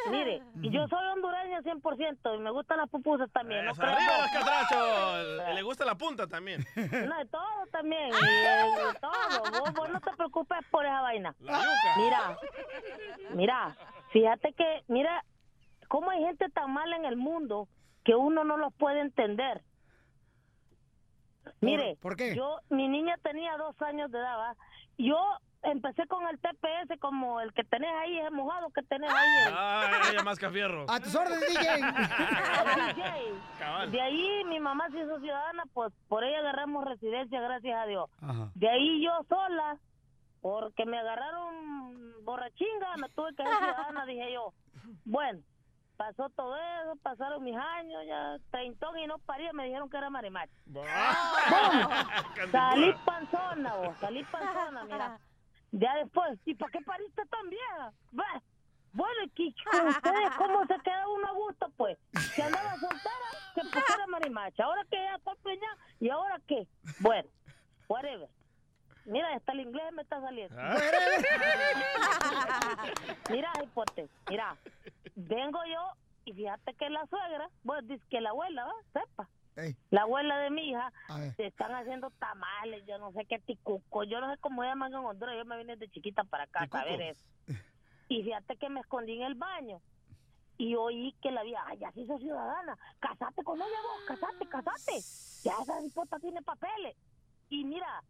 Mire, 0.10 0.41
y 0.62 0.70
yo 0.70 0.88
soy 0.88 1.06
hondureña 1.08 1.62
100% 1.62 2.36
y 2.36 2.39
me 2.39 2.52
gustan 2.52 2.78
las 2.78 2.89
pupusas 2.89 3.30
también. 3.32 3.66
no 3.66 3.72
arriba 3.72 4.18
los 4.20 4.32
catrachos. 4.32 5.56
Le 5.56 5.62
gusta 5.62 5.86
la 5.86 5.95
punta 5.95 6.28
también. 6.28 6.66
No, 6.76 7.18
de 7.18 7.26
todo 7.26 7.66
también, 7.72 8.10
y 8.10 8.26
de, 8.26 8.88
de 8.88 9.00
todo. 9.00 9.62
Vos, 9.62 9.74
vos 9.74 9.89
no 9.89 10.00
te 10.02 10.12
preocupes 10.12 10.60
por 10.72 10.86
esa 10.86 11.02
vaina. 11.02 11.36
La. 11.39 11.62
Mira, 11.97 12.38
mira, 13.34 13.78
fíjate 14.12 14.54
que, 14.54 14.84
mira, 14.88 15.24
cómo 15.88 16.10
hay 16.12 16.24
gente 16.24 16.50
tan 16.50 16.72
mala 16.74 16.95
en 16.95 17.06
el 17.06 17.18
mundo 17.18 17.68
que 18.04 18.16
uno 18.16 18.43
no 18.43 18.58
los 18.58 18.74
puede 18.74 19.02
entender. 19.02 19.64
Mire, 21.62 21.97
¿Por 22.02 22.16
qué? 22.16 22.36
yo, 22.36 22.60
mi 22.70 22.88
niña 22.88 23.18
tenía 23.22 23.58
dos 23.58 23.80
años 23.82 24.12
de 24.12 24.20
edad, 24.20 24.38
¿va? 24.38 24.56
yo 24.97 25.18
empecé 25.64 26.07
con 26.07 26.26
el 26.28 26.39
TPS 26.39 26.97
como 26.99 27.41
el 27.41 27.53
que 27.53 27.64
tenés 27.64 27.91
ahí, 28.01 28.18
ese 28.20 28.32
mojado 28.32 28.70
que 28.72 28.82
tenés 28.84 29.12
ahí. 29.12 29.47
el- 29.47 29.53
Ah, 29.55 30.01
ella 30.12 30.24
más 30.24 30.39
cafierro. 30.39 30.86
A 30.89 30.99
tus 30.99 31.14
órdenes, 31.16 31.47
DJ. 31.49 31.76
el 31.76 32.95
DJ. 32.95 33.34
Cabal. 33.60 33.91
De 33.91 34.01
ahí 34.01 34.43
mi 34.45 34.60
mamá 34.60 34.89
se 34.91 34.99
hizo 34.99 35.20
ciudadana, 35.20 35.64
pues 35.74 35.91
por 36.07 36.24
ella 36.24 36.39
agarramos 36.39 36.86
residencia, 36.86 37.41
gracias 37.41 37.78
a 37.78 37.86
Dios. 37.86 38.10
Ajá. 38.22 38.49
De 38.55 38.70
ahí 38.70 39.03
yo 39.03 39.12
sola, 39.28 39.78
porque 40.41 40.86
me 40.86 40.97
agarraron 40.99 42.24
borrachinga, 42.24 42.95
me 42.97 43.10
tuve 43.10 43.36
que 43.36 43.43
ser 43.43 43.57
ciudadana, 43.57 44.05
dije 44.05 44.32
yo. 44.34 44.53
Bueno, 45.03 45.41
pasó 45.97 46.30
todo 46.30 46.55
eso, 46.55 46.95
pasaron 47.03 47.43
mis 47.43 47.57
años, 47.57 48.01
ya 48.07 48.38
treintón 48.51 48.97
y 48.99 49.07
no 49.07 49.18
paría, 49.20 49.51
me 49.51 49.66
dijeron 49.66 49.89
que 49.89 49.97
era 49.97 50.10
marimacho. 50.10 50.53
Salí 52.51 52.93
panzona, 53.05 53.74
vos, 53.76 53.97
salí 53.99 54.24
panzona, 54.26 54.84
mira. 54.86 55.20
Ya 55.72 55.96
después, 55.96 56.40
¿y 56.46 56.56
para 56.56 56.72
qué 56.72 56.82
pariste 56.82 57.26
tan 57.26 57.50
vieja? 57.50 57.94
Bueno, 58.92 59.22
¿y 59.36 59.54
ustedes 59.88 60.32
cómo 60.38 60.66
se 60.66 60.76
queda 60.84 61.08
uno 61.08 61.28
a 61.28 61.32
gusto, 61.32 61.72
pues? 61.78 61.98
Si 62.34 62.42
andaba 62.42 62.76
soltera, 62.78 63.30
que 63.54 63.62
pues 63.72 63.86
era 63.94 64.08
marimacha. 64.08 64.64
Ahora 64.64 64.84
que 64.90 64.98
ya 64.98 65.20
preñada, 65.44 65.78
¿y 66.00 66.10
ahora 66.10 66.42
qué? 66.48 66.68
Bueno, 67.00 67.30
whatever. 67.88 68.28
Mira, 69.06 69.36
hasta 69.36 69.52
el 69.54 69.60
inglés 69.62 69.94
me 69.94 70.02
está 70.02 70.20
saliendo. 70.22 70.56
mira, 73.30 73.52
hipote, 73.64 74.10
mira, 74.30 74.58
vengo 75.16 75.60
yo 75.66 75.94
y 76.26 76.34
fíjate 76.34 76.74
que 76.74 76.90
la 76.90 77.06
suegra, 77.08 77.50
bueno, 77.64 77.88
dice 77.88 78.04
que 78.10 78.20
la 78.22 78.30
abuela, 78.30 78.66
¿va? 78.66 78.74
Sepa. 78.94 79.30
La 79.90 80.02
abuela 80.02 80.38
de 80.40 80.49
mi 80.49 80.69
hija 80.69 80.91
se 81.36 81.48
están 81.48 81.73
haciendo 81.73 82.10
tamales, 82.11 82.86
yo 82.86 82.98
no 82.98 83.11
sé 83.11 83.26
qué 83.26 83.40
ticuco, 83.40 84.03
yo 84.03 84.19
no 84.22 84.31
sé 84.31 84.40
cómo 84.40 84.64
llaman 84.64 84.91
en 84.94 84.99
Honduras, 84.99 85.36
yo 85.38 85.45
me 85.45 85.57
vine 85.57 85.76
de 85.76 85.90
chiquita 85.90 86.23
para 86.23 86.44
acá 86.44 86.68
a 86.72 86.86
ver 86.86 87.02
eso. 87.02 87.23
Y 88.07 88.23
fíjate 88.23 88.57
que 88.57 88.69
me 88.69 88.80
escondí 88.80 89.14
en 89.14 89.23
el 89.23 89.36
baño 89.36 89.81
y 90.57 90.76
oí 90.76 91.15
que 91.22 91.31
la 91.31 91.44
vieja, 91.44 91.64
ay, 91.68 91.77
ya 91.80 91.91
se 91.94 92.02
hizo 92.02 92.18
ciudadana, 92.18 92.77
casate 92.99 93.44
con 93.44 93.57
ella 93.57 93.68
vos, 93.84 94.03
casate, 94.07 94.45
casate. 94.48 94.99
Ya 95.44 95.53
esa 95.61 95.81
hipota 95.81 96.19
tiene 96.19 96.41
papeles. 96.41 96.98
Y 97.49 97.64
mira, 97.64 98.03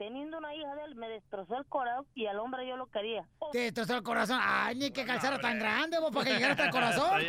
teniendo 0.00 0.38
una 0.38 0.54
hija 0.54 0.74
de 0.76 0.84
él, 0.84 0.94
me 0.94 1.10
destrozó 1.10 1.58
el 1.58 1.66
corazón 1.66 2.06
y 2.14 2.24
al 2.24 2.38
hombre 2.38 2.66
yo 2.66 2.74
lo 2.78 2.86
quería. 2.86 3.22
Te 3.52 3.58
destrozó 3.58 3.96
el 3.96 4.02
corazón. 4.02 4.40
Ay, 4.42 4.74
ni 4.76 4.90
que 4.90 5.04
calzara 5.04 5.38
tan 5.38 5.58
grande, 5.58 5.98
vos, 5.98 6.10
para 6.10 6.24
que 6.24 6.32
llegara 6.32 6.52
hasta 6.52 6.64
el 6.64 6.70
corazón. 6.70 7.22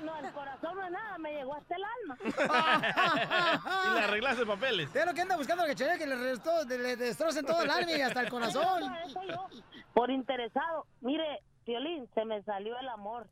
no, 0.00 0.26
el 0.26 0.32
corazón 0.32 0.74
no 0.74 0.84
es 0.86 0.90
nada, 0.90 1.18
me 1.18 1.32
llegó 1.34 1.54
hasta 1.54 1.74
el 1.76 1.82
alma. 1.84 2.16
Y 3.90 3.94
le 3.94 4.00
arreglaste 4.00 4.46
papeles. 4.46 4.96
Es 4.96 5.04
lo 5.04 5.12
que 5.12 5.20
anda 5.20 5.36
buscando 5.36 5.66
el 5.66 5.76
que 5.76 6.06
le, 6.06 6.16
restó, 6.16 6.64
le 6.64 6.96
destrocen 6.96 7.44
todo 7.44 7.62
el 7.62 7.70
alma 7.70 7.92
y 7.92 8.00
hasta 8.00 8.22
el 8.22 8.30
corazón. 8.30 8.82
Eso, 9.04 9.20
eso 9.20 9.22
yo, 9.24 9.46
por 9.92 10.10
interesado. 10.10 10.86
Mire, 11.02 11.42
Violín, 11.66 12.08
se 12.14 12.24
me 12.24 12.42
salió 12.44 12.78
el 12.78 12.88
amor. 12.88 13.28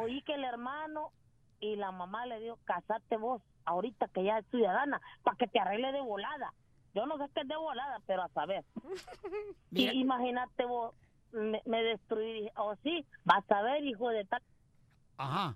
Oí 0.00 0.22
que 0.22 0.34
el 0.34 0.44
hermano 0.44 1.10
y 1.58 1.74
la 1.74 1.90
mamá 1.90 2.26
le 2.26 2.38
dijo, 2.38 2.60
casate 2.64 3.16
vos, 3.16 3.42
ahorita 3.64 4.06
que 4.14 4.22
ya 4.22 4.38
es 4.38 4.46
ciudadana, 4.52 5.00
para 5.24 5.36
que 5.36 5.48
te 5.48 5.58
arregle 5.58 5.90
de 5.90 6.00
volada. 6.00 6.54
Yo 6.98 7.06
no 7.06 7.16
sé 7.16 7.30
qué 7.32 7.42
es 7.42 7.48
de 7.48 7.56
volada, 7.56 8.00
pero 8.06 8.22
a 8.24 8.28
saber. 8.30 8.64
Y 9.70 9.88
imagínate 10.00 10.64
vos, 10.64 10.94
me, 11.30 11.62
me 11.64 11.82
destruí. 11.84 12.32
Dije, 12.32 12.52
oh 12.56 12.74
sí, 12.82 13.06
vas 13.24 13.48
a 13.52 13.62
ver, 13.62 13.84
hijo 13.84 14.08
de 14.08 14.24
tal. 14.24 14.42
Ajá. 15.16 15.54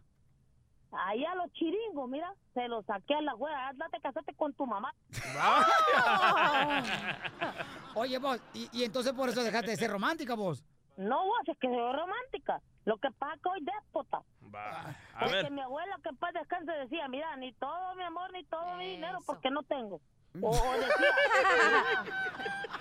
Ahí 0.92 1.24
a 1.24 1.34
los 1.34 1.50
chiringos, 1.54 2.08
mira, 2.08 2.32
se 2.54 2.68
los 2.68 2.84
saqué 2.84 3.14
a 3.14 3.22
la 3.22 3.32
juega. 3.32 3.68
Andate, 3.68 3.98
casate 4.00 4.34
con 4.34 4.52
tu 4.52 4.66
mamá. 4.66 4.94
Oye, 7.94 8.18
vos, 8.18 8.40
y, 8.54 8.68
y 8.72 8.84
entonces 8.84 9.12
por 9.12 9.28
eso 9.28 9.42
dejaste 9.42 9.72
de 9.72 9.76
ser 9.76 9.90
romántica, 9.90 10.34
vos. 10.34 10.64
No, 10.96 11.24
vos, 11.24 11.40
es 11.46 11.58
que 11.58 11.66
soy 11.66 11.92
romántica. 11.92 12.60
Lo 12.84 12.98
que 12.98 13.10
pasa 13.12 13.34
es 13.34 13.42
que 13.42 13.48
hoy 13.48 13.60
déspota. 13.64 14.22
A 14.54 14.94
Porque 15.20 15.34
ver. 15.34 15.50
mi 15.50 15.62
abuela 15.62 15.98
que 16.02 16.10
en 16.10 16.16
paz 16.18 16.32
descanse 16.34 16.70
decía, 16.72 17.08
mira, 17.08 17.34
ni 17.36 17.52
todo 17.54 17.94
mi 17.96 18.02
amor, 18.04 18.30
ni 18.32 18.44
todo 18.44 18.76
mi 18.76 18.90
dinero, 18.90 19.18
porque 19.26 19.50
no 19.50 19.62
tengo. 19.64 20.00
O, 20.40 20.48
o 20.50 20.72
decía, 20.72 20.94
mira, 20.98 22.04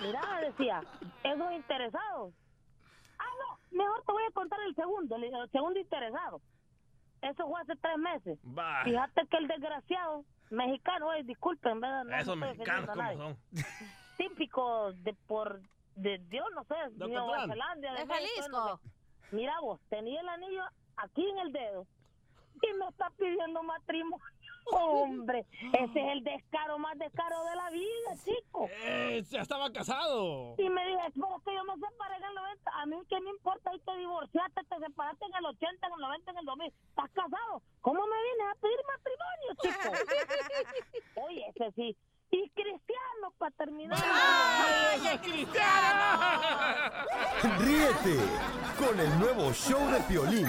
mira, 0.00 0.40
decía, 0.40 0.82
esos 1.24 1.52
interesados. 1.52 2.32
Ah, 3.18 3.24
no, 3.40 3.58
mejor 3.78 4.02
te 4.06 4.12
voy 4.12 4.22
a 4.28 4.32
contar 4.32 4.58
el 4.66 4.74
segundo, 4.74 5.16
el, 5.16 5.24
el 5.24 5.50
segundo 5.50 5.78
interesado. 5.78 6.40
Eso 7.20 7.46
fue 7.46 7.60
hace 7.60 7.76
tres 7.76 7.98
meses. 7.98 8.38
Fíjate 8.84 9.26
que 9.28 9.36
el 9.36 9.46
desgraciado 9.48 10.24
mexicano, 10.50 11.08
oye, 11.08 11.22
disculpen, 11.24 11.80
¿verdad? 11.80 12.04
No, 12.04 12.16
Esos 12.16 12.36
mexicanos, 12.36 12.88
ofendiendo 12.88 12.92
a 12.92 12.94
¿cómo 12.94 13.02
nadie. 13.02 13.36
son? 13.62 13.64
Típico 14.16 14.92
de 14.92 15.14
por, 15.26 15.60
de 15.94 16.18
Dios, 16.28 16.46
no 16.54 16.64
sé, 16.64 16.74
De 16.92 17.06
Nueva. 17.08 17.46
Zelanda, 17.46 17.92
De 17.94 18.06
Jalisco. 18.06 18.48
no 18.50 18.76
sé. 18.78 18.88
Mira 19.30 19.60
vos, 19.60 19.80
tenía 19.88 20.20
el 20.20 20.28
anillo 20.28 20.62
aquí 20.96 21.24
en 21.28 21.38
el 21.38 21.52
dedo 21.52 21.86
y 22.60 22.72
me 22.78 22.88
está 22.88 23.08
pidiendo 23.16 23.62
matrimonio. 23.62 24.24
Hombre, 24.70 25.46
ese 25.72 26.00
es 26.00 26.12
el 26.12 26.24
descaro 26.24 26.78
más 26.78 26.98
descaro 26.98 27.44
de 27.44 27.56
la 27.56 27.70
vida, 27.70 28.16
chico. 28.24 28.68
Eh, 28.84 29.22
ya 29.30 29.40
estaba 29.40 29.70
casado. 29.72 30.54
Y 30.58 30.68
me 30.68 30.86
dije, 30.86 30.98
pero 31.14 31.36
es 31.36 31.42
que 31.44 31.54
yo 31.54 31.64
me 31.64 31.74
separé 31.74 32.16
en 32.16 32.24
el 32.24 32.34
90. 32.34 32.70
A 32.70 32.86
mí, 32.86 32.96
¿qué 33.08 33.20
me 33.20 33.30
importa? 33.30 33.70
Ahí 33.70 33.80
te 33.80 33.96
divorciaste, 33.96 34.62
te 34.68 34.78
separaste 34.78 35.24
en 35.26 35.34
el 35.34 35.46
80, 35.46 35.86
en 35.86 35.92
el 35.92 36.00
90, 36.00 36.30
en 36.30 36.38
el 36.38 36.44
2000. 36.44 36.66
¿Estás 36.66 37.10
casado? 37.10 37.62
¿Cómo 37.80 38.06
me 38.06 38.16
vienes 38.22 38.46
a 38.50 38.54
pedir 38.60 38.78
matrimonio, 38.92 39.54
chico? 39.62 39.90
Oye, 41.26 41.46
ese 41.54 41.72
sí. 41.72 41.96
Y 42.30 42.48
cristiano, 42.50 43.32
para 43.36 43.50
terminar. 43.52 43.98
¡Ay, 44.02 45.18
cristiano! 45.18 46.52
Ríete 47.58 48.16
con 48.78 48.98
el 48.98 49.18
nuevo 49.18 49.52
show 49.52 49.90
de 49.90 50.00
Piolín. 50.00 50.48